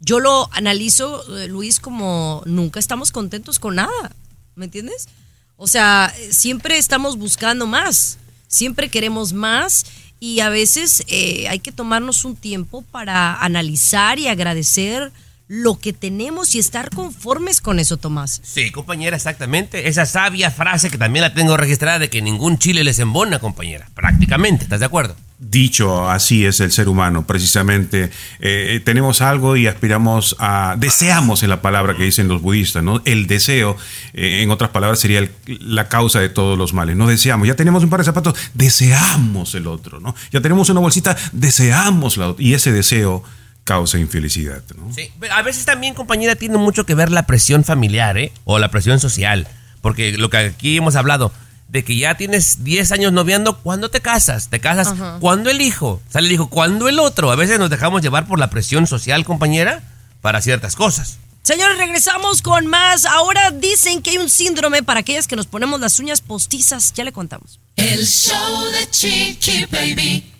Yo 0.00 0.20
lo 0.20 0.48
analizo, 0.52 1.38
eh, 1.38 1.48
Luis, 1.48 1.80
como 1.80 2.42
nunca 2.44 2.78
estamos 2.78 3.12
contentos 3.12 3.58
con 3.58 3.76
nada, 3.76 4.12
¿me 4.54 4.66
entiendes? 4.66 5.08
O 5.56 5.66
sea, 5.66 6.12
siempre 6.30 6.76
estamos 6.76 7.16
buscando 7.16 7.66
más, 7.66 8.18
siempre 8.46 8.90
queremos 8.90 9.32
más 9.32 9.86
y 10.20 10.40
a 10.40 10.50
veces 10.50 11.02
eh, 11.08 11.48
hay 11.48 11.60
que 11.60 11.72
tomarnos 11.72 12.24
un 12.24 12.36
tiempo 12.36 12.82
para 12.82 13.36
analizar 13.36 14.18
y 14.18 14.28
agradecer 14.28 15.12
lo 15.48 15.78
que 15.78 15.92
tenemos 15.92 16.54
y 16.54 16.58
estar 16.58 16.90
conformes 16.90 17.60
con 17.60 17.78
eso, 17.78 17.96
Tomás. 17.96 18.40
Sí, 18.42 18.70
compañera, 18.70 19.16
exactamente. 19.16 19.88
Esa 19.88 20.04
sabia 20.04 20.50
frase 20.50 20.90
que 20.90 20.98
también 20.98 21.22
la 21.22 21.34
tengo 21.34 21.56
registrada 21.56 21.98
de 21.98 22.10
que 22.10 22.20
ningún 22.20 22.58
chile 22.58 22.82
les 22.82 22.98
embona, 22.98 23.38
compañera. 23.38 23.88
Prácticamente, 23.94 24.64
¿estás 24.64 24.80
de 24.80 24.86
acuerdo? 24.86 25.16
Dicho 25.38 26.08
así 26.08 26.46
es 26.46 26.60
el 26.60 26.72
ser 26.72 26.88
humano, 26.88 27.26
precisamente. 27.26 28.10
Eh, 28.40 28.80
tenemos 28.82 29.20
algo 29.20 29.56
y 29.56 29.66
aspiramos 29.66 30.34
a. 30.38 30.76
Deseamos 30.78 31.42
en 31.42 31.50
la 31.50 31.60
palabra 31.60 31.94
que 31.94 32.04
dicen 32.04 32.26
los 32.26 32.40
budistas, 32.40 32.82
¿no? 32.82 33.02
El 33.04 33.26
deseo, 33.26 33.76
eh, 34.14 34.40
en 34.42 34.50
otras 34.50 34.70
palabras, 34.70 34.98
sería 34.98 35.28
la 35.46 35.88
causa 35.88 36.20
de 36.20 36.30
todos 36.30 36.56
los 36.56 36.72
males. 36.72 36.96
No 36.96 37.06
deseamos. 37.06 37.46
Ya 37.46 37.54
tenemos 37.54 37.84
un 37.84 37.90
par 37.90 38.00
de 38.00 38.06
zapatos, 38.06 38.34
deseamos 38.54 39.54
el 39.54 39.66
otro, 39.66 40.00
¿no? 40.00 40.14
Ya 40.32 40.40
tenemos 40.40 40.70
una 40.70 40.80
bolsita, 40.80 41.14
deseamos 41.32 42.16
la 42.16 42.28
otra. 42.28 42.42
Y 42.42 42.54
ese 42.54 42.72
deseo 42.72 43.22
causa 43.64 43.98
infelicidad. 43.98 44.62
Sí, 44.94 45.10
a 45.30 45.42
veces 45.42 45.66
también, 45.66 45.92
compañera, 45.92 46.36
tiene 46.36 46.56
mucho 46.56 46.86
que 46.86 46.94
ver 46.94 47.10
la 47.10 47.26
presión 47.26 47.62
familiar, 47.62 48.16
¿eh? 48.16 48.32
O 48.44 48.58
la 48.58 48.70
presión 48.70 49.00
social. 49.00 49.46
Porque 49.82 50.16
lo 50.16 50.30
que 50.30 50.38
aquí 50.38 50.76
hemos 50.78 50.96
hablado, 50.96 51.30
de 51.68 51.84
que 51.84 51.96
ya 51.96 52.16
tienes 52.16 52.64
10 52.64 52.92
años 52.92 53.12
noviando, 53.12 53.58
¿cuándo 53.58 53.90
te 53.90 54.00
casas? 54.00 54.48
¿Te 54.48 54.60
casas? 54.60 54.88
Ajá. 54.88 55.18
¿Cuándo 55.20 55.50
el 55.50 55.60
hijo? 55.60 56.00
Sale 56.08 56.28
el 56.28 56.32
hijo, 56.32 56.48
¿cuándo 56.48 56.88
el 56.88 56.98
otro? 56.98 57.30
A 57.30 57.36
veces 57.36 57.58
nos 57.58 57.70
dejamos 57.70 58.02
llevar 58.02 58.26
por 58.26 58.38
la 58.38 58.50
presión 58.50 58.86
social, 58.86 59.24
compañera, 59.24 59.82
para 60.20 60.40
ciertas 60.40 60.76
cosas. 60.76 61.18
Señores, 61.42 61.78
regresamos 61.78 62.42
con 62.42 62.66
más. 62.66 63.04
Ahora 63.04 63.52
dicen 63.52 64.02
que 64.02 64.10
hay 64.10 64.18
un 64.18 64.28
síndrome 64.28 64.82
para 64.82 65.00
aquellas 65.00 65.28
que 65.28 65.36
nos 65.36 65.46
ponemos 65.46 65.80
las 65.80 66.00
uñas 66.00 66.20
postizas. 66.20 66.92
Ya 66.94 67.04
le 67.04 67.12
contamos. 67.12 67.60
El 67.76 68.04
show 68.04 68.64
de 68.72 68.90
Chiqui 68.90 69.66
Baby. 69.66 70.32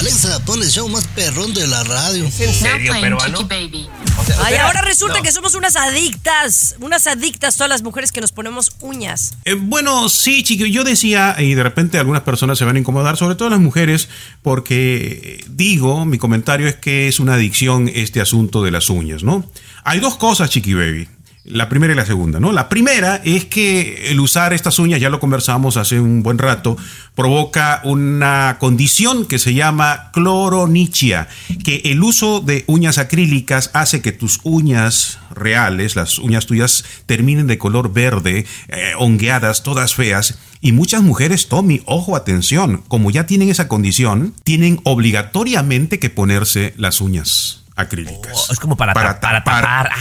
Alexa, 0.00 0.38
pon 0.44 0.62
el 0.62 0.68
show 0.70 0.88
más 0.88 1.06
perrón 1.08 1.52
de 1.54 1.66
la 1.66 1.82
radio. 1.82 2.24
¿Es 2.24 2.40
en 2.40 2.54
serio, 2.54 2.92
peruano? 3.00 3.44
Baby. 3.46 3.88
Ay, 4.44 4.54
ahora 4.56 4.80
resulta 4.82 5.16
No. 5.18 5.22
que 5.22 5.32
somos 5.32 5.54
unas 5.56 5.74
adictas. 5.74 6.76
Unas 6.80 7.06
adictas 7.08 7.56
todas 7.56 7.68
las 7.68 7.82
mujeres 7.82 8.12
que 8.12 8.20
nos 8.20 8.30
ponemos 8.30 8.70
uñas. 8.80 9.34
Eh, 9.44 9.54
bueno, 9.54 10.08
sí, 10.08 10.44
chico, 10.44 10.66
yo 10.66 10.84
decía, 10.84 11.34
y 11.38 11.54
de 11.54 11.62
repente 11.64 11.98
algunas 11.98 12.22
personas 12.22 12.58
se 12.58 12.64
van 12.64 12.76
a 12.76 12.78
incomodar, 12.78 13.16
sobre 13.16 13.34
todo 13.34 13.50
las 13.50 13.58
mujeres, 13.60 14.08
porque 14.42 15.40
eh, 15.40 15.44
digo, 15.48 16.04
mi 16.04 16.18
comentario 16.18 16.68
es 16.68 16.76
que 16.76 17.08
es 17.08 17.18
una 17.18 17.34
adicción 17.34 17.90
este 17.92 18.20
asunto 18.20 18.62
de 18.62 18.70
las 18.70 18.90
uñas, 18.90 19.24
¿no? 19.24 19.50
Hay 19.84 19.98
dos 20.00 20.16
cosas, 20.16 20.50
Chiqui 20.50 20.74
Baby. 20.74 21.08
La 21.50 21.70
primera 21.70 21.94
y 21.94 21.96
la 21.96 22.04
segunda, 22.04 22.38
¿no? 22.40 22.52
La 22.52 22.68
primera 22.68 23.22
es 23.24 23.46
que 23.46 24.10
el 24.10 24.20
usar 24.20 24.52
estas 24.52 24.78
uñas, 24.78 25.00
ya 25.00 25.08
lo 25.08 25.18
conversamos 25.18 25.78
hace 25.78 25.98
un 25.98 26.22
buen 26.22 26.36
rato, 26.36 26.76
provoca 27.14 27.80
una 27.84 28.58
condición 28.60 29.24
que 29.24 29.38
se 29.38 29.54
llama 29.54 30.10
cloronichia, 30.12 31.28
que 31.64 31.80
el 31.86 32.02
uso 32.02 32.40
de 32.40 32.64
uñas 32.66 32.98
acrílicas 32.98 33.70
hace 33.72 34.02
que 34.02 34.12
tus 34.12 34.40
uñas 34.42 35.20
reales, 35.30 35.96
las 35.96 36.18
uñas 36.18 36.44
tuyas, 36.44 36.84
terminen 37.06 37.46
de 37.46 37.56
color 37.56 37.94
verde, 37.94 38.44
eh, 38.68 38.92
hongueadas, 38.98 39.62
todas 39.62 39.94
feas. 39.94 40.38
Y 40.60 40.72
muchas 40.72 41.02
mujeres, 41.02 41.48
Tommy, 41.48 41.80
ojo, 41.86 42.14
atención, 42.14 42.82
como 42.88 43.10
ya 43.10 43.24
tienen 43.24 43.48
esa 43.48 43.68
condición, 43.68 44.34
tienen 44.44 44.80
obligatoriamente 44.84 45.98
que 45.98 46.10
ponerse 46.10 46.74
las 46.76 47.00
uñas 47.00 47.64
acrílicas. 47.74 48.50
es 48.50 48.60
como 48.60 48.76
para, 48.76 48.92
para, 48.92 49.18
para 49.18 49.44
tapar. 49.44 49.62
para 49.62 49.96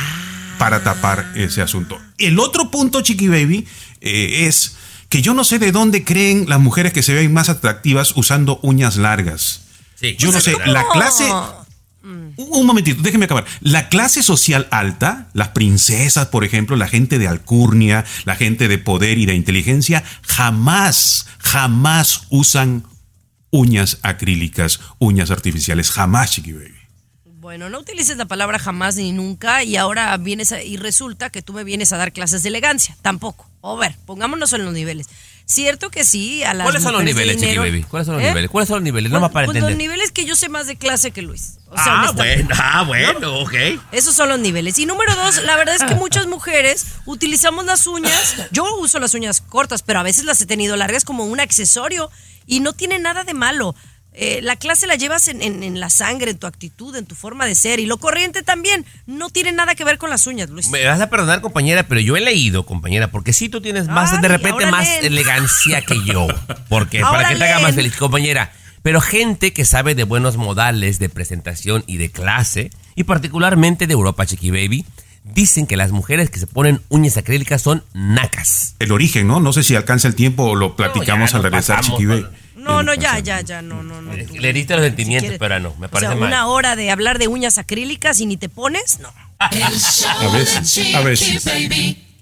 tapar 0.58 1.32
ese 1.36 1.62
asunto. 1.62 1.99
El 2.18 2.39
otro 2.39 2.72
punto, 2.72 3.01
Chiqui 3.01 3.28
Baby, 3.28 3.68
eh, 4.01 4.47
es 4.47 4.76
que 5.10 5.22
yo 5.22 5.34
no 5.34 5.43
sé 5.43 5.60
de 5.60 5.72
dónde 5.72 6.03
creen 6.03 6.49
las 6.49 6.60
mujeres 6.60 6.93
que 6.93 7.03
se 7.03 7.14
ven 7.14 7.34
más 7.34 7.49
atractivas 7.49 8.14
usando 8.16 8.60
uñas 8.62 8.97
largas. 8.97 9.62
Yo 10.18 10.32
no 10.32 10.41
sé, 10.41 10.55
la 10.66 10.86
clase... 10.93 11.24
Un 11.24 11.68
un 12.38 12.66
momentito, 12.66 13.01
déjeme 13.01 13.26
acabar. 13.26 13.45
La 13.62 13.89
clase 13.89 14.24
social 14.24 14.68
alta, 14.72 15.30
las 15.34 15.49
princesas, 15.49 16.28
por 16.28 16.43
ejemplo, 16.43 16.76
la 16.76 16.88
gente 16.88 17.20
de 17.20 17.28
alcurnia, 17.28 18.05
la 18.26 18.36
gente 18.36 18.68
de 18.68 18.78
poder 18.78 19.18
y 19.18 19.26
de 19.26 19.36
inteligencia, 19.36 20.03
jamás, 20.22 21.28
jamás 21.39 22.22
usan 22.30 22.84
uñas 23.49 23.99
acrílicas, 24.03 24.80
uñas 24.99 25.32
artificiales. 25.32 25.91
Jamás, 25.91 26.32
Chiqui 26.32 26.53
Baby. 26.53 26.76
Bueno, 27.48 27.70
no 27.70 27.80
utilices 27.80 28.18
la 28.18 28.26
palabra 28.26 28.60
jamás 28.60 28.98
ni 28.98 29.14
nunca 29.14 29.64
y 29.64 29.78
ahora 29.78 30.18
vienes 30.18 30.52
a- 30.52 30.62
y 30.62 30.76
resulta 30.76 31.30
que 31.30 31.41
tú 31.41 31.54
me 31.54 31.64
vienes 31.64 31.93
a 31.93 31.98
dar 31.98 32.12
clases 32.12 32.43
de 32.43 32.50
elegancia. 32.50 32.98
Tampoco. 33.02 33.50
A 33.64 33.74
ver, 33.76 33.95
pongámonos 34.06 34.52
en 34.52 34.66
los 34.66 34.74
niveles. 34.74 35.08
Cierto 35.45 35.89
que 35.89 36.04
sí, 36.04 36.43
a 36.43 36.54
las 36.54 36.66
¿Cuáles 36.66 36.84
son 36.84 36.91
los 36.91 37.06
niveles, 37.06 37.38
Chiqui 37.38 37.58
Baby? 37.58 37.84
¿Cuáles 37.84 38.06
son 38.08 38.16
los 38.16 38.24
¿Eh? 38.26 38.28
niveles? 38.28 38.52
¿Cuáles 38.52 38.68
son 38.68 38.76
los 38.80 38.84
niveles? 38.84 39.10
No 39.14 39.22
más 39.22 39.32
para 39.32 39.45
Pues 39.45 39.62
los 39.62 39.78
niveles 39.78 40.12
que 40.12 40.26
yo 40.26 40.36
sé 40.36 40.50
más 40.50 40.68
de 40.68 40.76
clase 40.76 41.12
que 41.12 41.22
Luis. 41.22 41.60
O 41.70 41.76
sea, 41.82 42.02
Ah, 42.02 42.12
bueno, 42.12 42.50
ah, 42.62 42.84
bueno, 42.86 43.39
ok. 43.39 43.54
Esos 43.93 44.14
son 44.14 44.28
los 44.28 44.39
niveles. 44.39 44.78
Y 44.78 44.86
número 44.86 45.16
dos, 45.16 45.41
la 45.45 45.56
verdad 45.56 45.76
es 45.76 45.86
que 45.86 45.95
muchas 45.95 46.28
mujeres 46.28 46.86
utilizamos 47.06 47.64
las 47.64 47.88
uñas. 47.88 48.36
Yo 48.52 48.66
uso 48.82 49.00
las 49.00 49.14
uñas 49.14 49.39
cortas, 49.39 49.84
pero 49.84 50.02
a 50.02 50.04
veces 50.04 50.26
las 50.26 50.41
he 50.41 50.45
tenido 50.48 50.76
largas 50.76 51.06
como 51.06 51.24
un 51.24 51.39
accesorio 51.39 52.12
y 52.45 52.60
no 52.60 52.74
tiene 52.74 53.00
nada 53.00 53.24
de 53.24 53.34
malo. 53.34 53.74
Eh, 54.20 54.39
la 54.41 54.55
clase 54.55 54.88
la 54.88 54.95
llevas 54.95 55.28
en, 55.28 55.43
en- 55.43 55.61
en 55.61 55.80
la 55.80 55.91
sangre, 55.91 56.32
en 56.32 56.39
tu 56.39 56.47
actitud, 56.47 56.95
en 56.95 57.05
tu 57.05 57.13
forma 57.13 57.45
de 57.45 57.53
ser. 57.53 57.80
Y 57.80 57.86
lo 57.86 57.97
corriente 57.97 58.41
también. 58.41 58.84
No 59.05 59.30
tiene 59.30 59.51
nada 59.51 59.76
que 59.76 59.84
ver 59.84 59.99
con 59.99 60.09
las 60.09 60.26
uñas, 60.26 60.49
Luis. 60.49 60.70
Me 60.70 60.84
vas 60.86 60.99
a 60.99 61.09
perdonar, 61.09 61.41
compañera, 61.41 61.84
pero 61.88 62.01
yo 62.01 62.18
he 62.18 62.22
leído, 62.22 62.65
compañera, 62.65 63.11
porque 63.11 63.32
si 63.32 63.47
tú 63.47 63.61
tienes 63.61 63.88
más, 63.88 64.13
Ay, 64.13 64.22
de 64.22 64.28
repente, 64.28 64.65
más 64.65 64.88
leen. 64.88 65.05
elegancia 65.05 65.82
que 65.84 66.03
yo. 66.03 66.26
Porque 66.68 67.01
Ahora 67.01 67.20
para 67.20 67.30
que 67.30 67.36
te 67.36 67.43
haga 67.43 67.59
más 67.59 67.76
feliz, 67.76 67.95
compañera. 67.95 68.51
Pero 68.82 69.01
gente 69.01 69.53
que 69.53 69.65
sabe 69.65 69.93
de 69.95 70.03
buenos 70.03 70.38
modales 70.38 70.97
de 70.97 71.09
presentación 71.09 71.84
y 71.88 71.97
de 71.97 72.09
clase, 72.09 72.72
y 72.95 73.03
particularmente 73.03 73.86
de 73.86 73.93
Europa, 73.93 74.26
Chiqui 74.26 74.49
Baby, 74.49 74.84
dicen 75.26 75.68
que 75.68 75.76
las 75.78 75.91
mujeres 75.91 76.30
que 76.30 76.39
se 76.39 76.47
ponin 76.47 76.82
uñas 76.89 77.18
acrílicas 77.18 77.61
son 77.61 77.84
nacas. 77.93 78.76
El 78.80 78.91
origen, 78.93 79.28
¿no? 79.28 79.39
No 79.41 79.53
sé 79.53 79.61
si 79.61 79.76
alcanza 79.76 80.07
el 80.07 80.15
tiempo 80.15 80.43
o 80.45 80.55
lo 80.55 80.76
platicamos 80.76 81.34
al 81.36 81.43
regresar, 81.43 81.82
Chiqui 81.82 82.05
Baby. 82.05 82.26
No, 82.58 82.84
no, 82.84 82.93
ya, 82.95 83.20
ya, 83.20 83.41
ya, 83.41 83.62
no, 83.62 83.84
no, 83.84 84.01
no. 84.01 84.12
Le 84.14 84.53
diste 84.53 84.76
los 84.76 84.84
sentimientos, 84.84 85.24
quieres- 85.30 85.39
pero 85.39 85.60
no, 85.60 85.74
me 85.80 85.86
O 85.86 85.89
parece 85.89 86.12
sea, 86.12 86.16
mal. 86.20 86.28
una 86.30 86.47
hora 86.47 86.76
de 86.76 86.89
hablar 86.91 87.20
de 87.20 87.28
uñas 87.28 87.58
acrílicas 87.58 88.20
y 88.20 88.26
ni 88.26 88.36
te 88.38 88.49
pones, 88.49 88.99
no. 88.99 89.10
A 89.39 89.49
veces, 90.32 90.95
a 90.95 91.01
veces. 91.01 91.45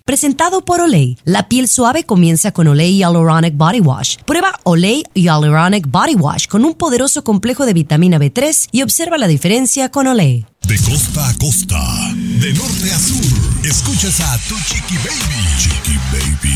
Presentado 0.04 0.64
por 0.66 0.82
Olay. 0.82 1.18
La 1.24 1.48
piel 1.50 1.68
suave 1.68 2.04
comienza 2.04 2.52
con 2.52 2.68
Olay 2.68 2.98
Hyaluronic 2.98 3.56
Body 3.56 3.80
Wash. 3.80 4.18
Prueba 4.26 4.60
Olay 4.64 5.04
Hyaluronic 5.16 5.88
Body 5.88 6.14
Wash 6.16 6.46
con 6.48 6.64
un 6.64 6.76
poderoso 6.76 7.24
complejo 7.24 7.66
de 7.66 7.74
vitamina 7.74 8.20
B3 8.20 8.70
y 8.72 8.84
observa 8.84 9.18
la 9.18 9.28
diferencia 9.28 9.90
con 9.90 10.06
Olay. 10.08 10.46
De 10.68 10.78
costa 10.80 11.28
a 11.30 11.34
costa, 11.38 11.82
de 12.14 12.54
norte 12.54 12.92
a 12.92 13.00
sur, 13.00 13.66
escuchas 13.66 14.20
a 14.20 14.38
tu 14.48 14.56
chiqui 14.60 14.96
baby. 14.98 15.58
Chiqui 15.58 15.98
baby. 16.12 16.56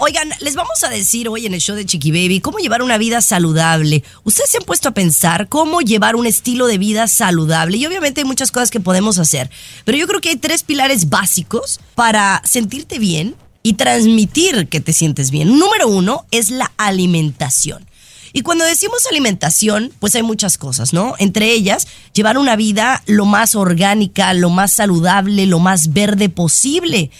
Oigan, 0.00 0.30
les 0.38 0.54
vamos 0.54 0.84
a 0.84 0.90
decir 0.90 1.28
hoy 1.28 1.46
en 1.46 1.54
el 1.54 1.60
show 1.60 1.74
de 1.74 1.84
Chiqui 1.84 2.12
Baby 2.12 2.40
cómo 2.40 2.58
llevar 2.58 2.82
una 2.82 2.98
vida 2.98 3.20
saludable. 3.20 4.04
Ustedes 4.22 4.48
se 4.48 4.58
han 4.58 4.62
puesto 4.62 4.90
a 4.90 4.94
pensar 4.94 5.48
cómo 5.48 5.80
llevar 5.80 6.14
un 6.14 6.24
estilo 6.24 6.68
de 6.68 6.78
vida 6.78 7.08
saludable 7.08 7.78
y 7.78 7.86
obviamente 7.86 8.20
hay 8.20 8.24
muchas 8.24 8.52
cosas 8.52 8.70
que 8.70 8.78
podemos 8.78 9.18
hacer, 9.18 9.50
pero 9.84 9.98
yo 9.98 10.06
creo 10.06 10.20
que 10.20 10.28
hay 10.28 10.36
tres 10.36 10.62
pilares 10.62 11.08
básicos 11.08 11.80
para 11.96 12.40
sentirte 12.44 13.00
bien 13.00 13.34
y 13.64 13.72
transmitir 13.72 14.68
que 14.68 14.80
te 14.80 14.92
sientes 14.92 15.32
bien. 15.32 15.58
Número 15.58 15.88
uno 15.88 16.26
es 16.30 16.50
la 16.50 16.70
alimentación. 16.76 17.84
Y 18.32 18.42
cuando 18.42 18.64
decimos 18.64 19.04
alimentación, 19.10 19.90
pues 19.98 20.14
hay 20.14 20.22
muchas 20.22 20.58
cosas, 20.58 20.92
¿no? 20.92 21.16
Entre 21.18 21.50
ellas, 21.50 21.88
llevar 22.12 22.38
una 22.38 22.54
vida 22.54 23.02
lo 23.06 23.24
más 23.24 23.56
orgánica, 23.56 24.32
lo 24.32 24.50
más 24.50 24.72
saludable, 24.74 25.46
lo 25.46 25.58
más 25.58 25.92
verde 25.92 26.28
posible. 26.28 27.10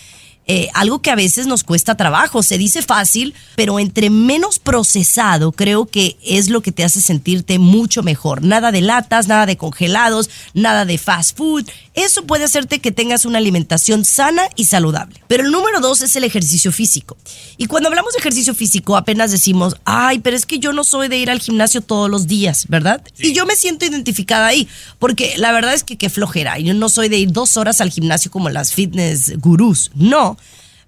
Eh, 0.50 0.70
algo 0.72 1.02
que 1.02 1.10
a 1.10 1.14
veces 1.14 1.46
nos 1.46 1.62
cuesta 1.62 1.94
trabajo. 1.94 2.42
Se 2.42 2.56
dice 2.56 2.80
fácil, 2.80 3.34
pero 3.54 3.78
entre 3.78 4.08
menos 4.08 4.58
procesado 4.58 5.52
creo 5.52 5.84
que 5.84 6.16
es 6.24 6.48
lo 6.48 6.62
que 6.62 6.72
te 6.72 6.84
hace 6.84 7.02
sentirte 7.02 7.58
mucho 7.58 8.02
mejor. 8.02 8.42
Nada 8.42 8.72
de 8.72 8.80
latas, 8.80 9.28
nada 9.28 9.44
de 9.44 9.58
congelados, 9.58 10.30
nada 10.54 10.86
de 10.86 10.96
fast 10.96 11.36
food. 11.36 11.68
Eso 11.92 12.24
puede 12.24 12.44
hacerte 12.44 12.78
que 12.78 12.92
tengas 12.92 13.26
una 13.26 13.36
alimentación 13.36 14.06
sana 14.06 14.42
y 14.56 14.64
saludable. 14.64 15.20
Pero 15.28 15.44
el 15.44 15.50
número 15.50 15.80
dos 15.80 16.00
es 16.00 16.16
el 16.16 16.24
ejercicio 16.24 16.72
físico. 16.72 17.18
Y 17.58 17.66
cuando 17.66 17.90
hablamos 17.90 18.14
de 18.14 18.20
ejercicio 18.20 18.54
físico 18.54 18.96
apenas 18.96 19.30
decimos, 19.30 19.76
ay, 19.84 20.20
pero 20.20 20.34
es 20.34 20.46
que 20.46 20.58
yo 20.58 20.72
no 20.72 20.82
soy 20.82 21.08
de 21.08 21.18
ir 21.18 21.30
al 21.30 21.40
gimnasio 21.40 21.82
todos 21.82 22.08
los 22.08 22.26
días, 22.26 22.66
¿verdad? 22.68 23.02
Y 23.18 23.34
yo 23.34 23.44
me 23.44 23.54
siento 23.54 23.84
identificada 23.84 24.46
ahí, 24.46 24.66
porque 24.98 25.34
la 25.36 25.52
verdad 25.52 25.74
es 25.74 25.84
que 25.84 25.98
qué 25.98 26.08
flojera. 26.08 26.58
Yo 26.58 26.72
no 26.72 26.88
soy 26.88 27.10
de 27.10 27.18
ir 27.18 27.32
dos 27.32 27.58
horas 27.58 27.82
al 27.82 27.90
gimnasio 27.90 28.30
como 28.30 28.48
las 28.48 28.72
fitness 28.72 29.38
gurús, 29.38 29.90
no. 29.94 30.37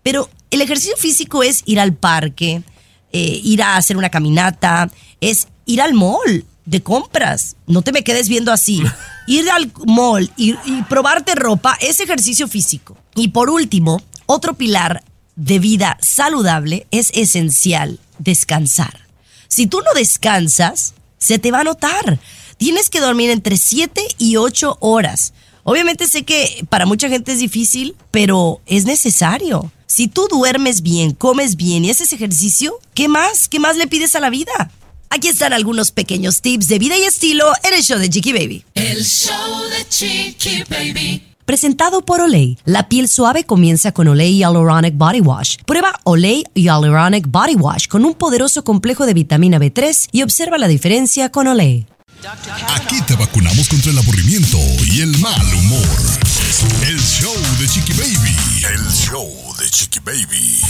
Pero 0.03 0.29
el 0.51 0.61
ejercicio 0.61 0.97
físico 0.97 1.43
es 1.43 1.63
ir 1.67 1.81
al 1.81 1.95
parque, 1.95 2.63
eh, 3.13 3.41
ir 3.43 3.63
a 3.63 3.77
hacer 3.77 3.97
una 3.97 4.11
caminata, 4.11 4.91
es 5.21 5.49
ir 5.67 5.81
al 5.81 5.95
mall 5.95 6.45
de 6.65 6.83
compras. 6.83 7.57
No 7.67 7.83
te 7.83 7.93
me 7.93 8.05
quedes 8.05 8.29
viendo 8.29 8.53
así. 8.53 8.83
Ir 9.27 9.49
al 9.51 9.71
mall 9.87 10.33
y, 10.37 10.57
y 10.65 10.83
probarte 10.89 11.37
ropa 11.37 11.77
es 11.81 12.01
ejercicio 12.01 12.49
físico. 12.49 12.97
Y 13.15 13.29
por 13.29 13.49
último, 13.49 14.03
otro 14.27 14.55
pilar 14.55 15.05
de 15.37 15.61
vida 15.61 15.97
saludable 16.01 16.87
es 16.91 17.11
esencial, 17.15 18.01
descansar. 18.19 19.07
Si 19.47 19.67
tú 19.67 19.81
no 19.81 19.93
descansas, 19.95 20.95
se 21.19 21.39
te 21.39 21.51
va 21.51 21.61
a 21.61 21.65
notar. 21.65 22.19
Tienes 22.57 22.91
que 22.91 23.01
dormir 23.01 23.31
entre 23.31 23.57
7 23.57 24.03
y 24.19 24.37
8 24.37 24.79
horas. 24.81 25.33
Obviamente 25.65 26.07
sé 26.07 26.25
que 26.25 26.65
para 26.69 26.87
mucha 26.87 27.09
gente 27.09 27.33
es 27.33 27.39
difícil, 27.39 27.95
pero 28.11 28.61
es 28.67 28.85
necesario. 28.85 29.71
Si 29.87 30.09
tú 30.09 30.29
duermes 30.31 30.83
bien, 30.83 31.13
comes 31.13 31.57
bien 31.57 31.85
y 31.85 31.91
haces 31.91 32.13
ejercicio, 32.13 32.79
¿qué 32.95 33.09
más? 33.09 33.49
¿Qué 33.49 33.59
más 33.59 33.77
le 33.77 33.87
pides 33.87 34.15
a 34.15 34.21
la 34.21 34.31
vida? 34.31 34.71
Aquí 35.11 35.27
están 35.27 35.53
algunos 35.53 35.91
pequeños 35.91 36.41
tips 36.41 36.69
de 36.69 36.79
vida 36.79 36.97
y 36.97 37.03
estilo 37.03 37.47
en 37.65 37.75
el 37.75 37.83
show 37.83 37.99
de 37.99 38.09
Chiqui 38.09 38.33
Baby. 38.33 38.65
El 38.75 39.05
show 39.05 39.35
de 39.71 39.89
Chiqui 39.89 40.63
Baby. 40.71 41.31
Presentado 41.45 42.03
por 42.03 42.21
Olay. 42.21 42.59
La 42.65 42.89
piel 42.89 43.09
suave 43.09 43.43
comienza 43.43 43.91
con 43.91 44.07
Olay 44.07 44.37
Hyaluronic 44.37 44.97
Body 44.97 45.21
Wash. 45.21 45.57
Prueba 45.67 45.99
Olay 46.05 46.45
Hyaluronic 46.55 47.27
Body 47.29 47.57
Wash 47.57 47.89
con 47.89 48.05
un 48.05 48.15
poderoso 48.15 48.63
complejo 48.63 49.05
de 49.05 49.15
vitamina 49.15 49.59
B3 49.59 50.11
y 50.13 50.23
observa 50.23 50.59
la 50.59 50.69
diferencia 50.69 51.31
con 51.31 51.49
Olay. 51.49 51.87
Aquí 52.69 53.01
te 53.07 53.15
vacunamos 53.15 53.67
contra 53.69 53.91
el 53.91 53.99
aburrimiento 53.99 54.59
y 54.93 55.01
el 55.01 55.17
mal 55.21 55.55
humor. 55.55 55.99
El 56.87 57.01
show 57.01 57.35
de 57.59 57.67
Chiqui 57.67 57.95
Baby. 57.95 58.37
El 58.75 58.93
show 58.93 59.33
de 59.59 59.71
Chiqui 59.71 60.01
Baby. 60.01 60.61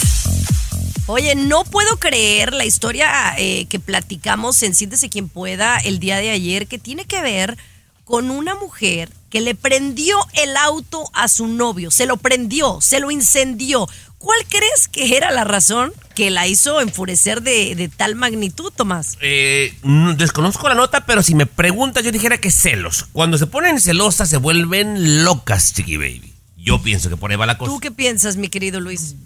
Oye, 1.07 1.35
no 1.35 1.65
puedo 1.65 1.99
creer 1.99 2.53
la 2.53 2.65
historia 2.65 3.35
eh, 3.37 3.67
que 3.67 3.81
platicamos 3.81 4.63
en 4.63 4.77
Siéntese 4.77 5.09
quien 5.09 5.29
pueda 5.29 5.79
el 5.79 5.99
día 5.99 6.19
de 6.19 6.31
ayer, 6.31 6.69
que 6.69 6.79
tiene 6.79 7.05
que 7.05 7.21
ver 7.21 7.59
con 8.05 8.31
una 8.31 8.55
mujer 8.55 9.11
que 9.29 9.41
le 9.41 9.57
prendió 9.57 10.19
el 10.35 10.57
auto 10.57 11.11
a 11.15 11.27
su 11.27 11.49
novio, 11.49 11.91
se 11.91 12.07
lo 12.07 12.17
prendió, 12.17 12.81
se 12.81 13.01
lo 13.01 13.11
incendió. 13.11 13.89
¿Cuál 14.21 14.39
crees 14.51 14.87
que 14.87 15.17
era 15.17 15.31
la 15.31 15.45
razón 15.45 15.95
que 16.15 16.31
la 16.31 16.47
hizo 16.47 16.83
enfurecer 16.83 17.41
de, 17.41 17.75
de 17.75 17.89
tal 17.89 18.17
magnitud, 18.17 18.71
Tomás? 18.71 19.17
Eh, 19.23 19.75
desconozco 20.19 20.69
la 20.69 20.75
nota, 20.75 21.07
pero 21.07 21.23
si 21.23 21.35
me 21.35 21.47
preguntas, 21.47 22.05
yo 22.05 22.13
dijera 22.13 22.37
que 22.37 22.51
celos. 22.51 23.07
Cuando 23.13 23.39
se 23.39 23.47
ponen 23.47 23.81
celosas, 23.81 24.29
se 24.29 24.37
vuelven 24.37 25.25
locas, 25.25 25.73
Chiqui 25.73 25.97
Baby. 25.97 26.35
Yo 26.59 26.83
pienso 26.83 27.09
que 27.09 27.17
por 27.17 27.31
ahí 27.31 27.39
va 27.39 27.47
la 27.47 27.57
cosa. 27.57 27.73
¿Tú 27.73 27.81
qué 27.81 27.91
piensas, 27.91 28.37
mi 28.37 28.49
querido 28.49 28.79
Luis? 28.79 29.17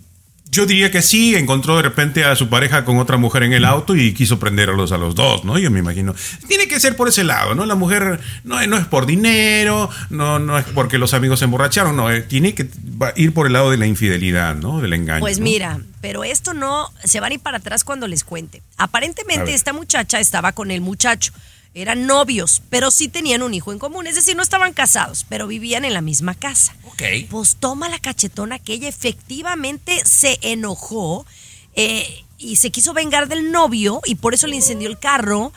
Yo 0.55 0.67
diría 0.67 0.89
que 0.93 1.03
sí, 1.03 1.35
encontró 1.35 1.77
de 1.77 1.83
repente 1.83 2.25
a 2.25 2.37
su 2.37 2.49
pareja 2.49 2.85
con 2.85 2.99
otra 2.99 3.17
mujer 3.17 3.43
en 3.43 3.53
el 3.53 3.65
auto 3.65 3.97
y 3.97 4.15
quiso 4.15 4.39
prenderlos 4.39 4.93
a 4.93 4.99
los 4.99 5.17
dos, 5.17 5.45
¿no? 5.45 5.59
Yo 5.59 5.69
me 5.69 5.81
imagino. 5.81 6.15
Tiene 6.47 6.69
que 6.69 6.79
ser 6.79 6.95
por 6.95 7.09
ese 7.09 7.25
lado, 7.25 7.57
¿no? 7.57 7.67
La 7.67 7.75
mujer 7.75 8.21
no, 8.45 8.65
no 8.65 8.77
es 8.77 8.87
por 8.87 9.05
dinero, 9.05 9.91
no, 10.11 10.39
no 10.39 10.57
es 10.57 10.65
porque 10.67 10.97
los 10.97 11.13
amigos 11.13 11.41
se 11.41 11.47
emborracharon, 11.47 11.97
no, 11.97 12.09
eh, 12.09 12.23
tiene 12.23 12.55
que 12.55 12.69
ir 13.17 13.35
por 13.35 13.49
el 13.49 13.53
lado 13.53 13.73
de 13.73 13.79
la 13.79 13.87
infidelidad, 13.87 14.55
¿no? 14.55 14.81
Del 14.81 14.93
engaño. 14.93 15.19
Pues 15.19 15.41
¿no? 15.41 15.45
mira, 15.45 15.81
pero 16.01 16.23
esto 16.23 16.55
no 16.55 16.89
se 17.03 17.19
van 17.19 17.33
a 17.33 17.35
ir 17.35 17.41
para 17.41 17.57
atrás 17.57 17.83
cuando 17.83 18.07
les 18.07 18.23
cuente. 18.23 18.63
Aparentemente 18.77 19.53
esta 19.55 19.73
muchacha 19.73 20.21
estaba 20.21 20.53
con 20.53 20.71
el 20.71 20.81
muchacho. 20.83 21.33
Eran 21.75 22.07
novios, 22.07 22.63
pero 22.71 22.91
sí 22.93 23.09
tenían 23.09 23.43
un 23.43 23.53
hijo 23.53 23.73
en 23.73 23.81
común. 23.81 24.07
Es 24.07 24.15
decir, 24.15 24.37
no 24.37 24.43
estaban 24.45 24.73
casados, 24.73 25.27
pero 25.29 25.49
vivían 25.49 25.85
en 25.85 25.93
la 25.93 26.01
misma 26.01 26.35
casa. 26.35 26.75
Ok. 26.85 27.03
Pues 27.29 27.57
toma 27.57 27.89
la 27.89 27.99
cachetona 27.99 28.59
que 28.61 28.75
ella 28.75 28.89
efectivamente 28.89 30.01
se 30.07 30.39
enojó 30.43 31.27
eh, 31.75 32.25
y 32.39 32.57
se 32.57 32.71
quiso 32.71 32.93
vengar 32.95 33.27
del 33.27 33.51
novio 33.51 34.01
y 34.05 34.15
por 34.15 34.35
eso 34.35 34.47
le 34.47 34.55
incendió 34.57 34.89
el 34.89 34.99
carro 35.01 35.53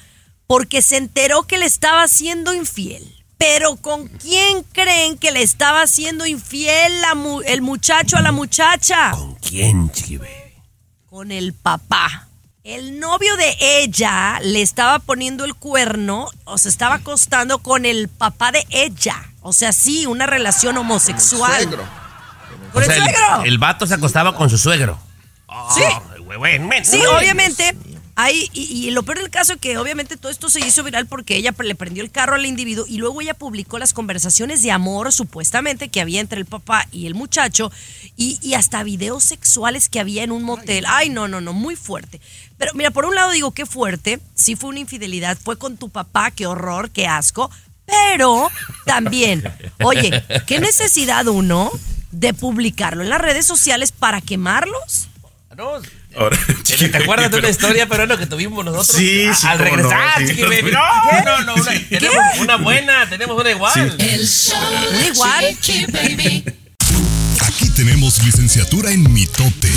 porque 0.47 0.82
se 0.82 0.97
enteró 0.97 1.43
que 1.43 1.57
le 1.59 1.65
estaba 1.65 2.01
haciendo 2.03 2.53
infiel. 2.53 3.13
Pero 3.38 3.76
¿con 3.76 4.07
quién 4.07 4.63
creen 4.72 5.18
que 5.20 5.32
le 5.32 5.43
estaba 5.43 5.84
haciendo 5.84 6.26
infiel 6.26 7.01
la 7.01 7.13
mu- 7.13 7.41
el 7.41 7.61
muchacho 7.61 8.18
a 8.18 8.22
la 8.22 8.32
muchacha? 8.32 9.11
¿Con 9.11 9.36
quién, 9.36 9.88
Baby? 9.88 10.20
Con 11.05 11.32
el 11.32 11.53
papá. 11.53 12.26
El 12.68 12.99
novio 12.99 13.38
de 13.38 13.55
ella 13.61 14.39
le 14.43 14.61
estaba 14.61 14.99
poniendo 14.99 15.45
el 15.45 15.55
cuerno 15.55 16.28
o 16.43 16.57
se 16.57 16.68
estaba 16.68 16.95
acostando 16.95 17.59
con 17.59 17.86
el 17.86 18.09
papá 18.09 18.51
de 18.51 18.65
ella. 18.72 19.15
O 19.41 19.53
sea, 19.53 19.72
sí, 19.72 20.05
una 20.05 20.26
relación 20.26 20.76
homosexual. 20.78 21.70
Con 21.70 22.84
O 22.84 22.86
el 22.86 22.86
sea, 22.86 23.03
suegro. 23.05 23.43
el 23.45 23.57
vato 23.57 23.88
se 23.88 23.93
acostaba 23.93 24.36
con 24.36 24.49
su 24.49 24.57
suegro. 24.57 24.99
Sí. 25.74 25.82
Ay, 25.82 26.20
güey, 26.20 26.38
güey, 26.38 26.59
men- 26.59 26.84
Sí, 26.84 26.97
güey. 26.97 27.09
obviamente. 27.09 27.74
Hay, 28.20 28.49
y, 28.51 28.63
y 28.63 28.89
lo 28.89 29.03
peor 29.03 29.20
del 29.20 29.30
caso 29.30 29.53
es 29.53 29.59
que 29.59 29.78
obviamente 29.78 30.18
todo 30.18 30.32
esto 30.32 30.49
se 30.49 30.59
hizo 30.59 30.84
viral 30.84 31.05
porque 31.05 31.36
ella 31.36 31.53
le 31.59 31.76
prendió 31.76 32.03
el 32.03 32.09
carro 32.09 32.34
al 32.34 32.47
individuo 32.47 32.86
y 32.88 32.97
luego 32.97 33.22
ella 33.22 33.36
publicó 33.36 33.78
las 33.78 33.93
conversaciones 33.93 34.63
de 34.63 34.72
amor 34.72 35.13
supuestamente 35.13 35.89
que 35.89 36.01
había 36.01 36.20
entre 36.20 36.39
el 36.39 36.47
papá 36.47 36.88
y 36.91 37.05
el 37.05 37.13
muchacho 37.13 37.72
y, 38.15 38.39
y 38.41 38.55
hasta 38.55 38.82
videos 38.82 39.24
sexuales 39.24 39.88
que 39.88 39.99
había 39.99 40.24
en 40.24 40.32
un 40.32 40.41
motel. 40.41 40.86
Ay, 40.88 41.11
no, 41.11 41.28
no, 41.28 41.41
no, 41.41 41.53
muy 41.53 41.76
fuerte. 41.76 42.20
Pero 42.57 42.74
mira, 42.74 42.89
por 42.89 43.05
un 43.05 43.13
lado 43.13 43.30
digo, 43.30 43.51
qué 43.51 43.68
fuerte, 43.68 44.20
sí 44.34 44.55
fue 44.55 44.72
una 44.72 44.80
infidelidad, 44.80 45.38
fue 45.38 45.59
con 45.59 45.78
tu 45.78 45.89
papá, 45.89 46.32
qué 46.32 46.47
horror, 46.47 46.89
qué 46.89 47.05
asco, 47.05 47.51
pero 47.86 48.49
también, 48.86 49.43
oye, 49.84 50.24
¿qué 50.47 50.59
necesidad 50.59 51.28
uno 51.28 51.72
de 52.11 52.34
publicarlo 52.34 53.03
en 53.03 53.09
las 53.09 53.22
redes 53.22 53.45
sociales 53.45 53.91
para 53.91 54.22
quemarlos? 54.22 55.07
Ahora, 56.18 56.38
Chiqui 56.63 56.89
¿Te 56.89 56.97
acuerdas 56.97 57.32
de 57.32 57.38
una 57.38 57.49
historia, 57.49 57.88
pero 57.88 58.07
no, 58.07 58.18
que 58.18 58.26
tuvimos 58.26 58.63
nosotros? 58.65 58.88
Sí, 58.88 59.26
a- 59.28 59.36
sí, 59.36 59.47
Al 59.47 59.57
cómo 59.57 59.70
no, 59.70 59.76
regresar, 59.89 60.20
sí. 60.20 60.28
Chiqui 60.28 60.41
Baby. 60.43 60.72
No, 60.72 60.80
No, 60.80 61.24
no, 61.24 61.45
no. 61.45 61.55
Una, 61.55 61.72
tenemos 61.89 62.38
una 62.39 62.55
buena, 62.57 63.09
tenemos 63.09 63.39
una 63.39 63.51
igual. 63.51 63.95
El 63.99 64.28
show 64.28 64.57
¿Un 64.91 64.97
de 64.99 65.07
igual? 65.07 65.57
Chiqui 65.61 65.86
Baby. 65.91 66.43
Aquí 67.41 67.70
tenemos 67.70 68.24
licenciatura 68.24 68.91
en 68.91 69.11
mitote. 69.13 69.72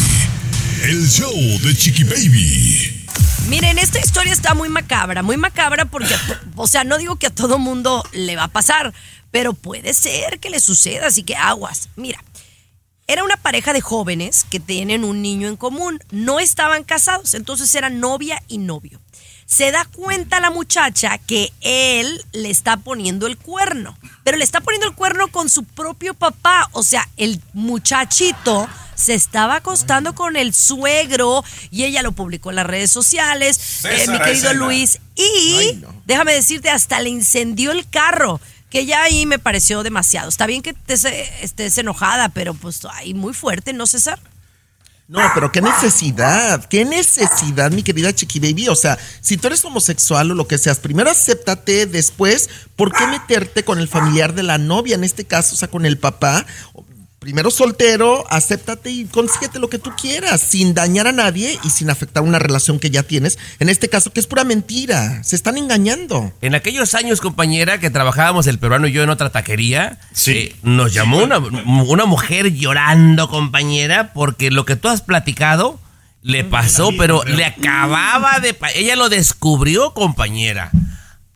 El 0.82 1.08
show 1.08 1.32
de 1.62 1.76
Chiqui 1.76 2.04
Baby. 2.04 3.06
Miren, 3.48 3.78
esta 3.78 3.98
historia 3.98 4.32
está 4.32 4.54
muy 4.54 4.68
macabra, 4.68 5.22
muy 5.22 5.36
macabra 5.36 5.84
porque, 5.84 6.14
o 6.56 6.66
sea, 6.68 6.84
no 6.84 6.98
digo 6.98 7.16
que 7.16 7.26
a 7.26 7.30
todo 7.30 7.58
mundo 7.58 8.06
le 8.12 8.36
va 8.36 8.44
a 8.44 8.48
pasar, 8.48 8.94
pero 9.30 9.52
puede 9.54 9.92
ser 9.92 10.38
que 10.38 10.50
le 10.50 10.60
suceda, 10.60 11.08
así 11.08 11.22
que 11.24 11.34
aguas. 11.36 11.88
Mira, 11.96 12.22
era 13.10 13.24
una 13.24 13.36
pareja 13.36 13.72
de 13.72 13.80
jóvenes 13.80 14.46
que 14.48 14.60
tienen 14.60 15.02
un 15.02 15.20
niño 15.20 15.48
en 15.48 15.56
común, 15.56 16.00
no 16.12 16.38
estaban 16.38 16.84
casados, 16.84 17.34
entonces 17.34 17.74
eran 17.74 17.98
novia 17.98 18.40
y 18.46 18.58
novio. 18.58 19.00
Se 19.46 19.72
da 19.72 19.84
cuenta 19.84 20.38
la 20.38 20.50
muchacha 20.50 21.18
que 21.18 21.52
él 21.60 22.24
le 22.30 22.50
está 22.50 22.76
poniendo 22.76 23.26
el 23.26 23.36
cuerno, 23.36 23.98
pero 24.22 24.36
le 24.36 24.44
está 24.44 24.60
poniendo 24.60 24.86
el 24.86 24.94
cuerno 24.94 25.26
con 25.26 25.48
su 25.48 25.64
propio 25.64 26.14
papá. 26.14 26.68
O 26.70 26.84
sea, 26.84 27.08
el 27.16 27.42
muchachito 27.52 28.68
se 28.94 29.14
estaba 29.14 29.56
acostando 29.56 30.14
con 30.14 30.36
el 30.36 30.54
suegro 30.54 31.42
y 31.72 31.82
ella 31.82 32.02
lo 32.02 32.12
publicó 32.12 32.50
en 32.50 32.56
las 32.56 32.66
redes 32.66 32.92
sociales, 32.92 33.84
eh, 33.86 34.06
mi 34.06 34.20
querido. 34.20 34.54
Luis. 34.54 35.00
Y 35.16 35.82
déjame 36.06 36.32
decirte, 36.34 36.70
hasta 36.70 37.00
le 37.00 37.08
incendió 37.08 37.72
el 37.72 37.88
carro. 37.90 38.40
Que 38.70 38.86
ya 38.86 39.02
ahí 39.02 39.26
me 39.26 39.38
pareció 39.38 39.82
demasiado. 39.82 40.28
Está 40.28 40.46
bien 40.46 40.62
que 40.62 40.70
estés, 40.70 41.04
estés 41.42 41.76
enojada, 41.76 42.30
pero 42.30 42.54
pues 42.54 42.80
ahí 42.92 43.12
muy 43.12 43.34
fuerte, 43.34 43.72
¿no, 43.72 43.86
César? 43.86 44.18
No, 45.10 45.20
pero 45.34 45.50
qué 45.50 45.60
necesidad, 45.60 46.64
qué 46.66 46.84
necesidad, 46.84 47.72
mi 47.72 47.82
querida 47.82 48.14
Chiqui 48.14 48.38
Baby. 48.38 48.68
O 48.68 48.76
sea, 48.76 48.96
si 49.20 49.36
tú 49.36 49.48
eres 49.48 49.64
homosexual 49.64 50.30
o 50.30 50.34
lo 50.36 50.46
que 50.46 50.56
seas, 50.56 50.78
primero 50.78 51.10
acéptate, 51.10 51.86
después, 51.86 52.48
¿por 52.76 52.92
qué 52.92 53.04
meterte 53.08 53.64
con 53.64 53.80
el 53.80 53.88
familiar 53.88 54.34
de 54.34 54.44
la 54.44 54.56
novia? 54.56 54.94
En 54.94 55.02
este 55.02 55.24
caso, 55.24 55.56
o 55.56 55.58
sea, 55.58 55.66
con 55.66 55.84
el 55.84 55.98
papá. 55.98 56.46
Primero 57.20 57.50
soltero, 57.50 58.24
acéptate 58.30 58.90
y 58.90 59.04
consíguete 59.04 59.58
lo 59.58 59.68
que 59.68 59.78
tú 59.78 59.90
quieras, 60.00 60.40
sin 60.40 60.72
dañar 60.72 61.06
a 61.06 61.12
nadie 61.12 61.58
y 61.62 61.68
sin 61.68 61.90
afectar 61.90 62.22
una 62.22 62.38
relación 62.38 62.78
que 62.78 62.88
ya 62.88 63.02
tienes. 63.02 63.38
En 63.58 63.68
este 63.68 63.90
caso, 63.90 64.10
que 64.10 64.20
es 64.20 64.26
pura 64.26 64.42
mentira. 64.42 65.22
Se 65.22 65.36
están 65.36 65.58
engañando. 65.58 66.32
En 66.40 66.54
aquellos 66.54 66.94
años, 66.94 67.20
compañera, 67.20 67.78
que 67.78 67.90
trabajábamos 67.90 68.46
el 68.46 68.58
peruano 68.58 68.86
y 68.86 68.92
yo 68.92 69.02
en 69.02 69.10
otra 69.10 69.28
taquería, 69.28 69.98
eh, 70.28 70.56
nos 70.62 70.94
llamó 70.94 71.18
una, 71.18 71.36
una 71.36 72.06
mujer 72.06 72.54
llorando, 72.54 73.28
compañera, 73.28 74.14
porque 74.14 74.50
lo 74.50 74.64
que 74.64 74.76
tú 74.76 74.88
has 74.88 75.02
platicado 75.02 75.78
le 76.22 76.42
pasó, 76.42 76.90
pero 76.96 77.22
le 77.24 77.44
acababa 77.44 78.40
de... 78.40 78.56
Ella 78.74 78.96
lo 78.96 79.10
descubrió, 79.10 79.92
compañera. 79.92 80.70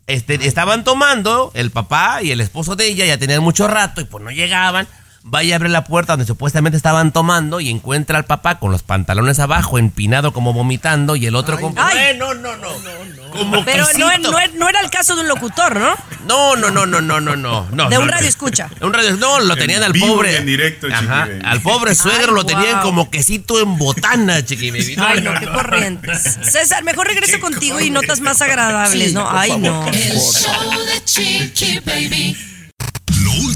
Este, 0.07 0.47
estaban 0.47 0.83
tomando 0.83 1.51
el 1.53 1.71
papá 1.71 2.23
y 2.23 2.31
el 2.31 2.41
esposo 2.41 2.75
de 2.75 2.87
ella, 2.87 3.05
ya 3.05 3.19
tenían 3.19 3.43
mucho 3.43 3.69
rato 3.69 4.01
y 4.01 4.05
pues 4.05 4.25
no 4.25 4.31
llegaban. 4.31 4.89
Vaya 5.27 5.55
a 5.55 5.57
abrir 5.57 5.73
la 5.73 5.85
puerta 5.85 6.13
donde 6.13 6.27
supuestamente 6.27 6.77
estaban 6.77 7.11
tomando 7.11 7.59
y 7.59 7.71
encuentra 7.71 8.19
al 8.19 8.27
papá 8.27 8.59
con 8.59 8.71
los 8.71 8.83
pantalones 8.83 9.41
abajo, 9.41 9.79
empinado 9.79 10.35
como 10.35 10.53
vomitando 10.53 11.17
y 11.17 11.25
el 11.25 11.35
otro 11.35 11.59
con... 11.59 11.73
Ay. 11.79 12.17
no, 12.19 12.35
no, 12.35 12.55
no. 12.57 12.69
Como 13.33 13.65
Pero 13.65 13.87
no, 13.99 14.19
no- 14.19 14.31
no 14.55 14.69
era 14.69 14.81
el 14.81 14.91
caso 14.91 15.17
de 15.17 15.23
un 15.23 15.29
locutor, 15.29 15.81
¿no? 15.81 15.95
No, 16.27 16.57
no, 16.57 16.71
no, 16.71 16.85
no, 16.85 17.01
no, 17.01 17.21
no, 17.21 17.37
no. 17.37 17.67
no 17.73 17.89
de 17.89 17.97
un 17.99 18.05
no. 18.07 18.13
radio 18.13 18.29
escucha. 18.29 18.69
Un 18.83 18.93
radio, 18.93 19.17
no, 19.17 19.41
lo 19.41 19.55
En 19.55 19.59
tenían 19.61 19.83
al 19.83 19.93
vivo 19.95 20.09
pobre. 20.09 20.33
y 20.33 20.37
en 20.37 20.47
directo, 20.47 20.89
Ajá, 20.93 21.27
al 21.43 21.61
pobre 21.63 21.95
suegro 21.95 22.29
Ay, 22.29 22.35
lo 22.35 22.45
tenían 22.47 22.75
wow. 22.75 22.83
como 22.83 23.11
quesito 23.11 23.61
en 23.61 23.79
botana, 23.79 24.45
chiqui 24.45 24.71
baby. 24.71 24.95
Ay, 24.99 25.23
no, 25.23 25.33
qué 25.41 25.47
corrientes. 25.47 26.39
César, 26.43 26.85
mejor 26.85 27.07
regreso 27.09 27.41
contigo 27.41 27.81
y 27.81 27.89
notas 27.91 28.21
más 28.21 28.43
agradables, 28.43 29.09
Sí, 29.09 29.15
¿no? 29.15 29.27
Ay, 29.29 29.51
favor. 29.53 29.65
no. 29.67 29.89
El 29.89 30.19
show 30.21 30.85
de 30.87 31.05
Chiqui 31.05 31.81
Baby. 31.81 32.37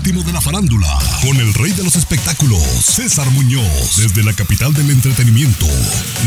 De 0.08 0.32
la 0.32 0.40
farándula, 0.40 0.88
con 1.20 1.36
el 1.36 1.52
rey 1.52 1.70
de 1.72 1.84
los 1.84 1.94
espectáculos, 1.94 2.62
César 2.82 3.30
Muñoz, 3.30 3.96
desde 3.98 4.24
la 4.24 4.32
capital 4.32 4.72
del 4.72 4.90
entretenimiento, 4.90 5.66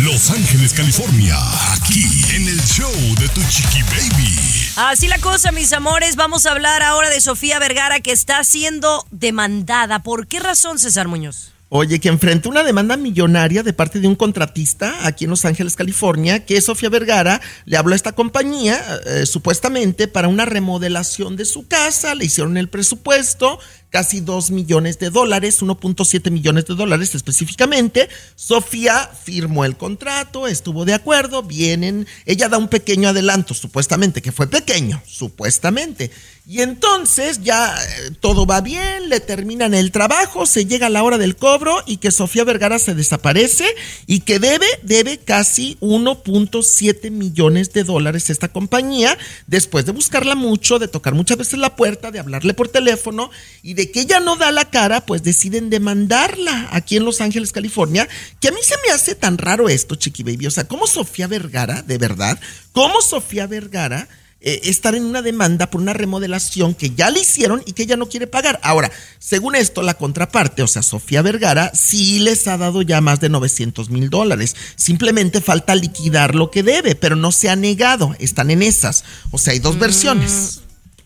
Los 0.01 0.29
Ángeles, 0.29 0.73
California, 0.73 1.35
aquí 1.73 2.05
en 2.35 2.47
el 2.47 2.61
show 2.63 2.93
de 3.19 3.27
Tu 3.29 3.41
Chiqui 3.49 3.81
Baby. 3.81 4.37
Así 4.75 5.07
la 5.07 5.17
cosa, 5.17 5.51
mis 5.51 5.73
amores. 5.73 6.15
Vamos 6.15 6.45
a 6.45 6.51
hablar 6.51 6.83
ahora 6.83 7.09
de 7.09 7.19
Sofía 7.21 7.57
Vergara, 7.57 8.01
que 8.01 8.11
está 8.11 8.43
siendo 8.43 9.03
demandada. 9.09 9.97
¿Por 10.03 10.27
qué 10.27 10.39
razón, 10.39 10.77
César 10.77 11.07
Muñoz? 11.07 11.50
Oye, 11.73 12.01
que 12.01 12.09
enfrenta 12.09 12.49
una 12.49 12.65
demanda 12.65 12.97
millonaria 12.97 13.63
de 13.63 13.71
parte 13.71 14.01
de 14.01 14.07
un 14.09 14.17
contratista 14.17 15.07
aquí 15.07 15.23
en 15.23 15.29
Los 15.29 15.45
Ángeles, 15.45 15.77
California, 15.77 16.45
que 16.45 16.59
Sofía 16.59 16.89
Vergara 16.89 17.39
le 17.63 17.77
habló 17.77 17.93
a 17.93 17.95
esta 17.95 18.11
compañía 18.11 18.77
eh, 19.05 19.25
supuestamente 19.25 20.09
para 20.09 20.27
una 20.27 20.43
remodelación 20.43 21.37
de 21.37 21.45
su 21.45 21.69
casa, 21.69 22.13
le 22.13 22.25
hicieron 22.25 22.57
el 22.57 22.67
presupuesto, 22.67 23.57
casi 23.91 24.21
2 24.21 24.51
millones 24.51 24.97
de 24.97 25.11
dólares, 25.11 25.61
1.7 25.61 26.31
millones 26.31 26.65
de 26.65 26.75
dólares 26.75 27.13
específicamente. 27.13 28.09
Sofía 28.35 29.11
firmó 29.23 29.65
el 29.65 29.77
contrato, 29.77 30.47
estuvo 30.47 30.85
de 30.85 30.93
acuerdo, 30.93 31.43
vienen, 31.43 32.07
ella 32.25 32.49
da 32.49 32.57
un 32.57 32.69
pequeño 32.69 33.09
adelanto, 33.09 33.53
supuestamente, 33.53 34.21
que 34.21 34.31
fue 34.31 34.47
pequeño, 34.47 35.03
supuestamente. 35.05 36.09
Y 36.47 36.61
entonces 36.61 37.43
ya 37.43 37.75
eh, 37.75 38.11
todo 38.19 38.47
va 38.47 38.61
bien, 38.61 39.09
le 39.09 39.19
terminan 39.19 39.75
el 39.75 39.91
trabajo, 39.91 40.47
se 40.47 40.65
llega 40.65 40.89
la 40.89 41.03
hora 41.03 41.19
del 41.19 41.35
cobro 41.35 41.83
y 41.85 41.97
que 41.97 42.09
Sofía 42.09 42.43
Vergara 42.43 42.79
se 42.79 42.95
desaparece 42.95 43.65
y 44.07 44.21
que 44.21 44.39
debe, 44.39 44.65
debe 44.81 45.19
casi 45.19 45.77
1.7 45.81 47.11
millones 47.11 47.73
de 47.73 47.83
dólares 47.83 48.31
esta 48.31 48.47
compañía, 48.47 49.17
después 49.45 49.85
de 49.85 49.91
buscarla 49.91 50.33
mucho, 50.33 50.79
de 50.79 50.87
tocar 50.87 51.13
muchas 51.13 51.37
veces 51.37 51.59
la 51.59 51.75
puerta, 51.75 52.09
de 52.09 52.19
hablarle 52.19 52.55
por 52.55 52.69
teléfono 52.69 53.29
y 53.61 53.75
de 53.75 53.80
que 53.89 54.01
ella 54.01 54.19
no 54.19 54.35
da 54.35 54.51
la 54.51 54.69
cara, 54.69 55.05
pues 55.05 55.23
deciden 55.23 55.71
demandarla 55.71 56.67
aquí 56.71 56.97
en 56.97 57.05
Los 57.05 57.21
Ángeles, 57.21 57.51
California, 57.51 58.07
que 58.39 58.49
a 58.49 58.51
mí 58.51 58.59
se 58.61 58.75
me 58.85 58.93
hace 58.93 59.15
tan 59.15 59.37
raro 59.39 59.69
esto, 59.69 59.95
Chiqui 59.95 60.23
Baby, 60.23 60.45
o 60.45 60.51
sea, 60.51 60.67
¿cómo 60.67 60.85
Sofía 60.85 61.27
Vergara, 61.27 61.81
de 61.81 61.97
verdad, 61.97 62.39
cómo 62.73 63.01
Sofía 63.01 63.47
Vergara 63.47 64.07
eh, 64.43 64.61
estar 64.63 64.95
en 64.95 65.05
una 65.05 65.21
demanda 65.21 65.69
por 65.69 65.81
una 65.81 65.93
remodelación 65.93 66.73
que 66.73 66.89
ya 66.89 67.11
le 67.11 67.19
hicieron 67.19 67.61
y 67.67 67.73
que 67.73 67.83
ella 67.83 67.95
no 67.95 68.09
quiere 68.09 68.25
pagar. 68.25 68.59
Ahora, 68.63 68.91
según 69.19 69.55
esto, 69.55 69.83
la 69.83 69.93
contraparte, 69.93 70.63
o 70.63 70.67
sea, 70.67 70.81
Sofía 70.81 71.21
Vergara, 71.21 71.71
sí 71.75 72.17
les 72.17 72.47
ha 72.47 72.57
dado 72.57 72.81
ya 72.81 73.01
más 73.01 73.19
de 73.19 73.29
900 73.29 73.91
mil 73.91 74.09
dólares. 74.09 74.55
Simplemente 74.75 75.41
falta 75.41 75.75
liquidar 75.75 76.33
lo 76.33 76.49
que 76.49 76.63
debe, 76.63 76.95
pero 76.95 77.15
no 77.15 77.31
se 77.31 77.51
ha 77.51 77.55
negado. 77.55 78.15
Están 78.17 78.49
en 78.49 78.63
esas. 78.63 79.03
O 79.29 79.37
sea, 79.37 79.53
hay 79.53 79.59
dos 79.59 79.77
versiones. 79.77 80.61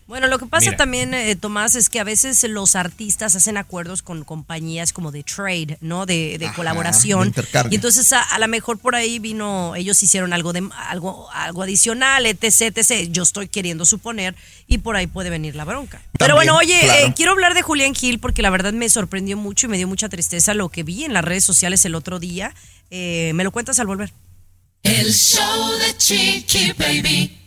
Bueno, 0.06 0.28
lo 0.28 0.38
que 0.38 0.46
pasa 0.46 0.66
Mira. 0.66 0.76
también, 0.76 1.14
eh, 1.14 1.34
Tomás, 1.34 1.74
es 1.74 1.88
que 1.88 1.98
a 1.98 2.04
veces 2.04 2.44
los 2.48 2.76
artistas 2.76 3.34
hacen 3.34 3.56
acuerdos 3.56 4.02
con 4.02 4.22
compañías 4.22 4.92
como 4.92 5.10
de 5.10 5.24
trade, 5.24 5.78
¿no? 5.80 6.06
De, 6.06 6.36
de 6.38 6.46
Ajá, 6.46 6.54
colaboración. 6.54 7.22
de 7.22 7.26
intercambio. 7.28 7.72
y 7.72 7.74
entonces 7.74 8.12
a, 8.12 8.22
a 8.22 8.38
lo 8.38 8.46
mejor 8.46 8.78
por 8.78 8.94
ahí 8.94 9.18
vino, 9.18 9.74
ellos 9.74 10.00
hicieron 10.04 10.32
algo 10.32 10.52
de 10.52 10.62
algo, 10.88 11.28
algo 11.32 11.62
adicional, 11.64 12.24
etc, 12.26 12.76
etc. 12.76 13.08
Yo 13.10 13.24
estoy 13.24 13.48
queriendo 13.48 13.84
suponer 13.84 14.36
y 14.68 14.78
por 14.78 14.94
ahí 14.94 15.08
puede 15.08 15.28
venir 15.28 15.56
la 15.56 15.64
bronca. 15.64 16.00
Pero 16.18 16.36
bueno, 16.36 16.56
oye, 16.56 16.78
claro. 16.84 17.06
eh, 17.08 17.12
quiero 17.16 17.32
hablar 17.32 17.54
de 17.54 17.62
Julián 17.62 17.92
Gil 17.94 18.20
porque 18.20 18.42
la 18.42 18.50
verdad 18.50 18.72
me 18.72 18.88
sorprendió 18.88 19.36
mucho 19.36 19.66
y 19.66 19.70
me 19.70 19.76
dio 19.76 19.88
mucha 19.88 20.08
tristeza 20.08 20.54
lo 20.54 20.68
que 20.68 20.84
vi 20.84 21.04
en 21.04 21.14
las 21.14 21.24
redes 21.24 21.44
sociales 21.44 21.84
el 21.84 21.96
otro 21.96 22.20
día. 22.20 22.54
Eh, 22.90 23.32
¿Me 23.34 23.42
lo 23.42 23.50
cuentas 23.50 23.80
al 23.80 23.88
volver? 23.88 24.12
El 24.84 25.12
show 25.12 25.72
de 25.78 25.96
Chiqui 25.96 26.72
Baby. 26.78 27.40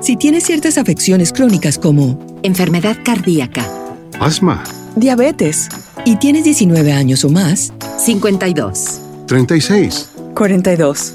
Si 0.00 0.16
tienes 0.16 0.42
ciertas 0.42 0.78
afecciones 0.78 1.32
crónicas 1.32 1.78
como 1.78 2.18
enfermedad 2.42 2.96
cardíaca, 3.04 3.64
Asma, 4.18 4.64
diabetes 4.96 5.68
y 6.04 6.16
tienes 6.16 6.42
19 6.42 6.92
años 6.92 7.24
o 7.24 7.28
más, 7.28 7.72
52, 7.96 9.00
36. 9.28 10.10
42. 10.34 11.14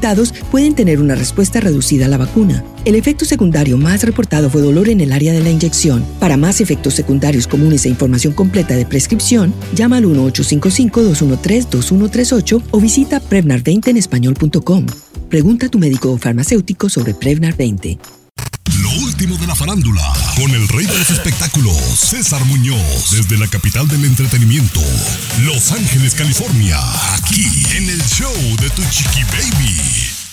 pueden 0.49 0.73
tener 0.75 0.99
una 0.99 1.15
respuesta 1.15 1.59
reducida 1.59 2.05
a 2.05 2.09
la 2.09 2.17
vacuna. 2.17 2.63
El 2.83 2.95
efecto 2.95 3.25
secundario 3.25 3.77
más 3.77 4.03
reportado 4.03 4.49
fue 4.49 4.61
dolor 4.61 4.89
en 4.89 5.01
el 5.01 5.11
área 5.11 5.33
de 5.33 5.41
la 5.41 5.49
inyección. 5.49 6.05
Para 6.19 6.37
más 6.37 6.61
efectos 6.61 6.93
secundarios 6.95 7.47
comunes 7.47 7.85
e 7.85 7.89
información 7.89 8.33
completa 8.33 8.75
de 8.75 8.85
prescripción, 8.85 9.53
llama 9.75 9.97
al 9.97 10.05
1-855-213-2138 10.05 12.63
o 12.71 12.79
visita 12.79 13.21
Prevnar20 13.21 13.89
en 13.89 13.97
español.com. 13.97 14.85
Pregunta 15.29 15.67
a 15.67 15.69
tu 15.69 15.77
médico 15.79 16.11
o 16.11 16.17
farmacéutico 16.17 16.89
sobre 16.89 17.13
Prevnar 17.13 17.55
20. 17.55 18.20
La 19.51 19.55
farándula, 19.55 20.13
con 20.37 20.49
el 20.51 20.65
rey 20.69 20.85
de 20.85 20.97
los 20.97 21.09
espectáculos, 21.09 21.75
César 21.75 22.41
Muñoz, 22.45 23.11
desde 23.11 23.37
la 23.37 23.49
capital 23.49 23.85
del 23.85 24.05
entretenimiento, 24.05 24.79
Los 25.43 25.73
Ángeles, 25.73 26.15
California, 26.15 26.77
aquí 27.15 27.43
en 27.75 27.89
el 27.89 28.01
show 28.01 28.31
de 28.61 28.69
Tu 28.69 28.81
Chiqui 28.89 29.23
Baby. 29.25 29.75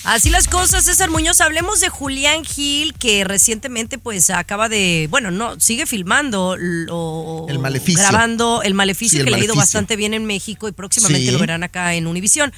Así 0.05 0.31
las 0.31 0.47
cosas, 0.47 0.85
César 0.85 1.11
Muñoz. 1.11 1.41
Hablemos 1.41 1.81
de 1.81 1.89
Julián 1.89 2.45
Gil, 2.45 2.95
que 2.95 3.25
recientemente 3.25 3.99
pues 3.99 4.31
acaba 4.31 4.69
de, 4.69 5.09
bueno, 5.11 5.33
no, 5.33 5.59
sigue 5.59 5.87
filmando 5.87 6.55
lo- 6.57 7.45
El 7.49 7.59
Maleficio. 7.59 8.01
grabando 8.01 8.63
el 8.63 8.75
maleficio 8.75 9.17
Sí, 9.17 9.19
el 9.19 9.25
que 9.25 9.31
le 9.33 9.37
ha 9.39 9.45
ido 9.45 9.57
bastante 9.57 9.97
bien 9.97 10.15
en 10.15 10.27
México 10.27 10.69
y 10.69 10.73
próximamente 10.73 11.27
Sí. 11.27 11.33
lo 11.33 11.41
verán 11.41 11.65
acá 11.65 11.95
en 11.95 12.07
Univisión. 12.07 12.53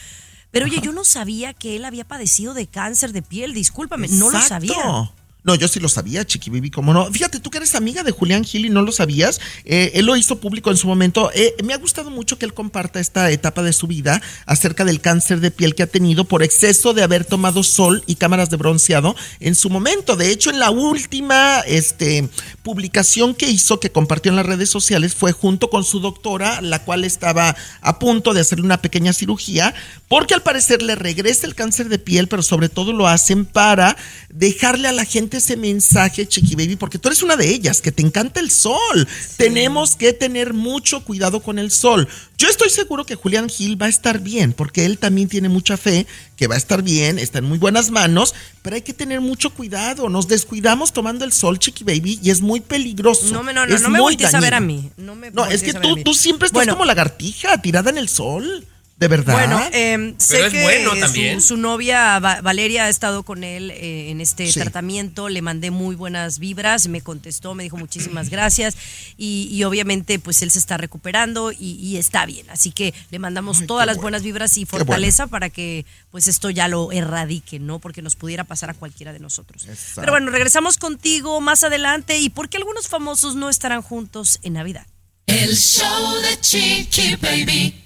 Pero 0.50 0.66
oye, 0.66 0.78
yo 0.82 0.92
no 0.92 1.06
sabía 1.06 1.54
que 1.54 1.76
él 1.76 1.86
había 1.86 2.04
padecido 2.04 2.52
de 2.52 2.66
cáncer 2.66 3.12
de 3.14 3.22
piel, 3.22 3.54
discúlpame, 3.54 4.08
no 4.08 4.28
lo 4.30 4.36
Exacto. 4.38 4.74
sabía. 4.74 5.10
No, 5.42 5.54
yo 5.54 5.68
sí 5.68 5.80
lo 5.80 5.88
sabía, 5.88 6.26
Chiqui 6.26 6.50
Baby, 6.50 6.70
cómo 6.70 6.92
no. 6.92 7.10
Fíjate, 7.10 7.40
tú 7.40 7.50
que 7.50 7.58
eres 7.58 7.74
amiga 7.74 8.02
de 8.02 8.10
Julián 8.10 8.44
Gil 8.44 8.66
y 8.66 8.70
no 8.70 8.82
lo 8.82 8.92
sabías. 8.92 9.40
Eh, 9.64 9.92
él 9.94 10.06
lo 10.06 10.16
hizo 10.16 10.40
público 10.40 10.70
en 10.70 10.76
su 10.76 10.86
momento. 10.86 11.30
Eh, 11.34 11.54
me 11.64 11.72
ha 11.72 11.78
gustado 11.78 12.10
mucho 12.10 12.38
que 12.38 12.44
él 12.44 12.52
comparta 12.52 13.00
esta 13.00 13.30
etapa 13.30 13.62
de 13.62 13.72
su 13.72 13.86
vida 13.86 14.20
acerca 14.46 14.84
del 14.84 15.00
cáncer 15.00 15.40
de 15.40 15.50
piel 15.50 15.74
que 15.74 15.82
ha 15.82 15.86
tenido 15.86 16.24
por 16.24 16.42
exceso 16.42 16.92
de 16.92 17.02
haber 17.02 17.24
tomado 17.24 17.62
sol 17.62 18.02
y 18.06 18.16
cámaras 18.16 18.50
de 18.50 18.56
bronceado 18.56 19.16
en 19.40 19.54
su 19.54 19.70
momento. 19.70 20.16
De 20.16 20.30
hecho, 20.30 20.50
en 20.50 20.58
la 20.58 20.70
última 20.70 21.60
este, 21.60 22.28
publicación 22.62 23.34
que 23.34 23.50
hizo, 23.50 23.80
que 23.80 23.92
compartió 23.92 24.30
en 24.30 24.36
las 24.36 24.46
redes 24.46 24.68
sociales, 24.68 25.14
fue 25.14 25.32
junto 25.32 25.70
con 25.70 25.84
su 25.84 26.00
doctora, 26.00 26.60
la 26.60 26.84
cual 26.84 27.04
estaba 27.04 27.56
a 27.80 27.98
punto 27.98 28.34
de 28.34 28.40
hacerle 28.40 28.64
una 28.64 28.82
pequeña 28.82 29.12
cirugía, 29.12 29.74
porque 30.08 30.34
al 30.34 30.42
parecer 30.42 30.82
le 30.82 30.96
regresa 30.96 31.46
el 31.46 31.54
cáncer 31.54 31.88
de 31.88 31.98
piel, 31.98 32.28
pero 32.28 32.42
sobre 32.42 32.68
todo 32.68 32.92
lo 32.92 33.08
hacen 33.08 33.46
para 33.46 33.96
dejarle 34.28 34.88
a 34.88 34.92
la 34.92 35.04
gente 35.04 35.29
ese 35.38 35.56
mensaje, 35.56 36.26
Chiqui 36.26 36.54
Baby, 36.54 36.76
porque 36.76 36.98
tú 36.98 37.08
eres 37.08 37.22
una 37.22 37.36
de 37.36 37.48
ellas, 37.48 37.80
que 37.80 37.92
te 37.92 38.02
encanta 38.02 38.40
el 38.40 38.50
sol. 38.50 39.06
Tenemos 39.36 39.96
que 39.96 40.12
tener 40.12 40.52
mucho 40.54 41.04
cuidado 41.04 41.40
con 41.42 41.58
el 41.58 41.70
sol. 41.70 42.08
Yo 42.38 42.48
estoy 42.48 42.70
seguro 42.70 43.04
que 43.04 43.14
Julián 43.16 43.48
Gil 43.48 43.80
va 43.80 43.86
a 43.86 43.90
estar 43.90 44.20
bien, 44.20 44.52
porque 44.52 44.84
él 44.86 44.98
también 44.98 45.28
tiene 45.28 45.48
mucha 45.48 45.76
fe 45.76 46.06
que 46.36 46.46
va 46.46 46.54
a 46.54 46.58
estar 46.58 46.82
bien, 46.82 47.18
está 47.18 47.38
en 47.38 47.44
muy 47.44 47.58
buenas 47.58 47.90
manos, 47.90 48.34
pero 48.62 48.76
hay 48.76 48.82
que 48.82 48.94
tener 48.94 49.20
mucho 49.20 49.50
cuidado. 49.50 50.08
Nos 50.08 50.26
descuidamos 50.28 50.92
tomando 50.92 51.24
el 51.24 51.32
sol, 51.32 51.58
Chiqui 51.58 51.84
Baby, 51.84 52.18
y 52.22 52.30
es 52.30 52.40
muy 52.40 52.60
peligroso. 52.60 53.26
No, 53.32 53.42
me- 53.42 53.52
no, 53.52 53.66
no, 53.66 53.74
Es 53.74 53.82
no 53.82 53.90
me 53.90 54.00
voltees 54.00 54.34
a 54.34 54.40
ver 54.40 54.54
a 54.54 54.60
mí. 54.60 54.90
No, 54.96 55.14
me 55.14 55.30
No, 55.30 55.46
es 55.46 55.62
que 55.62 55.74
tú, 55.74 55.96
tú 56.02 56.14
siempre 56.14 56.46
estás 56.46 56.60
Bueno. 56.60 56.74
como 56.74 56.84
lagartija, 56.86 57.60
tirada 57.60 57.90
en 57.90 57.98
el 57.98 58.08
sol. 58.08 58.66
¿De 59.00 59.08
verdad? 59.08 59.32
Bueno, 59.32 59.58
eh, 59.72 60.14
sé 60.18 60.34
Pero 60.34 60.46
es 60.46 60.52
que 60.52 60.62
bueno 60.62 60.94
su- 60.94 61.00
también. 61.00 61.40
Su, 61.40 61.56
novia 61.56 62.18
Va- 62.18 62.42
Valeria 62.42 62.84
ha 62.84 62.88
estado 62.90 63.22
con 63.22 63.44
él 63.44 63.70
eh, 63.70 64.10
en 64.10 64.20
este 64.20 64.46
Sí. 64.52 64.60
tratamiento, 64.60 65.30
le 65.30 65.40
mandé 65.40 65.70
muy 65.70 65.96
buenas 65.96 66.38
vibras, 66.38 66.86
me 66.86 67.00
contestó, 67.00 67.54
me 67.54 67.62
dijo 67.62 67.78
muchísimas 67.78 68.28
gracias 68.28 68.76
y, 69.16 69.48
y 69.50 69.64
obviamente 69.64 70.18
pues 70.18 70.42
él 70.42 70.50
se 70.50 70.58
está 70.58 70.76
recuperando 70.76 71.50
y, 71.50 71.78
y 71.80 71.96
está 71.96 72.26
bien, 72.26 72.44
así 72.50 72.72
que 72.72 72.92
le 73.10 73.18
mandamos 73.18 73.64
todas 73.66 73.86
las 73.86 73.96
buenas 73.96 74.22
vibras 74.22 74.56
y 74.58 74.66
bueno. 74.66 74.84
fortaleza 74.84 75.26
para 75.28 75.48
que 75.48 75.86
pues 76.10 76.28
esto 76.28 76.50
ya 76.50 76.68
lo 76.68 76.92
erradique, 76.92 77.58
¿no? 77.58 77.78
Porque 77.78 78.02
nos 78.02 78.16
pudiera 78.16 78.44
pasar 78.44 78.68
a 78.68 78.74
cualquiera 78.74 79.14
de 79.14 79.20
nosotros. 79.20 79.62
Exacto. 79.66 80.02
Pero 80.02 80.12
bueno, 80.12 80.30
regresamos 80.30 80.76
contigo 80.76 81.40
más 81.40 81.64
adelante 81.64 82.18
y 82.18 82.28
por 82.28 82.50
qué 82.50 82.58
algunos 82.58 82.88
famosos 82.88 83.34
no 83.34 83.48
estarán 83.48 83.80
juntos 83.80 84.40
en 84.42 84.52
Navidad. 84.52 84.86
El 85.26 85.56
show 85.56 86.16
de 86.20 86.38
Chiqui 86.40 87.16
Baby. 87.16 87.79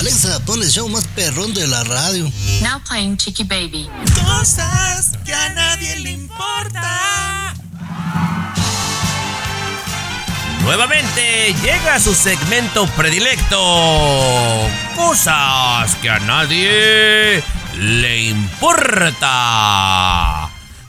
Alexa, 0.00 0.40
pon 0.44 0.62
el 0.62 0.70
show 0.70 0.88
más 0.88 1.06
perrón 1.14 1.54
de 1.54 1.66
la 1.66 1.84
radio. 1.84 2.30
Now 2.62 2.80
playing 2.88 3.16
Chicky 3.16 3.44
Baby. 3.44 3.88
Cosas 4.24 5.12
que 5.24 5.32
a 5.32 5.48
nadie 5.50 5.96
le 6.00 6.10
importa. 6.10 7.54
Nuevamente 10.62 11.54
llega 11.62 11.98
su 11.98 12.14
segmento 12.14 12.86
predilecto. 12.96 13.58
Cosas 14.96 15.94
que 15.96 16.08
a 16.08 16.18
nadie 16.20 17.42
le 17.76 18.22
importa. 18.28 19.28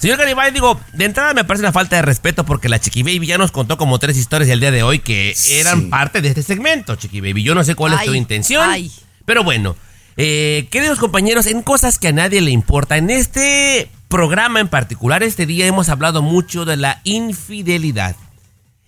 Señor 0.04 0.18
Garibay, 0.18 0.52
digo, 0.52 0.82
de 0.92 1.06
entrada 1.06 1.34
me 1.34 1.46
parece 1.46 1.62
una 1.64 1.72
falta 1.72 1.96
de 1.96 2.02
respeto 2.02 2.46
porque 2.46 2.68
la 2.68 2.78
Chiqui 2.78 3.04
Baby 3.04 3.26
ya 3.26 3.38
nos 3.38 3.54
contó 3.54 3.78
como 3.78 4.00
tres 4.00 4.18
historias 4.18 4.50
el 4.50 4.60
día 4.60 4.70
de 4.70 4.84
hoy 4.84 5.00
que 5.00 5.34
eran 5.50 5.90
parte 5.90 6.20
de 6.20 6.28
este 6.28 6.44
segmento, 6.44 6.98
Chiqui 6.98 7.22
Baby. 7.22 7.42
Yo 7.42 7.56
no 7.56 7.64
sé 7.64 7.74
cuál 7.74 7.94
es 7.94 8.04
tu 8.04 8.14
intención, 8.14 8.70
ay. 8.70 8.92
pero 9.24 9.46
bueno. 9.46 9.78
eh, 10.18 10.68
queridos 10.72 11.00
compañeros, 11.00 11.48
en 11.48 11.62
cosas 11.62 12.00
que 12.00 12.10
a 12.10 12.12
nadie 12.12 12.42
le 12.42 12.52
importa, 12.52 12.98
en 12.98 13.10
este 13.10 13.88
programa 14.10 14.60
en 14.60 14.68
particular, 14.68 15.24
este 15.24 15.46
día 15.46 15.68
hemos 15.68 15.88
hablado 15.88 16.22
mucho 16.22 16.66
de 16.66 16.76
la 16.76 17.00
infidelidad. 17.06 18.18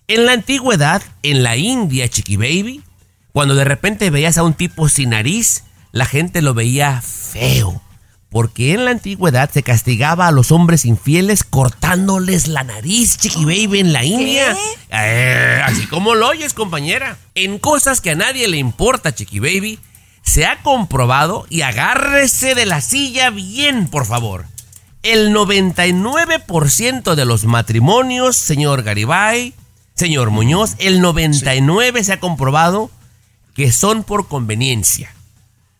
En 0.08 0.26
la 0.26 0.32
antigüedad, 0.32 1.02
en 1.22 1.42
la 1.42 1.56
India, 1.56 2.10
Chiqui 2.10 2.36
Baby, 2.36 2.82
cuando 3.32 3.54
de 3.54 3.64
repente 3.64 4.10
veías 4.10 4.36
a 4.36 4.42
un 4.42 4.52
tipo 4.52 4.86
sin 4.90 5.08
nariz, 5.08 5.64
la 5.92 6.04
gente 6.04 6.42
lo 6.42 6.52
veía 6.52 7.00
feo. 7.00 7.80
Porque 8.36 8.74
en 8.74 8.84
la 8.84 8.90
antigüedad 8.90 9.50
se 9.50 9.62
castigaba 9.62 10.26
a 10.26 10.30
los 10.30 10.52
hombres 10.52 10.84
infieles 10.84 11.42
cortándoles 11.42 12.48
la 12.48 12.64
nariz, 12.64 13.16
Chiqui 13.16 13.46
Baby, 13.46 13.80
en 13.80 13.94
la 13.94 14.04
India. 14.04 14.54
Eh, 14.90 15.62
así 15.64 15.86
como 15.86 16.14
lo 16.14 16.28
oyes, 16.28 16.52
compañera. 16.52 17.16
En 17.34 17.58
cosas 17.58 18.02
que 18.02 18.10
a 18.10 18.14
nadie 18.14 18.46
le 18.46 18.58
importa, 18.58 19.14
Chiqui 19.14 19.38
Baby, 19.38 19.78
se 20.20 20.44
ha 20.44 20.60
comprobado, 20.62 21.46
y 21.48 21.62
agárrese 21.62 22.54
de 22.54 22.66
la 22.66 22.82
silla 22.82 23.30
bien, 23.30 23.88
por 23.88 24.04
favor. 24.04 24.44
El 25.02 25.34
99% 25.34 27.14
de 27.14 27.24
los 27.24 27.46
matrimonios, 27.46 28.36
señor 28.36 28.82
Garibay, 28.82 29.54
señor 29.94 30.28
Muñoz, 30.28 30.74
el 30.78 31.00
99 31.00 32.04
se 32.04 32.12
ha 32.12 32.20
comprobado 32.20 32.90
que 33.54 33.72
son 33.72 34.04
por 34.04 34.28
conveniencia. 34.28 35.15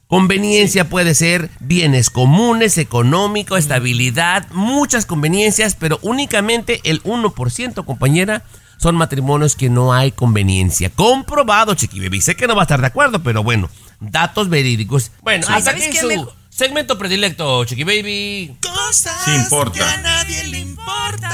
Conveniencia 0.09 0.89
puede 0.89 1.15
ser 1.15 1.51
bienes 1.59 2.11
comunes, 2.11 2.79
económico, 2.79 3.57
estabilidad, 3.57 4.47
muchas 4.53 5.05
conveniencias, 5.05 5.75
pero 5.75 5.99
únicamente 6.03 6.81
el 6.85 7.03
1%, 7.03 7.85
compañera, 7.85 8.45
son 8.79 8.95
matrimonios 8.95 9.57
que 9.57 9.69
no 9.69 9.93
hay 9.93 10.13
conveniencia. 10.13 10.91
Comprobado, 10.91 11.75
Chiqui 11.75 11.99
Baby. 11.99 12.21
Sé 12.21 12.37
que 12.37 12.47
no 12.47 12.55
va 12.55 12.63
a 12.63 12.65
estar 12.65 12.81
de 12.81 12.87
acuerdo, 12.87 13.23
pero 13.23 13.43
bueno, 13.43 13.69
datos 13.99 14.49
verídicos. 14.49 15.11
Bueno, 15.23 15.47
hasta 15.49 15.73
¿sabes 15.73 15.89
aquí 15.89 15.97
su 15.97 16.07
Me- 16.07 16.25
segmento 16.51 16.97
predilecto, 16.99 17.65
Chiqui 17.65 17.83
Baby. 17.83 18.57
Cosas 18.63 19.17
Sí 19.25 19.33
importa. 19.35 19.73
que 19.79 19.83
a 19.85 19.97
nadie 20.03 20.45
le 20.45 20.61
importa. 20.61 21.31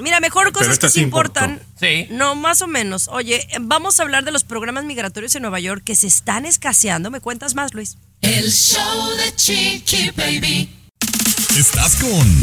Mira, 0.00 0.20
mejor 0.20 0.52
cosas 0.52 0.78
que 0.78 0.88
sí 0.88 1.00
importan. 1.00 1.60
Sí. 1.78 2.06
No, 2.10 2.34
más 2.34 2.62
o 2.62 2.66
menos. 2.66 3.08
Oye, 3.08 3.46
vamos 3.60 4.00
a 4.00 4.02
hablar 4.02 4.24
de 4.24 4.30
los 4.30 4.44
programas 4.44 4.84
migratorios 4.84 5.34
en 5.34 5.42
Nueva 5.42 5.60
York 5.60 5.82
que 5.84 5.96
se 5.96 6.06
están 6.06 6.46
escaseando. 6.46 7.10
¿Me 7.10 7.20
cuentas 7.20 7.54
más, 7.54 7.74
Luis? 7.74 7.98
El 8.20 8.50
show 8.50 9.16
de 9.16 9.34
Chiqui 9.36 10.10
Baby. 10.10 10.74
Estás 11.56 11.96
con 11.96 12.42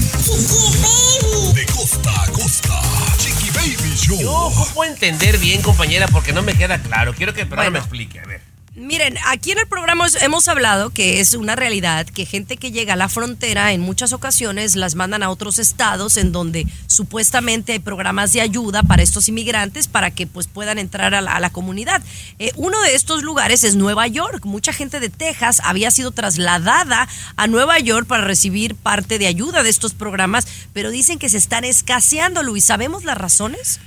De 1.54 1.66
costa 1.68 2.24
a 2.24 2.32
costa. 2.32 2.82
Chiqui 3.18 3.50
Baby 3.52 3.96
Show. 3.96 4.20
Yo 4.20 4.32
ocupo 4.34 4.84
entender 4.84 5.38
bien, 5.38 5.62
compañera, 5.62 6.08
porque 6.08 6.34
no 6.34 6.42
me 6.42 6.56
queda 6.56 6.82
claro. 6.82 7.14
Quiero 7.14 7.34
que 7.34 7.42
el 7.42 7.48
programa 7.48 7.72
me 7.72 7.80
explique. 7.80 8.20
A 8.20 8.26
ver. 8.26 8.42
Miren, 8.78 9.18
aquí 9.28 9.52
en 9.52 9.60
el 9.60 9.68
programa 9.68 10.06
hemos 10.20 10.50
hablado 10.50 10.90
que 10.90 11.22
es 11.22 11.34
una 11.34 11.56
realidad 11.56 12.06
que 12.06 12.26
gente 12.26 12.58
que 12.58 12.72
llega 12.72 12.92
a 12.92 12.98
la 12.98 13.08
frontera 13.08 13.72
en 13.72 13.80
muchas 13.80 14.12
ocasiones 14.12 14.76
las 14.76 14.96
mandan 14.96 15.24
a 15.24 15.30
otros 15.30 15.60
estados 15.60 16.18
en 16.18 16.34
donde 16.34 16.68
supuestamente 16.88 17.72
hay 17.72 17.80
programas 17.80 18.34
de 18.34 18.42
ayuda 18.42 18.84
para 18.84 19.02
estos 19.02 19.30
inmigrantes 19.30 19.88
para 19.88 20.12
que 20.12 20.28
pues 20.28 20.48
puedan 20.48 20.78
entrar 20.78 21.16
a 21.16 21.22
la, 21.22 21.36
a 21.36 21.40
la 21.40 21.52
comunidad. 21.52 22.02
Eh, 22.38 22.52
uno 22.58 22.82
de 22.82 22.96
estos 22.96 23.24
lugares 23.24 23.64
es 23.64 23.78
Nueva 23.78 24.08
York. 24.08 24.44
Mucha 24.44 24.74
gente 24.74 25.00
de 25.00 25.08
Texas 25.08 25.62
había 25.64 25.90
sido 25.90 26.12
trasladada 26.12 27.08
a 27.38 27.48
Nueva 27.48 27.80
York 27.80 28.08
para 28.08 28.26
recibir 28.26 28.76
parte 28.76 29.20
de 29.20 29.28
ayuda 29.28 29.64
de 29.64 29.70
estos 29.70 29.94
programas, 29.94 30.48
pero 30.74 30.92
dicen 30.92 31.18
que 31.18 31.30
se 31.30 31.38
están 31.38 31.64
escaseando, 31.64 32.44
Luis. 32.44 32.66
¿Sabemos 32.66 33.06
las 33.06 33.18
razones? 33.18 33.80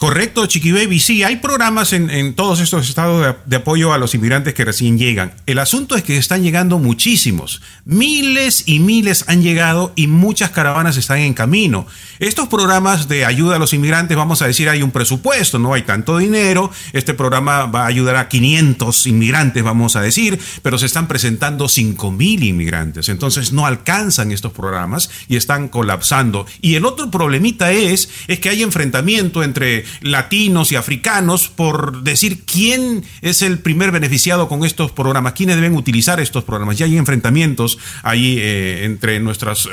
Correcto, 0.00 0.46
Chiqui 0.46 0.72
Baby. 0.72 0.98
Sí, 0.98 1.24
hay 1.24 1.36
programas 1.36 1.92
en, 1.92 2.32
todos 2.32 2.60
estos 2.60 2.88
estados 2.88 3.22
de, 3.22 3.34
de 3.44 3.56
apoyo 3.56 3.92
a 3.92 3.98
los 3.98 4.14
inmigrantes 4.14 4.54
que 4.54 4.64
recién 4.64 4.96
llegan. 4.96 5.34
El 5.44 5.58
asunto 5.58 5.94
es 5.94 6.02
que 6.02 6.16
están 6.16 6.42
llegando 6.42 6.78
muchísimos. 6.78 7.60
Miles 7.84 8.62
y 8.64 8.78
miles 8.78 9.26
han 9.28 9.42
llegado 9.42 9.92
y 9.96 10.06
muchas 10.06 10.52
caravanas 10.52 10.96
están 10.96 11.18
en 11.18 11.34
camino. 11.34 11.86
Estos 12.18 12.48
programas 12.48 13.08
de 13.08 13.26
ayuda 13.26 13.56
a 13.56 13.58
los 13.58 13.74
inmigrantes, 13.74 14.16
vamos 14.16 14.40
a 14.40 14.46
decir, 14.46 14.70
hay 14.70 14.82
un 14.82 14.90
presupuesto, 14.90 15.58
no 15.58 15.74
hay 15.74 15.82
tanto 15.82 16.16
dinero. 16.16 16.72
Este 16.94 17.12
programa 17.12 17.66
va 17.66 17.82
a 17.82 17.88
ayudar 17.88 18.16
a 18.16 18.28
500 18.28 19.06
inmigrantes, 19.06 19.62
vamos 19.62 19.96
a 19.96 20.00
decir, 20.00 20.40
pero 20.62 20.78
se 20.78 20.86
están 20.86 21.08
presentando 21.08 21.68
5 21.68 22.10
mil 22.10 22.42
inmigrantes. 22.42 23.10
Entonces 23.10 23.52
no 23.52 23.66
alcanzan 23.66 24.32
estos 24.32 24.52
programas 24.52 25.10
y 25.28 25.36
están 25.36 25.68
colapsando. 25.68 26.46
Y 26.62 26.76
el 26.76 26.86
otro 26.86 27.10
problemita 27.10 27.70
es, 27.72 28.08
es 28.28 28.40
que 28.40 28.48
hay 28.48 28.62
enfrentamiento 28.62 29.42
entre 29.42 29.89
latinos 30.00 30.72
y 30.72 30.76
africanos 30.76 31.48
por 31.48 32.02
decir 32.02 32.44
quién 32.44 33.04
es 33.22 33.42
el 33.42 33.58
primer 33.58 33.90
beneficiado 33.90 34.48
con 34.48 34.64
estos 34.64 34.92
programas, 34.92 35.32
quiénes 35.34 35.56
deben 35.56 35.74
utilizar 35.76 36.20
estos 36.20 36.44
programas. 36.44 36.78
Ya 36.78 36.86
hay 36.86 36.96
enfrentamientos 36.96 37.78
ahí 38.02 38.36
eh, 38.38 38.84
entre 38.84 39.20
nuestras, 39.20 39.66
eh, 39.66 39.70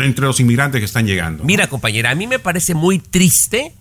entre 0.00 0.26
los 0.26 0.40
inmigrantes 0.40 0.80
que 0.80 0.84
están 0.84 1.06
llegando. 1.06 1.44
Mira, 1.44 1.66
compañera, 1.68 2.10
a 2.10 2.14
mí 2.14 2.26
me 2.26 2.38
parece 2.38 2.74
muy 2.74 2.98
triste 2.98 3.72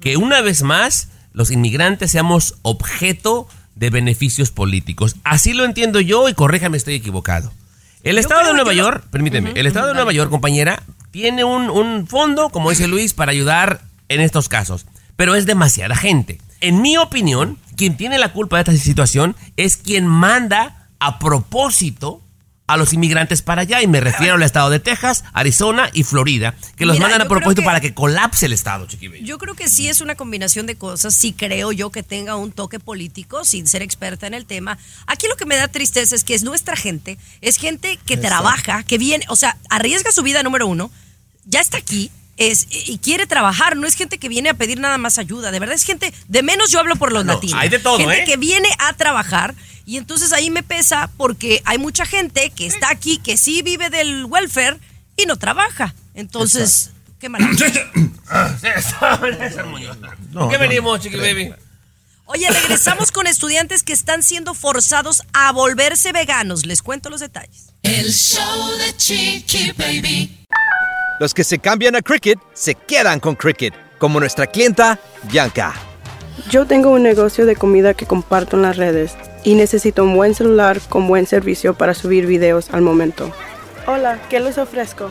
que 0.00 0.16
una 0.16 0.40
vez 0.40 0.62
más 0.62 1.08
los 1.32 1.50
inmigrantes 1.50 2.10
seamos 2.10 2.56
objeto 2.62 3.48
de 3.76 3.90
beneficios 3.90 4.50
políticos. 4.50 5.16
Así 5.24 5.52
lo 5.52 5.64
entiendo 5.64 6.00
yo 6.00 6.28
y 6.28 6.34
corríjame, 6.34 6.76
estoy 6.76 6.94
equivocado. 6.94 7.52
El 8.02 8.18
estado 8.18 8.46
de 8.46 8.54
Nueva 8.54 8.70
que 8.70 8.76
lo- 8.76 8.82
York, 8.84 9.04
permíteme, 9.10 9.52
el 9.54 9.66
estado 9.66 9.88
de 9.88 9.94
Nueva. 9.94 10.12
York, 10.12 10.30
compañera, 10.30 10.82
tiene 11.10 11.44
un, 11.44 11.68
un 11.70 12.06
fondo, 12.06 12.48
como 12.48 12.70
dice 12.70 12.88
Luis, 12.88 13.12
para 13.12 13.32
ayudar 13.32 13.82
en 14.08 14.20
estos 14.22 14.48
casos. 14.48 14.86
Pero 15.20 15.34
es 15.34 15.44
demasiada 15.44 15.96
gente. 15.96 16.40
En 16.62 16.80
mi 16.80 16.96
opinión, 16.96 17.58
quien 17.76 17.98
tiene 17.98 18.16
la 18.16 18.32
culpa 18.32 18.56
de 18.56 18.72
esta 18.72 18.82
situación 18.82 19.36
es 19.58 19.76
quien 19.76 20.06
manda 20.06 20.88
a 20.98 21.18
propósito 21.18 22.22
a 22.66 22.78
los 22.78 22.94
inmigrantes 22.94 23.42
para 23.42 23.60
allá 23.60 23.82
y 23.82 23.86
me 23.86 24.00
refiero 24.00 24.36
al 24.36 24.42
estado 24.42 24.70
de 24.70 24.80
Texas, 24.80 25.24
Arizona 25.34 25.90
y 25.92 26.04
Florida, 26.04 26.54
que 26.74 26.86
los 26.86 26.96
Mira, 26.96 27.08
mandan 27.08 27.26
a 27.26 27.28
propósito 27.28 27.60
que- 27.60 27.66
para 27.66 27.80
que 27.80 27.92
colapse 27.92 28.46
el 28.46 28.54
estado, 28.54 28.86
Chiqui 28.86 29.08
Baby. 29.08 29.24
Yo 29.26 29.36
creo 29.36 29.54
que 29.54 29.68
sí 29.68 29.90
es 29.90 30.00
una 30.00 30.14
combinación 30.14 30.64
de 30.64 30.76
cosas. 30.76 31.14
Sí 31.14 31.34
creo 31.34 31.70
yo 31.70 31.90
que 31.90 32.02
tenga 32.02 32.36
un 32.36 32.50
toque 32.50 32.80
político, 32.80 33.44
sin 33.44 33.66
ser 33.66 33.82
experta 33.82 34.26
en 34.26 34.32
el 34.32 34.46
tema. 34.46 34.78
Aquí 35.06 35.26
lo 35.28 35.36
que 35.36 35.44
me 35.44 35.56
da 35.56 35.68
tristeza 35.68 36.16
es 36.16 36.24
que 36.24 36.32
es 36.34 36.44
nuestra 36.44 36.76
gente, 36.76 37.18
es 37.42 37.58
gente 37.58 37.98
que 38.06 38.16
trabaja, 38.16 38.84
que 38.84 38.96
viene, 38.96 39.26
o 39.28 39.36
sea, 39.36 39.58
arriesga 39.68 40.12
su 40.12 40.22
vida 40.22 40.42
número 40.42 40.66
uno, 40.66 40.90
ya 41.44 41.60
está 41.60 41.76
aquí. 41.76 42.10
Es, 42.40 42.66
y 42.70 42.98
quiere 42.98 43.26
trabajar, 43.26 43.76
no 43.76 43.86
es 43.86 43.94
gente 43.94 44.16
que 44.16 44.30
viene 44.30 44.48
a 44.48 44.54
pedir 44.54 44.80
nada 44.80 44.96
más 44.96 45.18
ayuda, 45.18 45.50
de 45.50 45.60
verdad 45.60 45.74
es 45.74 45.84
gente, 45.84 46.14
de 46.26 46.42
menos 46.42 46.70
yo 46.70 46.80
hablo 46.80 46.96
por 46.96 47.12
los 47.12 47.26
No, 47.26 47.34
latinos. 47.34 47.60
hay 47.60 47.68
de 47.68 47.78
todo, 47.78 47.98
gente 47.98 48.22
¿eh? 48.22 48.24
que 48.24 48.38
viene 48.38 48.70
a 48.78 48.94
trabajar 48.94 49.54
y 49.84 49.98
entonces 49.98 50.32
ahí 50.32 50.50
me 50.50 50.62
pesa 50.62 51.10
porque 51.18 51.60
hay 51.66 51.76
mucha 51.76 52.06
gente 52.06 52.50
que 52.56 52.66
está 52.66 52.88
aquí, 52.90 53.18
que 53.18 53.36
sí 53.36 53.60
vive 53.60 53.90
del 53.90 54.24
welfare 54.24 54.78
y 55.18 55.26
no 55.26 55.36
trabaja. 55.36 55.94
Entonces, 56.14 56.92
qué 57.18 57.28
mal. 57.28 57.46
¿Por 57.46 57.58
qué 60.50 60.56
venimos, 60.56 61.00
Chiqui 61.00 61.16
Baby? 61.16 61.52
Oye, 62.24 62.48
regresamos 62.48 63.12
con 63.12 63.26
estudiantes 63.26 63.82
que 63.82 63.92
están 63.92 64.22
siendo 64.22 64.54
forzados 64.54 65.24
a 65.34 65.52
volverse 65.52 66.12
veganos. 66.12 66.64
Les 66.64 66.80
cuento 66.80 67.10
los 67.10 67.20
detalles. 67.20 67.74
El 67.82 68.10
show 68.12 68.78
de 68.78 68.96
Chiqui 68.96 69.72
Baby. 69.72 70.39
Los 71.20 71.34
que 71.34 71.44
se 71.44 71.58
cambian 71.58 71.94
a 71.96 72.00
Cricket 72.00 72.38
se 72.54 72.74
quedan 72.74 73.20
con 73.20 73.36
Cricket, 73.36 73.74
como 73.98 74.18
nuestra 74.20 74.46
clienta 74.46 74.98
Bianca. 75.24 75.74
Yo 76.48 76.64
tengo 76.64 76.88
un 76.88 77.02
negocio 77.02 77.44
de 77.44 77.56
comida 77.56 77.92
que 77.92 78.06
comparto 78.06 78.56
en 78.56 78.62
las 78.62 78.78
redes 78.78 79.12
y 79.44 79.54
necesito 79.54 80.02
un 80.02 80.16
buen 80.16 80.34
celular 80.34 80.80
con 80.88 81.06
buen 81.06 81.26
servicio 81.26 81.74
para 81.74 81.92
subir 81.92 82.24
videos 82.24 82.70
al 82.70 82.80
momento. 82.80 83.30
Hola, 83.86 84.18
¿qué 84.30 84.40
les 84.40 84.56
ofrezco? 84.56 85.10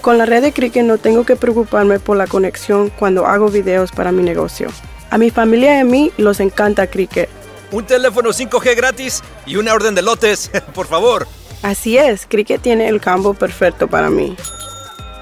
Con 0.00 0.16
la 0.16 0.24
red 0.24 0.40
de 0.40 0.54
Cricket 0.54 0.86
no 0.86 0.96
tengo 0.96 1.26
que 1.26 1.36
preocuparme 1.36 2.00
por 2.00 2.16
la 2.16 2.26
conexión 2.26 2.88
cuando 2.88 3.26
hago 3.26 3.50
videos 3.50 3.92
para 3.92 4.12
mi 4.12 4.22
negocio. 4.22 4.68
A 5.10 5.18
mi 5.18 5.28
familia 5.28 5.76
y 5.76 5.80
a 5.80 5.84
mí 5.84 6.10
los 6.16 6.40
encanta 6.40 6.86
Cricket. 6.86 7.28
Un 7.70 7.84
teléfono 7.84 8.30
5G 8.30 8.74
gratis 8.76 9.22
y 9.44 9.56
una 9.56 9.74
orden 9.74 9.94
de 9.94 10.00
lotes, 10.00 10.50
por 10.74 10.86
favor. 10.86 11.26
Así 11.60 11.98
es, 11.98 12.24
Cricket 12.24 12.62
tiene 12.62 12.88
el 12.88 13.02
combo 13.02 13.34
perfecto 13.34 13.88
para 13.88 14.08
mí. 14.08 14.34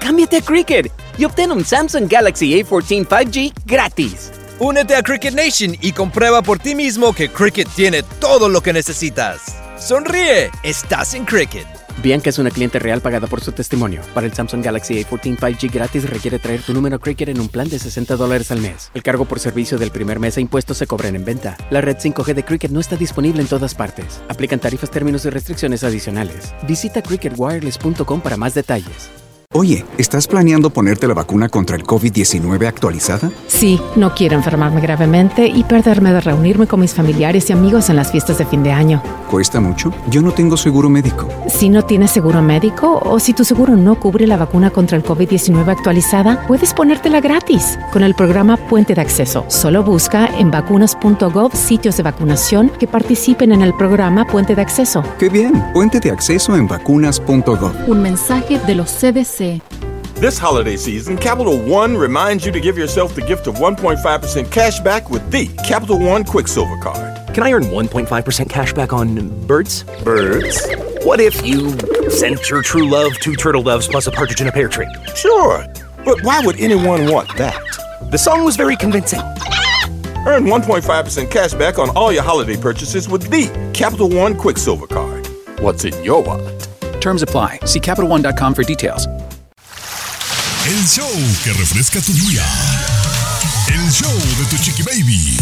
Cámbiate 0.03 0.35
a 0.35 0.41
Cricket 0.41 0.91
y 1.17 1.23
obtén 1.23 1.49
un 1.53 1.63
Samsung 1.63 2.11
Galaxy 2.11 2.51
A14 2.51 3.05
5G 3.07 3.53
gratis. 3.65 4.31
Únete 4.59 4.95
a 4.95 5.01
Cricket 5.01 5.33
Nation 5.33 5.77
y 5.81 5.93
comprueba 5.93 6.41
por 6.41 6.59
ti 6.59 6.75
mismo 6.75 7.13
que 7.13 7.29
Cricket 7.29 7.69
tiene 7.69 8.03
todo 8.19 8.49
lo 8.49 8.59
que 8.59 8.73
necesitas. 8.73 9.55
Sonríe, 9.79 10.51
estás 10.61 11.13
en 11.13 11.23
Cricket. 11.23 11.65
Bianca 12.03 12.29
es 12.29 12.37
una 12.37 12.51
cliente 12.51 12.79
real 12.79 12.99
pagada 12.99 13.27
por 13.27 13.39
su 13.39 13.53
testimonio. 13.53 14.01
Para 14.13 14.27
el 14.27 14.33
Samsung 14.33 14.61
Galaxy 14.61 15.01
A14 15.01 15.37
5G 15.37 15.71
gratis 15.71 16.09
requiere 16.09 16.37
traer 16.37 16.61
tu 16.63 16.73
número 16.73 16.99
Cricket 16.99 17.29
en 17.29 17.39
un 17.39 17.47
plan 17.47 17.69
de 17.69 17.79
60 17.79 18.17
dólares 18.17 18.51
al 18.51 18.59
mes. 18.59 18.91
El 18.93 19.03
cargo 19.03 19.23
por 19.23 19.39
servicio 19.39 19.77
del 19.77 19.91
primer 19.91 20.19
mes 20.19 20.35
e 20.35 20.41
impuestos 20.41 20.79
se 20.79 20.85
cobran 20.85 21.15
en 21.15 21.23
venta. 21.23 21.55
La 21.69 21.79
red 21.79 21.95
5G 21.95 22.33
de 22.33 22.43
Cricket 22.43 22.71
no 22.71 22.81
está 22.81 22.97
disponible 22.97 23.41
en 23.41 23.47
todas 23.47 23.73
partes. 23.73 24.21
Aplican 24.27 24.59
tarifas, 24.59 24.91
términos 24.91 25.23
y 25.23 25.29
restricciones 25.29 25.85
adicionales. 25.85 26.53
Visita 26.67 27.01
cricketwireless.com 27.01 28.19
para 28.19 28.35
más 28.35 28.53
detalles. 28.53 29.09
Oye, 29.55 29.85
¿estás 29.99 30.25
planeando 30.25 30.71
ponerte 30.71 31.07
la 31.07 31.13
vacuna 31.13 31.47
contra 31.47 31.75
el 31.75 31.83
COVID-19 31.83 32.65
actualizada? 32.65 33.31
Sí, 33.45 33.79
no 33.95 34.15
quiero 34.15 34.35
enfermarme 34.35 34.81
gravemente 34.81 35.45
y 35.45 35.63
perderme 35.63 36.11
de 36.11 36.21
reunirme 36.21 36.65
con 36.65 36.79
mis 36.79 36.95
familiares 36.95 37.51
y 37.51 37.53
amigos 37.53 37.91
en 37.91 37.97
las 37.97 38.11
fiestas 38.11 38.39
de 38.39 38.47
fin 38.47 38.63
de 38.63 38.71
año. 38.71 39.03
¿Cuesta 39.29 39.59
mucho? 39.59 39.93
Yo 40.09 40.23
no 40.23 40.31
tengo 40.31 40.57
seguro 40.57 40.89
médico. 40.89 41.27
Si 41.47 41.69
no 41.69 41.83
tienes 41.83 42.09
seguro 42.09 42.41
médico 42.41 42.99
o 43.05 43.19
si 43.19 43.33
tu 43.33 43.43
seguro 43.43 43.75
no 43.75 43.99
cubre 43.99 44.25
la 44.25 44.37
vacuna 44.37 44.71
contra 44.71 44.97
el 44.97 45.03
COVID-19 45.03 45.67
actualizada, 45.67 46.47
puedes 46.47 46.73
ponértela 46.73 47.21
gratis 47.21 47.77
con 47.91 48.01
el 48.01 48.15
programa 48.15 48.57
Puente 48.57 48.95
de 48.95 49.01
Acceso. 49.01 49.45
Solo 49.49 49.83
busca 49.83 50.25
en 50.39 50.49
vacunas.gov 50.49 51.55
sitios 51.55 51.97
de 51.97 52.03
vacunación 52.03 52.71
que 52.79 52.87
participen 52.87 53.51
en 53.51 53.61
el 53.61 53.75
programa 53.75 54.25
Puente 54.25 54.55
de 54.55 54.63
Acceso. 54.63 55.03
¡Qué 55.19 55.29
bien! 55.29 55.63
Puente 55.73 55.99
de 55.99 56.09
acceso 56.09 56.55
en 56.55 56.67
vacunas.gov. 56.67 57.87
Un 57.87 58.01
mensaje 58.01 58.57
de 58.65 58.73
los 58.73 58.89
CDC. 58.91 59.42
This 60.15 60.37
holiday 60.37 60.77
season, 60.77 61.17
Capital 61.17 61.59
One 61.59 61.97
reminds 61.97 62.45
you 62.45 62.51
to 62.53 62.61
give 62.61 62.77
yourself 62.77 63.13
the 63.13 63.21
gift 63.21 63.45
of 63.45 63.55
1.5% 63.55 64.49
cash 64.49 64.79
back 64.79 65.09
with 65.09 65.29
the 65.31 65.47
Capital 65.65 65.99
One 65.99 66.23
Quicksilver 66.23 66.77
Card. 66.81 67.33
Can 67.33 67.43
I 67.43 67.51
earn 67.51 67.63
1.5% 67.63 68.49
cash 68.49 68.71
back 68.71 68.93
on 68.93 69.45
birds? 69.45 69.83
Birds? 70.03 70.65
What 71.03 71.19
if 71.19 71.45
you 71.45 71.77
sent 72.09 72.49
your 72.49 72.61
true 72.61 72.89
love 72.89 73.11
two 73.19 73.35
turtle 73.35 73.63
doves 73.63 73.87
plus 73.87 74.07
a 74.07 74.11
partridge 74.11 74.39
in 74.39 74.47
a 74.47 74.51
pear 74.51 74.69
tree? 74.69 74.87
Sure, 75.13 75.65
but 76.05 76.23
why 76.23 76.39
would 76.45 76.57
anyone 76.57 77.11
want 77.11 77.35
that? 77.35 77.61
The 78.11 78.17
song 78.17 78.45
was 78.45 78.55
very 78.55 78.77
convincing. 78.77 79.19
Earn 80.25 80.45
1.5% 80.45 81.31
cash 81.31 81.53
back 81.53 81.79
on 81.79 81.89
all 81.97 82.13
your 82.13 82.23
holiday 82.23 82.55
purchases 82.55 83.09
with 83.09 83.29
the 83.29 83.49
Capital 83.73 84.07
One 84.07 84.37
Quicksilver 84.37 84.87
Card. 84.87 85.27
What's 85.59 85.83
in 85.83 86.01
your 86.01 86.23
wallet? 86.23 86.67
Terms 87.01 87.21
apply. 87.21 87.59
See 87.65 87.81
CapitalOne.com 87.81 88.53
for 88.53 88.63
details. 88.63 89.05
El 90.65 90.87
show 90.87 91.11
que 91.43 91.51
refresca 91.51 92.01
tu 92.01 92.13
día. 92.13 92.45
El 93.67 93.91
show 93.91 94.17
de 94.37 94.45
tu 94.45 94.57
chiqui 94.57 94.81
baby. 94.81 95.37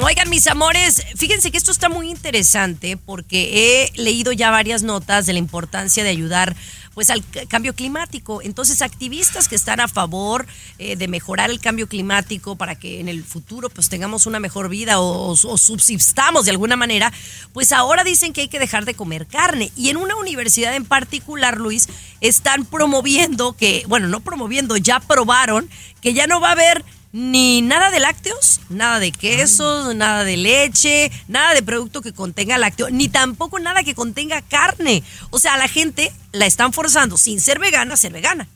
Oigan, 0.00 0.30
mis 0.30 0.46
amores, 0.46 1.04
fíjense 1.16 1.50
que 1.50 1.58
esto 1.58 1.70
está 1.70 1.90
muy 1.90 2.08
interesante 2.08 2.96
porque 2.96 3.90
he 3.94 4.00
leído 4.00 4.32
ya 4.32 4.50
varias 4.50 4.82
notas 4.82 5.26
de 5.26 5.34
la 5.34 5.38
importancia 5.38 6.02
de 6.02 6.08
ayudar 6.08 6.56
pues 6.94 7.10
al 7.10 7.22
cambio 7.48 7.74
climático. 7.74 8.40
Entonces, 8.40 8.80
activistas 8.80 9.48
que 9.48 9.54
están 9.54 9.80
a 9.80 9.88
favor 9.88 10.46
eh, 10.78 10.96
de 10.96 11.08
mejorar 11.08 11.50
el 11.50 11.60
cambio 11.60 11.88
climático 11.88 12.56
para 12.56 12.74
que 12.74 13.00
en 13.00 13.08
el 13.08 13.22
futuro 13.22 13.68
pues 13.68 13.90
tengamos 13.90 14.24
una 14.24 14.40
mejor 14.40 14.70
vida 14.70 14.98
o 14.98 15.36
subsistamos 15.36 16.46
de 16.46 16.52
alguna 16.52 16.76
manera, 16.76 17.12
pues 17.52 17.70
ahora 17.70 18.02
dicen 18.02 18.32
que 18.32 18.42
hay 18.42 18.48
que 18.48 18.58
dejar 18.58 18.86
de 18.86 18.94
comer 18.94 19.26
carne. 19.26 19.72
Y 19.76 19.90
en 19.90 19.98
una 19.98 20.16
universidad 20.16 20.74
en 20.74 20.86
particular, 20.86 21.58
Luis, 21.58 21.88
están 22.22 22.64
promoviendo 22.64 23.52
que, 23.52 23.84
bueno, 23.88 24.08
no 24.08 24.20
promoviendo, 24.20 24.78
ya 24.78 25.00
probaron 25.00 25.68
que 26.00 26.14
ya 26.14 26.26
no 26.26 26.40
va 26.40 26.48
a 26.48 26.52
haber 26.52 26.82
ni 27.12 27.60
nada 27.60 27.90
de 27.90 28.00
lácteos, 28.00 28.60
nada 28.70 28.98
de 28.98 29.12
quesos, 29.12 29.94
nada 29.94 30.24
de 30.24 30.36
leche, 30.36 31.12
nada 31.28 31.54
de 31.54 31.62
producto 31.62 32.00
que 32.00 32.12
contenga 32.12 32.58
lácteo, 32.58 32.90
ni 32.90 33.08
tampoco 33.08 33.58
nada 33.58 33.84
que 33.84 33.94
contenga 33.94 34.42
carne. 34.42 35.02
O 35.30 35.38
sea, 35.38 35.54
a 35.54 35.58
la 35.58 35.68
gente 35.68 36.12
la 36.32 36.46
están 36.46 36.72
forzando, 36.72 37.18
sin 37.18 37.40
ser 37.40 37.58
vegana, 37.58 37.94
a 37.94 37.98
ser 37.98 38.12
vegana. 38.12 38.48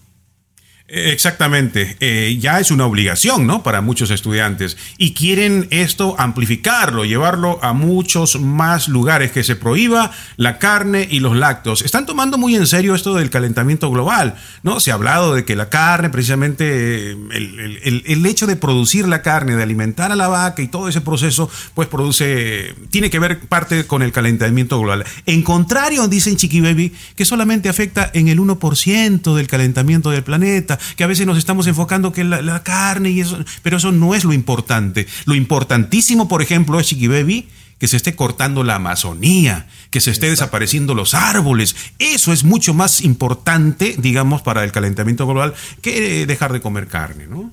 Eh, 0.89 1.11
Exactamente, 1.12 1.97
Eh, 1.99 2.37
ya 2.41 2.61
es 2.61 2.70
una 2.70 2.87
obligación, 2.87 3.47
¿no? 3.47 3.62
Para 3.62 3.80
muchos 3.80 4.11
estudiantes 4.11 4.76
y 4.99 5.14
quieren 5.14 5.66
esto 5.70 6.14
amplificarlo, 6.18 7.05
llevarlo 7.05 7.59
a 7.62 7.72
muchos 7.72 8.39
más 8.41 8.89
lugares, 8.89 9.32
que 9.32 9.43
se 9.43 9.57
prohíba 9.57 10.12
la 10.37 10.59
carne 10.59 11.09
y 11.11 11.20
los 11.20 11.37
lácteos. 11.37 11.82
Están 11.82 12.07
tomando 12.07 12.39
muy 12.39 12.55
en 12.55 12.66
serio 12.66 12.95
esto 12.95 13.14
del 13.14 13.30
calentamiento 13.30 13.91
global, 13.91 14.37
¿no? 14.62 14.78
Se 14.78 14.91
ha 14.91 14.95
hablado 14.95 15.34
de 15.34 15.45
que 15.45 15.57
la 15.57 15.68
carne, 15.70 16.11
precisamente 16.11 17.12
eh, 17.12 18.03
el, 18.07 18.26
hecho 18.26 18.47
de 18.47 18.57
producir 18.57 19.09
la 19.09 19.22
carne, 19.22 19.57
de 19.57 19.62
alimentar 19.62 20.12
a 20.12 20.16
la 20.16 20.28
vaca 20.28 20.62
y 20.62 20.68
todo 20.68 20.89
ese 20.89 21.01
proceso, 21.01 21.51
pues 21.74 21.89
produce, 21.89 22.74
tiene 22.91 23.11
que 23.11 23.18
ver 23.18 23.41
parte 23.41 23.87
con 23.87 24.03
el 24.03 24.12
calentamiento 24.12 24.78
global. 24.78 25.05
En 25.24 25.43
contrario, 25.43 26.07
dicen 26.09 26.37
Chiqui 26.37 26.61
Baby, 26.61 26.93
que 27.16 27.24
solamente 27.24 27.68
afecta 27.68 28.11
en 28.14 28.28
el 28.28 28.39
1% 28.39 29.34
del 29.34 29.47
calentamiento 29.47 30.11
del 30.11 30.22
planeta, 30.22 30.76
que 30.97 31.05
a 31.05 31.07
veces 31.07 31.27
nos 31.27 31.39
estamos 31.39 31.66
enfocando 31.66 32.12
que 32.12 32.24
la, 32.24 32.43
la 32.43 32.62
carne 32.62 33.11
y 33.11 33.20
eso, 33.20 33.39
pero 33.62 33.77
eso 33.77 33.93
no 33.93 34.14
es 34.14 34.24
lo 34.24 34.33
importante. 34.33 35.07
Lo 35.24 35.35
importantísimo, 35.35 36.29
por 36.29 36.43
ejemplo, 36.43 36.79
es 36.81 36.87
Chiqui 36.87 37.09
Baby, 37.09 37.49
que 37.79 37.89
se 37.89 37.97
esté 37.97 38.16
cortando 38.16 38.64
la 38.64 38.77
Amazonía, 38.77 39.66
que 39.91 40.01
se 40.01 40.11
esté 40.11 40.31
desapareciendo 40.31 40.95
los 40.95 41.14
árboles. 41.14 41.77
Eso 41.99 42.33
es 42.33 42.45
mucho 42.45 42.74
más 42.74 43.01
importante, 43.03 43.97
digamos, 43.99 44.43
para 44.43 44.64
el 44.64 44.72
calentamiento 44.72 45.27
global 45.27 45.55
que 45.83 46.27
dejar 46.27 46.53
de 46.53 46.61
comer 46.61 46.87
carne, 46.89 47.27
¿no? 47.27 47.51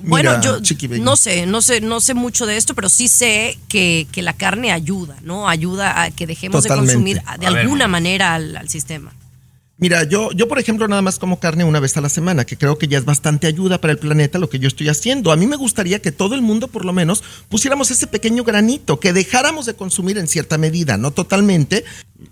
Bueno, 0.00 0.40
yo 0.40 0.58
no 1.00 1.16
sé, 1.16 1.46
no 1.46 1.60
sé, 1.60 1.80
no 1.80 2.00
sé 2.00 2.14
mucho 2.14 2.46
de 2.46 2.56
esto, 2.56 2.74
pero 2.74 2.88
sí 2.88 3.08
sé 3.08 3.58
que, 3.68 4.06
que 4.12 4.22
la 4.22 4.32
carne 4.32 4.70
ayuda, 4.70 5.16
¿no? 5.22 5.48
Ayuda 5.48 6.02
a 6.02 6.10
que 6.10 6.26
dejemos 6.26 6.62
Totalmente. 6.62 6.92
de 6.92 6.94
consumir 6.94 7.22
de 7.40 7.46
A 7.46 7.50
alguna 7.50 7.88
manera 7.88 8.34
al, 8.34 8.56
al 8.56 8.68
sistema. 8.68 9.12
Mira, 9.80 10.02
yo, 10.02 10.32
yo 10.32 10.48
por 10.48 10.58
ejemplo 10.58 10.88
nada 10.88 11.02
más 11.02 11.20
como 11.20 11.38
carne 11.38 11.62
una 11.62 11.78
vez 11.78 11.96
a 11.96 12.00
la 12.00 12.08
semana, 12.08 12.44
que 12.44 12.56
creo 12.58 12.78
que 12.78 12.88
ya 12.88 12.98
es 12.98 13.04
bastante 13.04 13.46
ayuda 13.46 13.80
para 13.80 13.92
el 13.92 13.98
planeta 13.98 14.38
lo 14.40 14.50
que 14.50 14.58
yo 14.58 14.66
estoy 14.66 14.88
haciendo. 14.88 15.30
A 15.30 15.36
mí 15.36 15.46
me 15.46 15.54
gustaría 15.54 16.02
que 16.02 16.10
todo 16.10 16.34
el 16.34 16.42
mundo 16.42 16.66
por 16.66 16.84
lo 16.84 16.92
menos 16.92 17.22
pusiéramos 17.48 17.90
ese 17.92 18.08
pequeño 18.08 18.42
granito, 18.42 18.98
que 18.98 19.12
dejáramos 19.12 19.66
de 19.66 19.74
consumir 19.74 20.18
en 20.18 20.26
cierta 20.26 20.58
medida, 20.58 20.96
no 20.96 21.12
totalmente. 21.12 21.84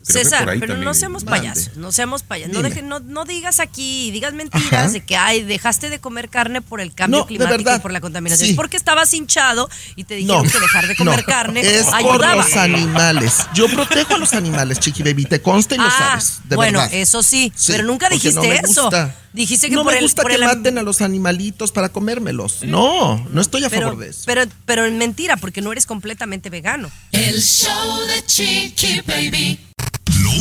César, 0.03 0.49
pero 0.59 0.77
no 0.77 0.95
seamos 0.95 1.23
payasos, 1.23 1.77
no 1.77 1.93
seamos 1.93 2.25
payasos. 2.25 2.53
No, 2.53 2.61
deje- 2.61 2.83
no, 2.83 2.99
no 2.99 3.25
digas 3.25 3.61
aquí, 3.61 4.11
digas 4.11 4.35
mentiras 4.35 4.93
de 4.93 5.05
que 5.05 5.17
ay, 5.17 5.43
dejaste 5.45 5.91
de 5.91 6.01
comer 6.01 6.29
carne 6.29 6.61
por 6.61 6.81
el 6.81 6.93
cambio 6.93 7.21
No, 7.21 7.27
climático 7.27 7.71
y 7.77 7.79
por 7.79 7.93
la 7.93 8.01
contaminación. 8.01 8.47
sí. 8.47 8.51
Es 8.51 8.57
porque 8.57 8.77
estabas 8.77 9.15
hinchado 9.15 9.71
y 9.95 10.03
te 10.03 10.17
dijeron 10.17 10.45
No, 10.45 10.51
que 10.51 10.59
dejar 10.59 10.89
de 10.89 10.97
comer 10.97 11.21
no, 11.21 11.25
carne 11.27 11.61
Es 11.61 11.87
por 12.03 12.21
los 12.21 12.57
animales. 12.57 13.47
Yo 13.55 13.69
protejo 13.69 14.17
a 14.17 14.19
los 14.19 14.33
animales, 14.33 14.81
Chiqui 14.81 15.05
Baby, 15.05 15.27
te 15.27 15.41
consta 15.41 15.77
y 15.77 15.79
lo 15.79 15.85
Ah, 15.85 15.95
sabes. 15.97 16.41
De 16.43 16.57
bueno, 16.57 16.81
verdad. 16.81 16.95
eso 16.95 17.23
sí, 17.23 17.36
Sí, 17.55 17.73
pero 17.73 17.85
nunca 17.85 18.09
no 18.09 18.15
dijiste 18.15 18.41
me 18.41 18.57
eso. 18.57 18.83
gusta. 18.83 19.15
Dijiste 19.33 19.69
que 19.69 19.75
no 19.75 19.83
por 19.85 19.93
me 19.93 19.99
el, 19.99 20.05
gusta 20.05 20.23
por 20.23 20.31
que 20.31 20.37
el 20.37 20.45
maten 20.45 20.79
a 20.79 20.83
los 20.83 21.01
animalitos 21.03 21.73
para 21.73 21.89
comérmelos. 21.91 22.63
No, 22.63 23.25
no 23.31 23.41
estoy 23.41 23.65
a 23.65 23.71
pero, 23.71 23.89
favor 23.89 23.99
de 24.05 24.11
eso. 24.11 24.23
pero, 24.27 24.43
pero 24.65 24.85
es 24.85 24.93
mentira, 24.93 25.37
porque 25.37 25.61
no 25.61 25.73
eres 25.73 25.87
completamente 25.87 26.49
vegano. 26.51 26.91
El 27.13 27.41
show 27.43 28.01
de 28.07 28.25
Chiqui 28.25 29.03
Baby. 29.07 29.61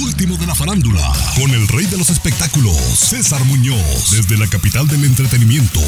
Último 0.01 0.35
de 0.37 0.45
la 0.45 0.53
farándula, 0.53 1.13
con 1.35 1.51
el 1.51 1.67
rey 1.69 1.85
de 1.85 1.97
los 1.97 2.09
espectáculos, 2.09 2.75
César 2.75 3.43
Muñoz, 3.45 4.11
desde 4.11 4.37
la 4.37 4.45
capital 4.47 4.87
del 4.87 5.05
entretenimiento, 5.05 5.79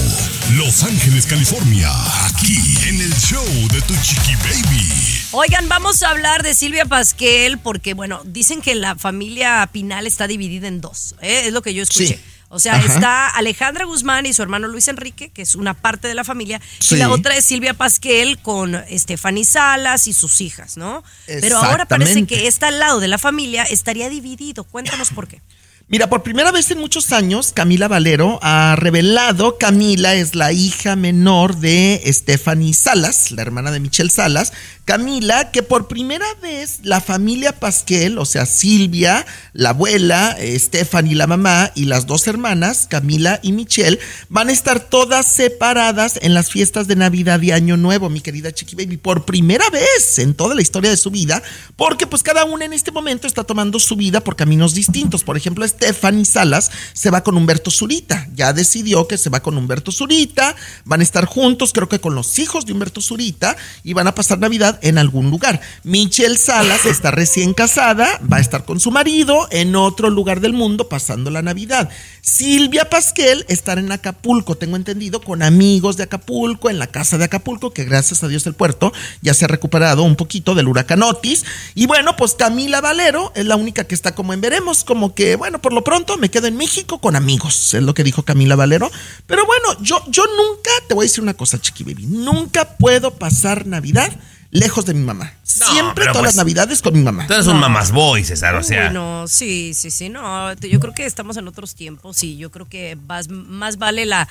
Los 0.53 0.83
Ángeles, 0.83 1.25
California, 1.25 1.91
aquí 2.25 2.57
en 2.87 3.01
el 3.01 3.13
show 3.15 3.45
de 3.71 3.81
Tu 3.81 3.93
Chiqui 4.01 4.35
Baby. 4.35 4.89
Oigan, 5.31 5.67
vamos 5.67 6.03
a 6.03 6.11
hablar 6.11 6.41
de 6.41 6.53
Silvia 6.53 6.85
Pasquel 6.85 7.57
porque, 7.57 7.93
bueno, 7.93 8.21
dicen 8.23 8.61
que 8.61 8.75
la 8.75 8.95
familia 8.95 9.67
Pinal 9.73 10.07
está 10.07 10.25
dividida 10.27 10.69
en 10.69 10.79
dos. 10.79 11.15
¿eh? 11.21 11.43
Es 11.47 11.53
lo 11.53 11.61
que 11.61 11.73
yo 11.73 11.83
escuché. 11.83 12.07
Sí. 12.07 12.19
O 12.49 12.59
sea, 12.59 12.75
Ajá. 12.75 12.85
está 12.93 13.27
Alejandra 13.27 13.85
Guzmán 13.85 14.25
y 14.25 14.33
su 14.33 14.41
hermano 14.41 14.67
Luis 14.67 14.87
Enrique, 14.87 15.29
que 15.31 15.41
es 15.41 15.55
una 15.55 15.73
parte 15.73 16.07
de 16.07 16.13
la 16.13 16.23
familia, 16.23 16.61
Sí. 16.79 16.95
y 16.95 16.97
la 16.97 17.09
otra 17.09 17.35
es 17.35 17.43
Silvia 17.45 17.73
Pasquel 17.73 18.39
con 18.39 18.81
Stephanie 18.91 19.43
Salas 19.45 20.07
y 20.07 20.13
sus 20.13 20.39
hijas, 20.41 20.77
¿no? 20.77 21.03
Pero 21.25 21.57
ahora 21.57 21.85
parece 21.85 22.25
que 22.25 22.47
está 22.47 22.69
al 22.69 22.79
lado 22.79 22.99
de 22.99 23.07
la 23.09 23.17
familia 23.17 23.63
estaría 23.63 24.09
dividido. 24.09 24.63
Cuéntanos 24.63 25.09
por 25.11 25.27
qué. 25.27 25.41
Mira, 25.89 26.09
por 26.09 26.21
primera 26.21 26.51
vez 26.51 26.69
en 26.71 26.79
muchos 26.79 27.13
años, 27.13 27.53
Camila 27.53 27.87
Valero 27.87 28.39
ha 28.41 28.75
revelado, 28.75 29.57
Camila 29.57 30.15
es 30.15 30.35
la 30.35 30.51
hija 30.51 30.97
menor 30.97 31.55
de 31.57 32.01
Stephanie 32.07 32.73
Salas, 32.73 33.31
la 33.31 33.41
hermana 33.41 33.71
de 33.71 33.79
Michelle 33.79 34.09
Salas. 34.09 34.51
Camila, 34.87 35.51
que 35.51 35.63
por 35.63 35.89
primera 35.89 36.25
vez 36.41 36.79
la 36.83 37.01
familia 37.01 37.51
Pasquel, 37.51 38.17
o 38.17 38.23
sea, 38.23 38.45
Silvia, 38.45 39.25
la 39.51 39.71
abuela, 39.71 40.33
eh, 40.39 40.57
Stephanie, 40.57 41.13
la 41.13 41.27
mamá, 41.27 41.73
y 41.75 41.83
las 41.83 42.07
dos 42.07 42.25
hermanas, 42.25 42.87
Camila 42.89 43.41
y 43.43 43.51
Michelle, 43.51 43.99
van 44.29 44.47
a 44.47 44.53
estar 44.53 44.79
todas 44.79 45.29
separadas 45.29 46.17
en 46.21 46.33
las 46.33 46.49
fiestas 46.49 46.87
de 46.87 46.95
Navidad 46.95 47.41
y 47.41 47.51
Año 47.51 47.75
Nuevo, 47.75 48.09
mi 48.09 48.21
querida 48.21 48.53
Chiqui 48.53 48.77
Baby, 48.77 48.95
por 48.95 49.25
primera 49.25 49.69
vez 49.71 50.19
en 50.19 50.33
toda 50.33 50.55
la 50.55 50.61
historia 50.61 50.89
de 50.89 50.95
su 50.95 51.11
vida, 51.11 51.43
porque 51.75 52.07
pues 52.07 52.23
cada 52.23 52.45
una 52.45 52.63
en 52.63 52.71
este 52.71 52.91
momento 52.91 53.27
está 53.27 53.43
tomando 53.43 53.79
su 53.79 53.97
vida 53.97 54.21
por 54.21 54.37
caminos 54.37 54.73
distintos. 54.73 55.25
Por 55.25 55.35
ejemplo, 55.35 55.67
Stephanie 55.67 56.23
Salas 56.23 56.71
se 56.93 57.09
va 57.11 57.25
con 57.25 57.35
Humberto 57.35 57.71
Zurita, 57.71 58.29
ya 58.33 58.53
decidió 58.53 59.05
que 59.05 59.17
se 59.17 59.29
va 59.29 59.41
con 59.41 59.57
Humberto 59.57 59.91
Zurita, 59.91 60.55
van 60.85 61.01
a 61.01 61.03
estar 61.03 61.25
juntos, 61.25 61.73
creo 61.73 61.89
que 61.89 61.99
con 61.99 62.15
los 62.15 62.39
hijos 62.39 62.65
de 62.65 62.71
Humberto 62.71 63.01
Zurita, 63.01 63.57
y 63.83 63.91
van 63.91 64.07
a 64.07 64.15
pasar 64.15 64.39
Navidad 64.39 64.76
en 64.81 64.97
algún 64.97 65.29
lugar. 65.29 65.61
Michelle 65.83 66.37
Salas 66.37 66.85
está 66.85 67.11
recién 67.11 67.53
casada, 67.53 68.19
va 68.31 68.37
a 68.37 68.41
estar 68.41 68.65
con 68.65 68.79
su 68.79 68.91
marido 68.91 69.47
en 69.51 69.75
otro 69.75 70.09
lugar 70.09 70.41
del 70.41 70.53
mundo 70.53 70.89
pasando 70.89 71.29
la 71.31 71.41
Navidad. 71.41 71.89
Silvia 72.21 72.89
Pasquel 72.89 73.45
estará 73.47 73.79
en 73.79 73.91
Acapulco, 73.91 74.55
tengo 74.55 74.75
entendido, 74.75 75.21
con 75.21 75.41
amigos 75.41 75.95
de 75.95 76.03
Acapulco, 76.03 76.69
en 76.69 76.77
la 76.77 76.87
casa 76.87 77.17
de 77.17 77.23
Acapulco, 77.23 77.71
que 77.71 77.85
gracias 77.85 78.21
a 78.23 78.27
Dios 78.27 78.45
el 78.47 78.53
puerto 78.53 78.91
ya 79.21 79.33
se 79.33 79.45
ha 79.45 79.47
recuperado 79.47 80.03
un 80.03 80.15
poquito 80.15 80.53
del 80.53 80.67
huracán 80.67 81.03
Otis. 81.03 81.45
Y 81.73 81.87
bueno, 81.87 82.17
pues 82.17 82.33
Camila 82.33 82.81
Valero 82.81 83.31
es 83.35 83.45
la 83.45 83.55
única 83.55 83.85
que 83.85 83.95
está 83.95 84.13
como 84.13 84.33
en 84.33 84.41
veremos, 84.41 84.83
como 84.83 85.15
que, 85.15 85.35
bueno, 85.35 85.61
por 85.61 85.73
lo 85.73 85.83
pronto 85.83 86.17
me 86.17 86.29
quedo 86.29 86.47
en 86.47 86.57
México 86.57 86.99
con 86.99 87.15
amigos, 87.15 87.73
es 87.73 87.83
lo 87.83 87.93
que 87.93 88.03
dijo 88.03 88.23
Camila 88.23 88.55
Valero. 88.55 88.91
Pero 89.25 89.45
bueno, 89.45 89.81
yo, 89.81 90.03
yo 90.09 90.25
nunca, 90.25 90.71
te 90.87 90.93
voy 90.95 91.05
a 91.05 91.07
decir 91.07 91.23
una 91.23 91.33
cosa, 91.33 91.59
Chiqui 91.59 91.83
Baby, 91.83 92.07
nunca 92.07 92.77
puedo 92.77 93.11
pasar 93.11 93.65
Navidad 93.67 94.11
lejos 94.51 94.85
de 94.85 94.93
mi 94.93 95.03
mamá. 95.03 95.33
Siempre 95.43 96.05
todas 96.05 96.17
pues, 96.17 96.23
las 96.23 96.35
Navidades 96.35 96.81
con 96.81 96.93
mi 96.93 97.03
mamá. 97.03 97.27
Tú 97.27 97.33
eres 97.33 97.47
un 97.47 97.59
mamás 97.59 97.91
boy, 97.91 98.23
César, 98.23 98.55
o 98.55 98.63
sea. 98.63 98.87
Uy, 98.87 98.93
no, 98.93 99.27
sí, 99.27 99.73
sí, 99.73 99.91
sí, 99.91 100.09
no. 100.09 100.53
Yo 100.53 100.79
creo 100.79 100.93
que 100.93 101.05
estamos 101.05 101.37
en 101.37 101.47
otros 101.47 101.75
tiempos 101.75 102.23
y 102.23 102.37
yo 102.37 102.51
creo 102.51 102.67
que 102.67 102.95
más, 103.07 103.29
más 103.29 103.77
vale 103.77 104.05
la, 104.05 104.27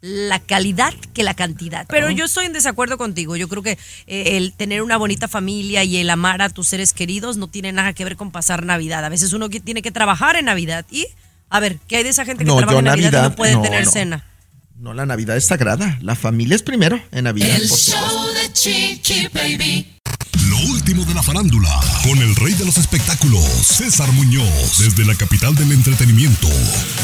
la 0.00 0.38
calidad 0.38 0.94
que 1.12 1.22
la 1.22 1.34
cantidad. 1.34 1.86
Pero 1.88 2.10
yo 2.10 2.26
estoy 2.26 2.46
en 2.46 2.52
desacuerdo 2.52 2.98
contigo. 2.98 3.36
Yo 3.36 3.48
creo 3.48 3.62
que 3.62 3.78
eh, 4.06 4.36
el 4.36 4.52
tener 4.52 4.82
una 4.82 4.96
bonita 4.96 5.28
familia 5.28 5.84
y 5.84 5.96
el 5.96 6.10
amar 6.10 6.42
a 6.42 6.48
tus 6.48 6.68
seres 6.68 6.92
queridos 6.92 7.36
no 7.36 7.48
tiene 7.48 7.72
nada 7.72 7.92
que 7.92 8.04
ver 8.04 8.16
con 8.16 8.30
pasar 8.30 8.64
Navidad. 8.64 9.04
A 9.04 9.08
veces 9.08 9.32
uno 9.32 9.48
que 9.48 9.60
tiene 9.60 9.82
que 9.82 9.90
trabajar 9.90 10.36
en 10.36 10.46
Navidad 10.46 10.84
y, 10.90 11.06
a 11.50 11.60
ver, 11.60 11.78
¿qué 11.88 11.96
hay 11.96 12.04
de 12.04 12.10
esa 12.10 12.24
gente 12.24 12.44
que 12.44 12.48
No, 12.48 12.58
trabaja 12.58 12.78
en 12.78 12.84
Navidad, 12.84 13.24
y 13.26 13.28
no 13.30 13.36
puede 13.36 13.54
no, 13.54 13.62
tener 13.62 13.84
no. 13.84 13.90
cena? 13.90 14.24
No, 14.76 14.94
la 14.94 15.06
Navidad 15.06 15.36
es 15.36 15.46
sagrada. 15.46 15.98
La 16.00 16.14
familia 16.14 16.54
es 16.54 16.62
primero 16.62 17.00
en 17.10 17.24
Navidad. 17.24 17.48
El 17.56 17.68
por 17.68 17.78
supuesto. 17.78 18.08
show 18.10 18.26
de 18.26 18.27
Chiqui 18.60 19.28
Baby. 19.32 19.86
Lo 20.50 20.56
último 20.72 21.04
de 21.04 21.14
la 21.14 21.22
farándula, 21.22 21.80
con 22.02 22.18
el 22.18 22.34
rey 22.34 22.54
de 22.54 22.64
los 22.64 22.76
espectáculos, 22.76 23.44
César 23.44 24.10
Muñoz, 24.10 24.78
desde 24.78 25.04
la 25.04 25.14
capital 25.14 25.54
del 25.54 25.70
entretenimiento, 25.70 26.48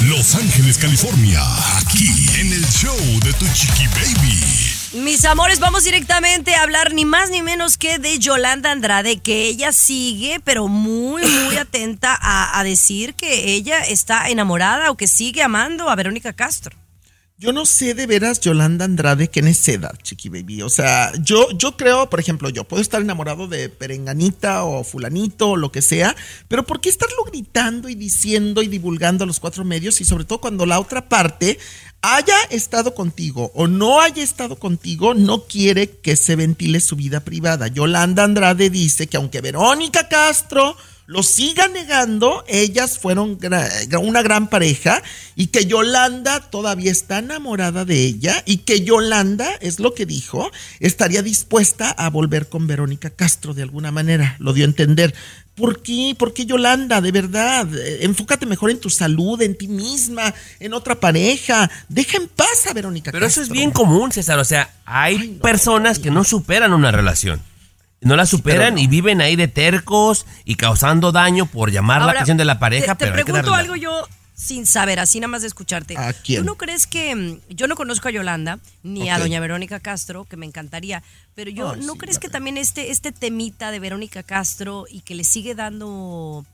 Los 0.09 0.35
Ángeles, 0.35 0.79
California, 0.79 1.41
aquí 1.79 2.09
en 2.41 2.53
el 2.53 2.67
show 2.67 2.97
de 3.23 3.33
Tu 3.35 3.47
Chiqui 3.55 3.87
Baby. 3.87 5.05
Mis 5.05 5.25
amores, 5.25 5.61
vamos 5.61 5.85
directamente 5.85 6.57
a 6.57 6.65
hablar 6.65 6.93
ni 6.93 7.05
más 7.05 7.31
ni 7.31 7.41
menos 7.41 7.77
que 7.79 8.01
de 8.01 8.19
Yolanda 8.19 8.73
Andrade, 8.73 9.19
que 9.19 9.47
ella 9.47 9.71
sigue, 9.71 10.41
pero 10.43 10.67
muy, 10.67 11.23
muy 11.25 11.57
atenta 11.57 12.19
a, 12.21 12.59
a 12.59 12.65
decir 12.65 13.15
que 13.15 13.53
ella 13.55 13.79
está 13.79 14.29
enamorada 14.29 14.91
o 14.91 14.97
que 14.97 15.07
sigue 15.07 15.45
amando 15.45 15.89
a 15.89 15.95
Verónica 15.95 16.33
Castro. 16.33 16.77
Yo 17.37 17.53
no 17.53 17.66
sé 17.66 17.95
de 17.95 18.07
veras, 18.07 18.39
Yolanda 18.39 18.85
Andrade, 18.85 19.28
qué 19.28 19.43
necedad, 19.43 19.99
chiqui 20.05 20.28
baby. 20.28 20.62
O 20.62 20.68
sea, 20.68 21.11
yo, 21.20 21.51
yo 21.51 21.76
creo, 21.76 22.09
por 22.09 22.20
ejemplo, 22.20 22.49
yo 22.49 22.62
puedo 22.62 22.80
estar 22.80 23.03
enamorado 23.03 23.49
de 23.49 23.68
Perenganita 23.68 24.62
o 24.62 24.85
Fulanito 24.85 25.51
o 25.51 25.57
lo 25.57 25.72
que 25.72 25.82
sea, 25.82 26.14
pero 26.47 26.64
¿por 26.64 26.80
qué 26.80 26.91
estarlo 26.91 27.24
gritando 27.24 27.89
y 27.89 27.97
diciendo 27.97 28.62
y 28.62 28.68
divulgando 28.68 29.24
a 29.24 29.26
los 29.26 29.41
cuatro 29.41 29.64
medios 29.64 30.01
y 30.01 30.05
sobre 30.05 30.24
todo 30.24 30.41
cuando 30.41 30.64
la 30.64 30.78
otra 30.78 31.09
parte 31.09 31.59
haya 32.03 32.37
estado 32.51 32.95
contigo 32.95 33.51
o 33.57 33.66
no 33.66 34.01
haya 34.01 34.22
estado 34.22 34.57
contigo, 34.57 35.14
no 35.14 35.43
quiere 35.43 35.91
que 35.91 36.14
se 36.14 36.37
ventile 36.37 36.78
su 36.78 36.95
vida 36.95 37.18
privada? 37.18 37.66
Yolanda 37.66 38.22
Andrade 38.22 38.70
dice 38.70 39.09
que 39.09 39.16
aunque 39.16 39.41
Verónica 39.41 40.09
Castro 40.09 40.76
lo 41.07 41.23
siga 41.23 41.69
negando, 41.69 42.45
ellas 42.49 42.99
fueron 42.99 43.39
gra- 43.39 43.69
una 44.01 44.23
gran 44.23 44.49
pareja 44.49 45.03
y 45.37 45.49
que 45.49 45.67
Yolanda 45.67 46.41
todavía 46.41 46.91
está 46.91 47.19
enamorada 47.19 47.85
de 47.85 48.05
ella 48.05 48.43
y 48.47 48.59
que 48.59 48.83
Yolanda, 48.85 49.49
es 49.61 49.81
lo 49.81 49.93
que 49.95 50.07
dijo, 50.07 50.51
estaría 50.81 51.23
dispuesta 51.23 51.91
a 51.91 52.09
volver 52.11 52.49
con 52.49 52.67
Verónica 52.67 53.11
Castro 53.11 53.53
de 53.53 53.63
alguna 53.63 53.91
manera, 53.91 54.37
lo 54.39 54.53
dio 54.55 54.65
a 54.65 54.69
entender. 54.69 55.15
¿Por 55.55 55.83
qué? 55.83 56.17
¿Por 56.19 56.35
qué 56.35 56.47
Yolanda? 56.47 57.01
De 57.01 57.13
verdad, 57.13 57.69
eh, 57.77 57.99
enfócate 58.03 58.45
mejor 58.45 58.71
en 58.73 58.81
tu 58.81 58.91
salud, 58.91 59.41
en 59.41 59.57
ti 59.57 59.69
misma, 59.69 60.35
en 60.59 60.73
otra 60.75 60.99
pareja. 60.99 61.71
Deja 61.89 62.17
en 62.17 62.27
paz 62.27 62.67
a 62.69 62.73
Verónica 62.73 63.13
Pero 63.13 63.25
Castro. 63.25 63.43
eso 63.43 63.53
es 63.53 63.57
bien 63.57 63.71
común, 63.71 64.11
César. 64.11 64.39
O 64.41 64.45
sea, 64.45 64.75
hay 64.85 65.39
personas 65.41 66.01
que 66.01 66.11
no 66.11 66.25
superan 66.25 66.73
una 66.73 66.91
relación. 66.91 67.41
No 68.05 68.17
la 68.17 68.27
superan 68.27 68.75
no. 68.75 68.81
y 68.81 68.87
viven 68.87 69.21
ahí 69.21 69.37
de 69.37 69.49
tercos 69.49 70.27
y 70.45 70.55
causando 70.57 71.11
daño 71.13 71.47
por 71.47 71.71
llamar 71.71 72.03
la 72.03 72.13
atención 72.13 72.37
de 72.37 72.45
la 72.45 72.59
pareja. 72.59 72.95
Te, 72.95 73.05
te 73.05 73.05
pero 73.07 73.17
hay 73.17 73.25
que 73.25 73.25
pregunto 73.33 73.51
darle- 73.51 73.63
algo 73.63 73.77
yo 73.77 74.07
sin 74.35 74.67
saber, 74.67 74.99
así 74.99 75.21
nada 75.21 75.29
más 75.29 75.43
de 75.43 75.49
escucharte. 75.49 75.97
¿A 75.97 76.13
quién? 76.13 76.41
¿Tú 76.41 76.45
no 76.47 76.57
crees 76.57 76.87
que 76.87 77.15
mm, 77.15 77.41
yo 77.51 77.69
no 77.69 77.77
conozco 77.77 78.09
a 78.09 78.11
Yolanda 78.11 78.59
ni 78.83 79.09
a 79.09 79.19
doña 79.19 79.41
Verónica 79.41 79.81
Castro, 79.81 80.25
que 80.25 80.37
me 80.37 80.45
encantaría, 80.45 81.03
pero 81.35 81.51
yo 81.51 81.73
Ay, 81.73 81.81
no 81.83 81.93
sí, 81.95 81.99
crees 81.99 82.19
que 82.19 82.29
también 82.29 82.59
este 82.59 82.91
este 82.91 83.13
temita 83.13 83.71
de 83.71 83.79
Verónica 83.79 84.23
Castro 84.23 84.87
y 84.91 85.01
que 85.01 85.15
le 85.15 85.25
sigue 85.25 85.55
dando 85.55 86.45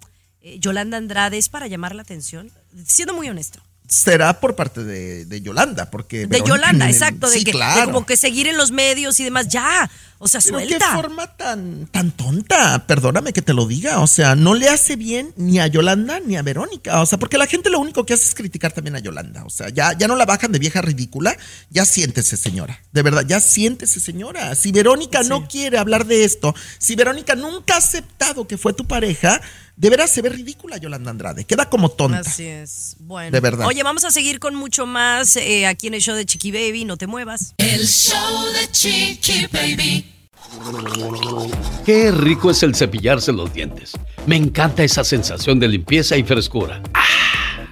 eh, 0.42 0.58
Yolanda 0.60 0.98
Andrade 0.98 1.38
es 1.38 1.48
para 1.48 1.66
llamar 1.66 1.94
la 1.94 2.02
atención? 2.02 2.50
Siendo 2.86 3.14
muy 3.14 3.28
honesto. 3.28 3.60
Será 3.90 4.38
por 4.38 4.54
parte 4.54 4.84
de, 4.84 5.24
de 5.24 5.40
Yolanda, 5.42 5.90
porque... 5.90 6.28
De 6.28 6.42
Yolanda, 6.42 6.88
exacto, 6.88 7.28
de 7.28 7.38
que 7.38 7.44
de 7.46 7.50
claro. 7.50 7.86
como 7.86 8.06
que 8.06 8.16
seguir 8.16 8.46
en 8.46 8.56
los 8.56 8.70
medios 8.70 9.18
y 9.18 9.24
demás, 9.24 9.48
ya, 9.48 9.90
o 10.20 10.28
sea, 10.28 10.40
Pero 10.44 10.58
qué 10.58 10.68
suelta. 10.68 10.94
forma 10.94 11.36
tan, 11.36 11.86
tan 11.86 12.12
tonta, 12.12 12.86
perdóname 12.86 13.32
que 13.32 13.42
te 13.42 13.52
lo 13.52 13.66
diga, 13.66 13.98
o 13.98 14.06
sea, 14.06 14.36
no 14.36 14.54
le 14.54 14.68
hace 14.68 14.94
bien 14.94 15.32
ni 15.36 15.58
a 15.58 15.66
Yolanda 15.66 16.20
ni 16.20 16.36
a 16.36 16.42
Verónica, 16.42 17.00
o 17.00 17.06
sea, 17.06 17.18
porque 17.18 17.36
la 17.36 17.48
gente 17.48 17.68
lo 17.68 17.80
único 17.80 18.06
que 18.06 18.14
hace 18.14 18.26
es 18.26 18.34
criticar 18.34 18.70
también 18.70 18.94
a 18.94 19.00
Yolanda, 19.00 19.44
o 19.44 19.50
sea, 19.50 19.70
ya, 19.70 19.92
ya 19.98 20.06
no 20.06 20.14
la 20.14 20.24
bajan 20.24 20.52
de 20.52 20.60
vieja 20.60 20.82
ridícula, 20.82 21.36
ya 21.70 21.84
siéntese 21.84 22.36
señora, 22.36 22.80
de 22.92 23.02
verdad, 23.02 23.24
ya 23.26 23.40
siéntese 23.40 23.98
señora, 23.98 24.54
si 24.54 24.70
Verónica 24.70 25.24
no 25.24 25.48
quiere 25.48 25.78
hablar 25.78 26.06
de 26.06 26.22
esto, 26.22 26.54
si 26.78 26.94
Verónica 26.94 27.34
nunca 27.34 27.74
ha 27.74 27.78
aceptado 27.78 28.46
que 28.46 28.56
fue 28.56 28.72
tu 28.72 28.86
pareja, 28.86 29.40
de 29.80 29.88
veras 29.88 30.10
se 30.10 30.20
ve 30.20 30.28
ridícula 30.28 30.76
Yolanda 30.76 31.10
Andrade. 31.10 31.46
Queda 31.46 31.70
como 31.70 31.88
tonta. 31.88 32.18
Así 32.18 32.44
es. 32.44 32.96
Bueno. 33.00 33.30
De 33.30 33.40
verdad. 33.40 33.66
Oye, 33.66 33.82
vamos 33.82 34.04
a 34.04 34.10
seguir 34.10 34.38
con 34.38 34.54
mucho 34.54 34.84
más 34.84 35.36
eh, 35.36 35.66
aquí 35.66 35.86
en 35.86 35.94
el 35.94 36.02
show 36.02 36.14
de 36.14 36.26
Chiqui 36.26 36.52
Baby. 36.52 36.84
No 36.84 36.98
te 36.98 37.06
muevas. 37.06 37.54
El 37.56 37.86
show 37.86 38.44
de 38.52 38.70
Chiqui 38.70 39.46
Baby. 39.50 40.04
Qué 41.86 42.10
rico 42.10 42.50
es 42.50 42.62
el 42.62 42.74
cepillarse 42.74 43.32
los 43.32 43.54
dientes. 43.54 43.92
Me 44.26 44.36
encanta 44.36 44.84
esa 44.84 45.02
sensación 45.02 45.58
de 45.58 45.68
limpieza 45.68 46.14
y 46.18 46.24
frescura. 46.24 46.82
¡Ah! 46.92 47.06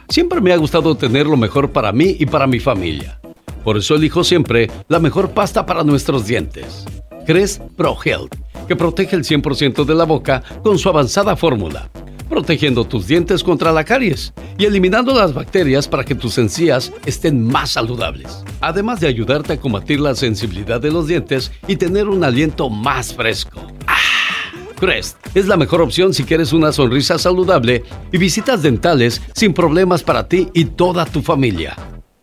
Siempre 0.08 0.40
me 0.40 0.54
ha 0.54 0.56
gustado 0.56 0.96
tener 0.96 1.26
lo 1.26 1.36
mejor 1.36 1.72
para 1.72 1.92
mí 1.92 2.16
y 2.18 2.24
para 2.24 2.46
mi 2.46 2.58
familia. 2.58 3.20
Por 3.62 3.76
eso 3.76 3.96
elijo 3.96 4.24
siempre 4.24 4.70
la 4.88 4.98
mejor 4.98 5.32
pasta 5.32 5.66
para 5.66 5.84
nuestros 5.84 6.26
dientes. 6.26 6.86
Crest 7.26 7.60
Pro 7.76 7.98
Health, 8.02 8.34
que 8.68 8.76
protege 8.76 9.16
el 9.16 9.24
100% 9.24 9.84
de 9.84 9.94
la 9.94 10.04
boca 10.04 10.42
con 10.62 10.78
su 10.78 10.88
avanzada 10.88 11.34
fórmula, 11.34 11.90
protegiendo 12.28 12.84
tus 12.84 13.06
dientes 13.06 13.42
contra 13.42 13.72
la 13.72 13.82
caries 13.82 14.32
y 14.58 14.66
eliminando 14.66 15.14
las 15.14 15.32
bacterias 15.32 15.88
para 15.88 16.04
que 16.04 16.14
tus 16.14 16.38
encías 16.38 16.92
estén 17.06 17.44
más 17.44 17.70
saludables. 17.70 18.44
Además 18.60 19.00
de 19.00 19.08
ayudarte 19.08 19.54
a 19.54 19.60
combatir 19.60 19.98
la 19.98 20.14
sensibilidad 20.14 20.80
de 20.80 20.90
los 20.90 21.08
dientes 21.08 21.50
y 21.66 21.76
tener 21.76 22.08
un 22.08 22.22
aliento 22.22 22.68
más 22.68 23.14
fresco. 23.14 23.66
Crest 24.78 25.16
es 25.34 25.48
la 25.48 25.56
mejor 25.56 25.80
opción 25.80 26.14
si 26.14 26.22
quieres 26.22 26.52
una 26.52 26.70
sonrisa 26.70 27.18
saludable 27.18 27.82
y 28.12 28.18
visitas 28.18 28.62
dentales 28.62 29.20
sin 29.34 29.52
problemas 29.52 30.04
para 30.04 30.28
ti 30.28 30.48
y 30.54 30.66
toda 30.66 31.04
tu 31.04 31.20
familia. 31.20 31.74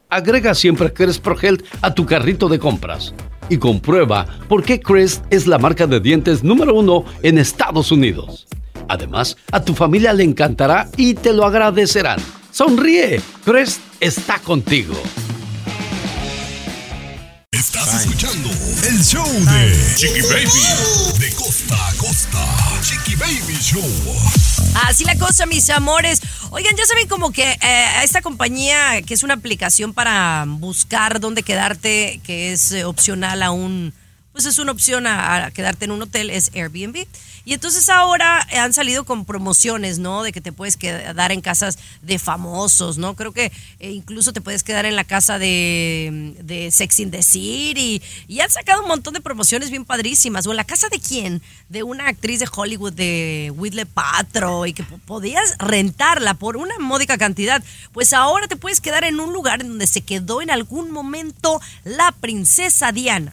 Agrega 0.09 0.53
siempre 0.53 0.93
Crest 0.93 1.21
Pro 1.21 1.35
Health 1.37 1.65
a 1.81 1.93
tu 1.93 2.05
carrito 2.05 2.47
de 2.47 2.59
compras 2.59 3.13
y 3.49 3.57
comprueba 3.57 4.25
por 4.47 4.63
qué 4.63 4.79
Crest 4.79 5.23
es 5.29 5.47
la 5.47 5.57
marca 5.57 5.87
de 5.87 5.99
dientes 5.99 6.43
número 6.43 6.75
uno 6.75 7.05
en 7.23 7.37
Estados 7.37 7.91
Unidos. 7.91 8.47
Además, 8.87 9.37
a 9.51 9.63
tu 9.63 9.73
familia 9.73 10.13
le 10.13 10.23
encantará 10.23 10.89
y 10.97 11.15
te 11.15 11.33
lo 11.33 11.45
agradecerán. 11.45 12.19
Sonríe, 12.51 13.21
Crest 13.43 13.81
está 13.99 14.39
contigo. 14.39 14.95
Estás 17.65 18.01
escuchando 18.01 18.51
el 18.87 19.03
show 19.03 19.25
de 19.25 19.95
Chiqui 19.95 20.21
Baby. 20.21 21.19
De 21.19 21.31
costa 21.33 21.75
a 21.75 21.93
costa. 21.95 22.45
Chiqui 22.83 23.15
Baby 23.15 23.57
Show. 23.59 23.83
Así 24.85 25.03
la 25.03 25.15
cosa, 25.17 25.47
mis 25.47 25.67
amores. 25.71 26.21
Oigan, 26.51 26.75
ya 26.77 26.85
saben 26.85 27.07
como 27.07 27.31
que 27.31 27.57
eh, 27.59 27.87
esta 28.03 28.21
compañía, 28.21 29.01
que 29.01 29.15
es 29.15 29.23
una 29.23 29.33
aplicación 29.33 29.95
para 29.95 30.45
buscar 30.47 31.19
dónde 31.19 31.41
quedarte, 31.41 32.21
que 32.23 32.53
es 32.53 32.71
eh, 32.71 32.85
opcional 32.85 33.41
a 33.41 33.49
un, 33.49 33.95
pues 34.35 34.43
es 34.47 34.59
una 34.59 34.73
opción 34.73 35.07
a, 35.07 35.49
quedarte 35.51 35.85
en 35.85 35.91
un 35.91 36.01
hotel, 36.01 36.29
es 36.29 36.51
Airbnb. 36.53 37.07
Y 37.45 37.53
entonces 37.53 37.87
ahora 37.87 38.45
han 38.51 38.73
salido 38.73 39.05
con 39.05 39.23
promociones, 39.23 39.97
¿no? 39.97 40.23
De 40.23 40.33
que 40.33 40.41
te 40.41 40.51
puedes 40.51 40.75
quedar 40.75 41.31
en 41.31 41.39
casas 41.39 41.77
de 42.01 42.19
famosos, 42.19 42.97
¿no? 42.97 43.15
Creo 43.15 43.31
que 43.31 43.53
eh, 43.79 43.91
incluso 43.91 44.33
te 44.33 44.41
puedes 44.41 44.61
quedar 44.63 44.85
en 44.85 44.97
la 44.97 45.05
casa 45.05 45.39
de, 45.39 46.33
de 46.43 46.69
Sex 46.71 46.99
in 46.99 47.11
the 47.11 47.23
City. 47.23 48.01
Y 48.27 48.39
han 48.41 48.49
sacado 48.49 48.81
un 48.81 48.89
montón 48.89 49.13
de 49.13 49.21
promociones 49.21 49.69
bien 49.69 49.85
padrísimas. 49.85 50.45
O 50.47 50.51
en 50.51 50.57
la 50.57 50.65
casa 50.65 50.89
de 50.89 50.99
quién? 50.99 51.41
De 51.69 51.83
una 51.83 52.09
actriz 52.09 52.41
de 52.41 52.49
Hollywood, 52.53 52.91
de 52.91 53.53
Whitley 53.55 53.85
Patro, 53.85 54.65
y 54.65 54.73
que 54.73 54.83
po- 54.83 54.97
podías 55.05 55.57
rentarla 55.59 56.33
por 56.33 56.57
una 56.57 56.77
módica 56.79 57.17
cantidad. 57.17 57.63
Pues 57.93 58.11
ahora 58.11 58.49
te 58.49 58.57
puedes 58.57 58.81
quedar 58.81 59.05
en 59.05 59.21
un 59.21 59.31
lugar 59.31 59.61
en 59.61 59.69
donde 59.69 59.87
se 59.87 60.01
quedó 60.01 60.41
en 60.41 60.49
algún 60.51 60.91
momento 60.91 61.61
la 61.85 62.11
princesa 62.11 62.91
Diana. 62.91 63.31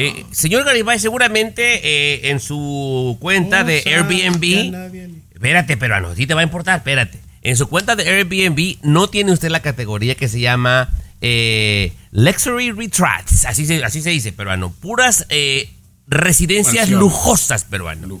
Eh, 0.00 0.24
señor 0.30 0.64
Garibay, 0.64 1.00
seguramente 1.00 1.80
eh, 1.82 2.30
en 2.30 2.38
su 2.38 3.18
cuenta 3.20 3.64
de 3.64 3.82
Airbnb. 3.84 5.18
Espérate, 5.34 5.76
peruano, 5.76 6.14
sí 6.14 6.24
te 6.24 6.34
va 6.34 6.40
a 6.40 6.44
importar, 6.44 6.78
espérate. 6.78 7.18
En 7.42 7.56
su 7.56 7.68
cuenta 7.68 7.96
de 7.96 8.08
Airbnb 8.08 8.78
no 8.82 9.08
tiene 9.08 9.32
usted 9.32 9.48
la 9.48 9.58
categoría 9.58 10.14
que 10.14 10.28
se 10.28 10.38
llama 10.38 10.88
eh, 11.20 11.92
Luxury 12.12 12.70
Retreats. 12.70 13.44
Así 13.46 13.66
se, 13.66 13.84
así 13.84 14.00
se 14.00 14.10
dice, 14.10 14.32
peruano. 14.32 14.70
Puras 14.70 15.26
eh, 15.30 15.68
residencias 16.06 16.90
lujosas, 16.90 17.64
peruano. 17.64 18.20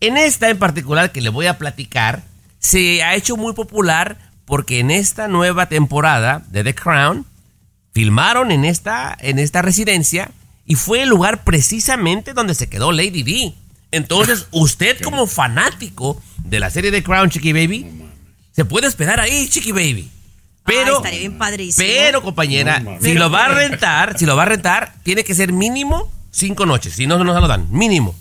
En 0.00 0.16
esta 0.16 0.50
en 0.50 0.58
particular 0.58 1.12
que 1.12 1.20
le 1.20 1.28
voy 1.28 1.46
a 1.46 1.56
platicar, 1.56 2.24
se 2.58 3.00
ha 3.04 3.14
hecho 3.14 3.36
muy 3.36 3.52
popular 3.52 4.18
porque 4.44 4.80
en 4.80 4.90
esta 4.90 5.28
nueva 5.28 5.68
temporada 5.68 6.42
de 6.48 6.64
The 6.64 6.74
Crown 6.74 7.26
filmaron 7.92 8.50
en 8.50 8.64
esta, 8.64 9.16
en 9.20 9.38
esta 9.38 9.62
residencia 9.62 10.32
y 10.66 10.74
fue 10.76 11.02
el 11.02 11.08
lugar 11.08 11.44
precisamente 11.44 12.32
donde 12.32 12.54
se 12.54 12.68
quedó 12.68 12.92
Lady 12.92 13.22
D. 13.22 13.54
Entonces, 13.90 14.46
usted 14.50 15.00
como 15.02 15.26
fanático 15.26 16.20
de 16.38 16.60
la 16.60 16.70
serie 16.70 16.90
The 16.90 17.02
Crown, 17.02 17.30
Chiqui 17.30 17.52
Baby, 17.52 17.86
se 18.52 18.64
puede 18.64 18.86
hospedar 18.86 19.20
ahí, 19.20 19.48
Chiqui 19.48 19.72
Baby. 19.72 20.10
Pero, 20.64 21.02
bien 21.02 21.36
padrísimo. 21.36 21.86
pero 21.86 22.22
compañera, 22.22 22.80
No, 22.80 22.98
si 23.00 23.12
lo 23.12 23.30
va 23.30 23.44
a 23.44 23.48
rentar, 23.48 24.18
si 24.18 24.24
lo 24.24 24.34
va 24.34 24.42
a 24.42 24.46
rentar, 24.46 24.94
tiene 25.02 25.22
que 25.22 25.34
ser 25.34 25.52
mínimo 25.52 26.10
cinco 26.30 26.64
noches. 26.64 26.94
Si 26.94 27.06
no, 27.06 27.22
no 27.22 27.34
se 27.34 27.40
lo 27.40 27.48
dan. 27.48 27.68
Mínimo. 27.70 28.14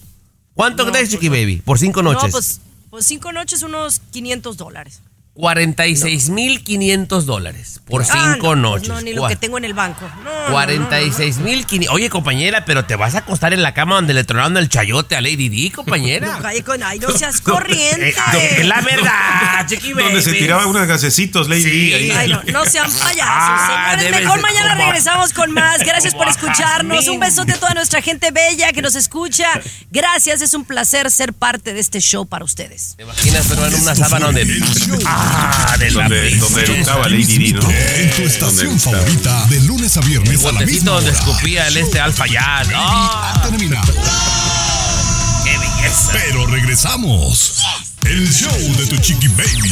¿Cuánto 0.54 0.90
crees, 0.92 1.10
Chiqui 1.10 1.30
Baby? 1.30 1.62
Por 1.64 1.80
cinco 1.80 2.04
noches. 2.04 2.24
No, 2.24 2.30
pues, 2.32 2.60
pues 2.90 3.08
cinco 3.08 3.32
noches, 3.32 3.64
unos 3.64 4.02
500 4.12 4.58
dólares. 4.58 5.02
46.500 5.36 7.22
dólares 7.24 7.82
por 7.86 8.04
Ah, 8.04 8.34
cinco 8.34 8.56
no, 8.56 8.72
pues 8.72 8.82
noches. 8.84 8.90
No, 8.90 9.02
ni 9.02 9.14
lo 9.14 9.28
que 9.28 9.36
tengo 9.36 9.58
en 9.58 9.66
el 9.66 9.74
banco. 9.74 10.08
No, 10.08 10.24
no, 10.24 10.32
no, 10.34 10.46
no. 10.48 10.52
46 10.52 11.38
mil 11.40 11.66
Oye, 11.90 12.10
compañera, 12.10 12.66
pero 12.66 12.86
te 12.86 12.96
vas 12.96 13.16
a 13.16 13.20
acostar 13.20 13.52
en 13.54 13.62
la 13.64 13.74
cama 13.74 13.96
donde 13.96 14.14
le 14.14 14.24
tronaron 14.24 14.56
el 14.58 14.70
chayote 14.70 15.16
a 15.16 15.22
Lady 15.22 15.50
D, 15.50 15.72
compañera. 15.72 16.40
No, 16.44 16.86
ay, 16.86 17.00
no 17.00 17.10
seas 17.18 17.42
corriente. 17.42 18.10
Eh, 18.10 18.56
es 18.60 18.66
la 18.68 18.82
verdad, 18.82 19.66
Chiqui 19.68 19.94
Donde 19.94 20.22
se 20.22 20.34
tiraba 20.34 20.66
unos 20.68 20.88
gasecitos, 20.88 21.50
Lady 21.50 21.90
D, 21.90 21.96
ahí. 21.96 22.12
Ay, 22.12 22.30
no, 22.30 22.42
no 22.52 22.66
sean 22.66 22.92
payasos, 22.92 23.24
Ah, 23.26 23.96
señores. 23.98 24.22
Mejor 24.22 24.42
mañana 24.42 24.72
como- 24.76 24.86
regresamos 24.86 25.34
con 25.34 25.52
más. 25.52 25.80
Gracias 25.80 26.14
por 26.16 26.28
escucharnos. 26.28 27.08
Un 27.08 27.20
besote 27.20 27.54
a 27.54 27.60
toda 27.60 27.74
nuestra 27.74 28.02
gente 28.02 28.32
bella 28.32 28.72
que 28.72 28.82
nos 28.82 28.96
escucha. 28.96 29.48
Gracias, 29.92 30.42
es 30.42 30.54
un 30.54 30.66
placer 30.66 31.10
ser 31.12 31.34
parte 31.34 31.74
de 31.74 31.80
este 31.80 32.00
show 32.00 32.26
para 32.26 32.46
ustedes. 32.46 32.94
¿Te 32.98 33.04
imaginas, 33.04 33.46
pero 33.50 33.66
en 33.66 33.76
una 33.76 33.96
sábana 33.96 34.28
donde... 34.28 34.44
Ah, 35.26 35.76
de 35.80 35.92
la 35.92 36.04
Donde, 36.04 36.36
donde 36.38 36.62
eructaba 36.64 37.08
Lady 37.10 37.52
D, 37.52 37.54
¿no? 37.54 37.70
En 37.70 38.12
tu 38.12 38.22
estación 38.24 38.80
favorita, 38.80 39.46
de 39.48 39.60
lunes 39.62 39.96
a 39.98 40.02
El 40.02 40.08
viernes 40.10 40.40
a 40.42 40.46
la 40.48 40.52
botecito 40.52 40.66
misma 40.74 40.92
donde 40.92 41.10
hora. 41.12 41.20
escupía 41.20 41.68
el 41.68 41.78
este 41.78 42.00
alfa 42.00 42.26
ya. 42.28 42.64
¡Ah! 42.76 43.34
Ha 43.36 43.42
terminado. 43.50 43.94
¡Qué 45.44 45.58
belleza! 45.58 46.12
Pero 46.12 46.46
regresamos. 46.48 47.64
El 48.06 48.32
show 48.34 48.58
de 48.78 48.86
tu 48.88 48.98
chiqui 48.98 49.28
baby. 49.30 49.72